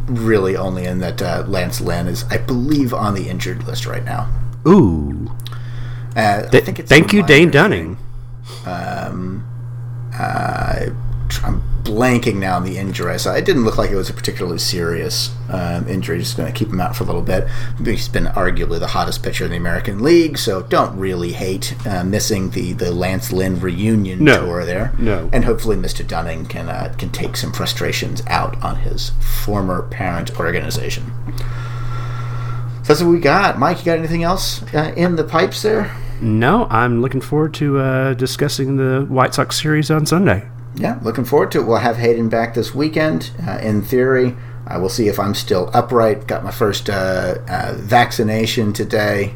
Really, 0.06 0.56
only 0.56 0.84
in 0.84 0.98
that 0.98 1.22
uh, 1.22 1.44
Lance 1.48 1.80
Lynn 1.80 2.06
is, 2.06 2.24
I 2.30 2.36
believe, 2.38 2.92
on 2.92 3.14
the 3.14 3.28
injured 3.28 3.66
list 3.66 3.86
right 3.86 4.04
now. 4.04 4.28
Ooh. 4.68 5.30
Uh, 6.14 6.42
I 6.46 6.50
Th- 6.50 6.64
think 6.64 6.78
it's 6.78 6.88
thank 6.88 7.12
you, 7.12 7.22
Dane 7.22 7.50
Dunning. 7.50 7.96
thing. 7.96 8.66
Uh, 8.66 9.08
I'm 11.44 11.62
blanking 11.84 12.36
now 12.36 12.56
on 12.56 12.64
the 12.64 12.78
injury. 12.78 13.18
So 13.18 13.32
it 13.32 13.44
didn't 13.44 13.64
look 13.64 13.76
like 13.76 13.90
it 13.90 13.96
was 13.96 14.08
a 14.08 14.12
particularly 14.14 14.58
serious 14.58 15.30
um, 15.50 15.88
injury. 15.88 16.18
Just 16.18 16.36
going 16.36 16.50
to 16.52 16.56
keep 16.56 16.68
him 16.68 16.80
out 16.80 16.94
for 16.94 17.02
a 17.02 17.06
little 17.06 17.22
bit. 17.22 17.48
He's 17.84 18.08
been 18.08 18.26
arguably 18.26 18.78
the 18.78 18.86
hottest 18.86 19.22
pitcher 19.22 19.44
in 19.44 19.50
the 19.50 19.56
American 19.56 20.00
League, 20.02 20.38
so 20.38 20.62
don't 20.62 20.96
really 20.96 21.32
hate 21.32 21.74
uh, 21.86 22.04
missing 22.04 22.50
the, 22.50 22.72
the 22.72 22.92
Lance 22.92 23.32
Lynn 23.32 23.58
reunion 23.60 24.22
No. 24.24 24.44
tour 24.44 24.64
there. 24.64 24.92
No. 24.98 25.28
and 25.32 25.44
hopefully 25.44 25.76
Mr. 25.76 26.06
Dunning 26.06 26.46
can 26.46 26.68
uh, 26.68 26.94
can 26.98 27.10
take 27.10 27.36
some 27.36 27.52
frustrations 27.52 28.22
out 28.28 28.62
on 28.62 28.76
his 28.76 29.10
former 29.44 29.82
parent 29.88 30.38
organization. 30.38 31.12
So 32.82 32.88
that's 32.88 33.02
what 33.02 33.10
we 33.10 33.20
got. 33.20 33.58
Mike, 33.58 33.78
you 33.78 33.84
got 33.84 33.98
anything 33.98 34.22
else 34.24 34.62
uh, 34.74 34.92
in 34.96 35.16
the 35.16 35.24
pipes 35.24 35.62
there? 35.62 35.94
No, 36.20 36.66
I'm 36.70 37.00
looking 37.02 37.20
forward 37.20 37.54
to 37.54 37.78
uh, 37.78 38.14
discussing 38.14 38.76
the 38.76 39.04
White 39.08 39.34
Sox 39.34 39.60
series 39.60 39.90
on 39.90 40.06
Sunday. 40.06 40.48
Yeah, 40.74 40.98
looking 41.02 41.24
forward 41.24 41.50
to 41.52 41.60
it. 41.60 41.66
We'll 41.66 41.78
have 41.78 41.98
Hayden 41.98 42.28
back 42.28 42.54
this 42.54 42.74
weekend. 42.74 43.30
Uh, 43.46 43.58
in 43.58 43.82
theory, 43.82 44.36
uh, 44.66 44.78
we'll 44.78 44.88
see 44.88 45.08
if 45.08 45.18
I'm 45.18 45.34
still 45.34 45.70
upright. 45.74 46.26
Got 46.26 46.44
my 46.44 46.50
first 46.50 46.88
uh, 46.88 47.36
uh, 47.48 47.74
vaccination 47.76 48.72
today. 48.72 49.34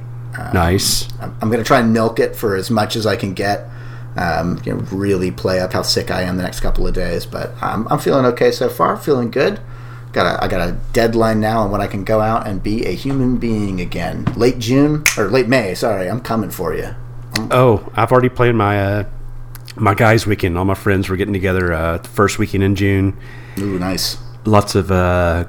nice. 0.54 1.12
I'm, 1.20 1.36
I'm 1.42 1.50
going 1.50 1.62
to 1.62 1.66
try 1.66 1.80
and 1.80 1.92
milk 1.92 2.18
it 2.18 2.34
for 2.36 2.56
as 2.56 2.70
much 2.70 2.96
as 2.96 3.06
I 3.06 3.16
can 3.16 3.34
get. 3.34 3.68
Um, 4.16 4.62
you 4.64 4.72
know, 4.72 4.80
really 4.92 5.30
play 5.30 5.60
up 5.60 5.74
how 5.74 5.82
sick 5.82 6.10
I 6.10 6.22
am 6.22 6.38
the 6.38 6.42
next 6.42 6.60
couple 6.60 6.86
of 6.86 6.94
days. 6.94 7.26
But 7.26 7.52
I'm, 7.62 7.86
I'm 7.88 7.98
feeling 7.98 8.24
okay 8.26 8.50
so 8.50 8.70
far. 8.70 8.96
Feeling 8.96 9.30
good. 9.30 9.60
Got 10.12 10.26
a, 10.26 10.44
I 10.44 10.48
got 10.48 10.66
a 10.66 10.72
deadline 10.94 11.40
now 11.40 11.60
on 11.60 11.70
when 11.70 11.82
I 11.82 11.86
can 11.86 12.02
go 12.02 12.22
out 12.22 12.46
and 12.46 12.62
be 12.62 12.86
a 12.86 12.92
human 12.92 13.36
being 13.36 13.82
again. 13.82 14.24
Late 14.36 14.58
June 14.58 15.04
or 15.18 15.28
late 15.28 15.48
May. 15.48 15.74
Sorry, 15.74 16.08
I'm 16.08 16.22
coming 16.22 16.48
for 16.48 16.74
you. 16.74 16.94
Oh, 17.50 17.92
I've 17.94 18.10
already 18.10 18.30
planned 18.30 18.56
my 18.56 18.80
uh, 18.80 19.04
my 19.76 19.94
guys' 19.94 20.26
weekend. 20.26 20.58
All 20.58 20.64
my 20.64 20.74
friends 20.74 21.08
were 21.08 21.16
getting 21.16 21.34
together 21.34 21.72
uh, 21.72 21.98
the 21.98 22.08
first 22.08 22.38
weekend 22.38 22.64
in 22.64 22.74
June. 22.74 23.16
Ooh, 23.58 23.78
nice. 23.78 24.18
Lots 24.44 24.74
of 24.74 24.90
uh, 24.90 25.44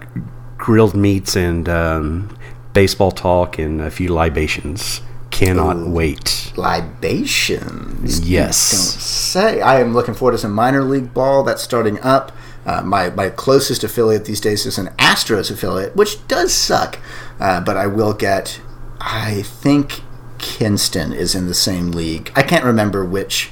grilled 0.57 0.95
meats 0.95 1.35
and 1.35 1.67
um, 1.69 2.37
baseball 2.73 3.11
talk 3.11 3.57
and 3.59 3.81
a 3.81 3.91
few 3.91 4.09
libations. 4.09 5.01
Cannot 5.29 5.87
wait. 5.87 6.51
libations. 6.55 8.27
Yes. 8.27 8.71
Don't 8.71 9.01
say. 9.01 9.61
I 9.61 9.79
am 9.81 9.93
looking 9.93 10.15
forward 10.15 10.31
to 10.31 10.37
some 10.39 10.53
minor 10.53 10.83
league 10.83 11.13
ball 11.13 11.43
that's 11.43 11.61
starting 11.61 11.99
up. 12.01 12.31
Uh, 12.65 12.81
my 12.81 13.09
my 13.11 13.29
closest 13.29 13.83
affiliate 13.83 14.25
these 14.25 14.41
days 14.41 14.65
is 14.65 14.77
an 14.77 14.87
Astros 14.97 15.51
affiliate, 15.51 15.95
which 15.95 16.27
does 16.27 16.53
suck. 16.53 16.97
Uh, 17.39 17.61
but 17.61 17.77
I 17.77 17.85
will 17.87 18.13
get. 18.13 18.59
I 18.99 19.43
think 19.43 20.01
Kinston 20.39 21.13
is 21.13 21.35
in 21.35 21.45
the 21.45 21.53
same 21.53 21.91
league. 21.91 22.31
I 22.35 22.41
can't 22.41 22.65
remember 22.65 23.05
which. 23.05 23.51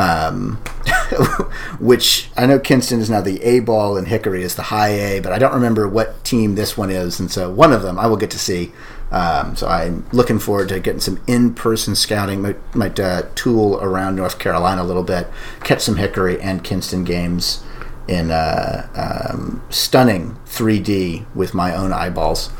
Um, 0.00 0.56
which 1.78 2.30
I 2.36 2.46
know 2.46 2.58
Kinston 2.58 3.00
is 3.00 3.10
now 3.10 3.20
the 3.20 3.42
A 3.42 3.60
ball 3.60 3.98
and 3.98 4.08
Hickory 4.08 4.42
is 4.42 4.54
the 4.54 4.62
high 4.62 4.88
A, 4.88 5.20
but 5.20 5.32
I 5.32 5.38
don't 5.38 5.52
remember 5.52 5.86
what 5.88 6.24
team 6.24 6.54
this 6.54 6.76
one 6.76 6.90
is, 6.90 7.20
and 7.20 7.30
so 7.30 7.50
one 7.50 7.72
of 7.72 7.82
them 7.82 7.98
I 7.98 8.06
will 8.06 8.16
get 8.16 8.30
to 8.30 8.38
see. 8.38 8.72
Um, 9.10 9.56
so 9.56 9.66
I'm 9.66 10.06
looking 10.12 10.38
forward 10.38 10.68
to 10.68 10.80
getting 10.80 11.00
some 11.00 11.20
in-person 11.26 11.96
scouting. 11.96 12.40
Might, 12.40 12.74
might 12.74 12.98
uh, 12.98 13.24
tool 13.34 13.78
around 13.82 14.16
North 14.16 14.38
Carolina 14.38 14.82
a 14.82 14.84
little 14.84 15.02
bit, 15.02 15.26
catch 15.64 15.80
some 15.80 15.96
Hickory 15.96 16.40
and 16.40 16.62
Kinston 16.64 17.04
games 17.04 17.62
in 18.08 18.30
uh, 18.30 18.88
um, 18.94 19.62
stunning 19.68 20.36
3D 20.46 21.26
with 21.34 21.52
my 21.52 21.74
own 21.74 21.92
eyeballs. 21.92 22.50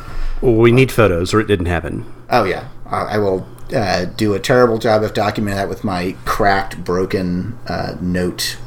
Well, 0.43 0.55
we 0.55 0.73
need 0.73 0.93
photos, 0.93 1.33
or 1.33 1.41
it 1.41 1.47
didn't 1.47 1.67
happen. 1.67 2.05
Oh 2.29 2.45
yeah, 2.45 2.69
I, 2.87 3.03
I 3.03 3.19
will 3.19 3.47
uh, 3.73 4.05
do 4.05 4.35
a 4.35 4.41
terrible 4.41 4.79
job 4.79 5.03
of 5.03 5.13
documenting 5.15 5.55
that 5.55 5.69
with 5.69 5.85
my 5.85 6.17
cracked, 6.25 6.85
broken 6.85 7.59
uh, 7.67 7.97
Note 8.01 8.59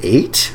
Eight, 0.00 0.54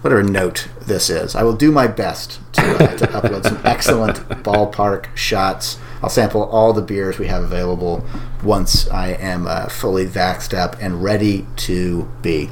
whatever 0.00 0.22
Note 0.22 0.68
this 0.80 1.10
is. 1.10 1.34
I 1.34 1.42
will 1.42 1.56
do 1.56 1.70
my 1.70 1.86
best 1.86 2.40
to, 2.54 2.62
uh, 2.62 2.96
to 2.96 3.06
upload 3.08 3.44
some 3.44 3.60
excellent 3.64 4.18
ballpark 4.42 5.14
shots. 5.16 5.78
I'll 6.02 6.10
sample 6.10 6.44
all 6.44 6.72
the 6.72 6.82
beers 6.82 7.18
we 7.18 7.26
have 7.26 7.42
available 7.42 8.04
once 8.42 8.88
I 8.88 9.08
am 9.08 9.46
uh, 9.46 9.68
fully 9.68 10.06
vaxxed 10.06 10.56
up 10.56 10.76
and 10.80 11.02
ready 11.02 11.46
to 11.56 12.10
be. 12.22 12.50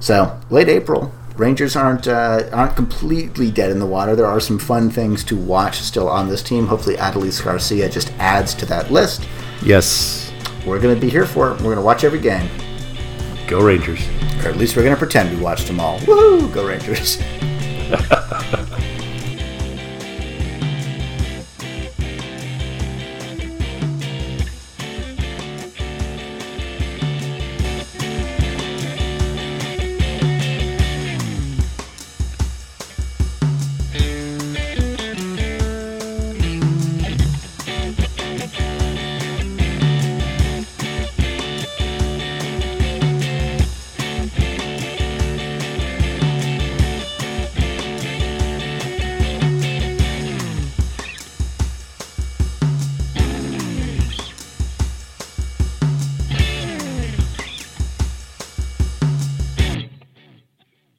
So 0.00 0.40
late 0.50 0.68
April. 0.68 1.12
Rangers 1.36 1.74
aren't 1.74 2.06
uh, 2.06 2.44
aren't 2.52 2.76
completely 2.76 3.50
dead 3.50 3.70
in 3.70 3.78
the 3.80 3.86
water. 3.86 4.14
There 4.14 4.26
are 4.26 4.38
some 4.40 4.58
fun 4.58 4.88
things 4.90 5.24
to 5.24 5.36
watch 5.36 5.80
still 5.80 6.08
on 6.08 6.28
this 6.28 6.42
team. 6.42 6.66
Hopefully, 6.66 6.96
Adolis 6.96 7.42
Garcia 7.42 7.88
just 7.88 8.12
adds 8.18 8.54
to 8.54 8.66
that 8.66 8.90
list. 8.92 9.26
Yes. 9.62 10.32
We're 10.64 10.80
going 10.80 10.94
to 10.94 11.00
be 11.00 11.10
here 11.10 11.26
for 11.26 11.48
it. 11.50 11.54
We're 11.54 11.64
going 11.74 11.76
to 11.76 11.82
watch 11.82 12.04
every 12.04 12.20
game, 12.20 12.48
Go 13.48 13.60
Rangers. 13.60 14.00
or 14.44 14.48
at 14.48 14.56
least 14.56 14.76
we're 14.76 14.82
going 14.84 14.94
to 14.94 14.98
pretend 14.98 15.36
we 15.36 15.42
watched 15.42 15.66
them 15.66 15.78
all. 15.80 15.98
Woo! 16.06 16.48
Go 16.50 16.66
Rangers! 16.66 17.18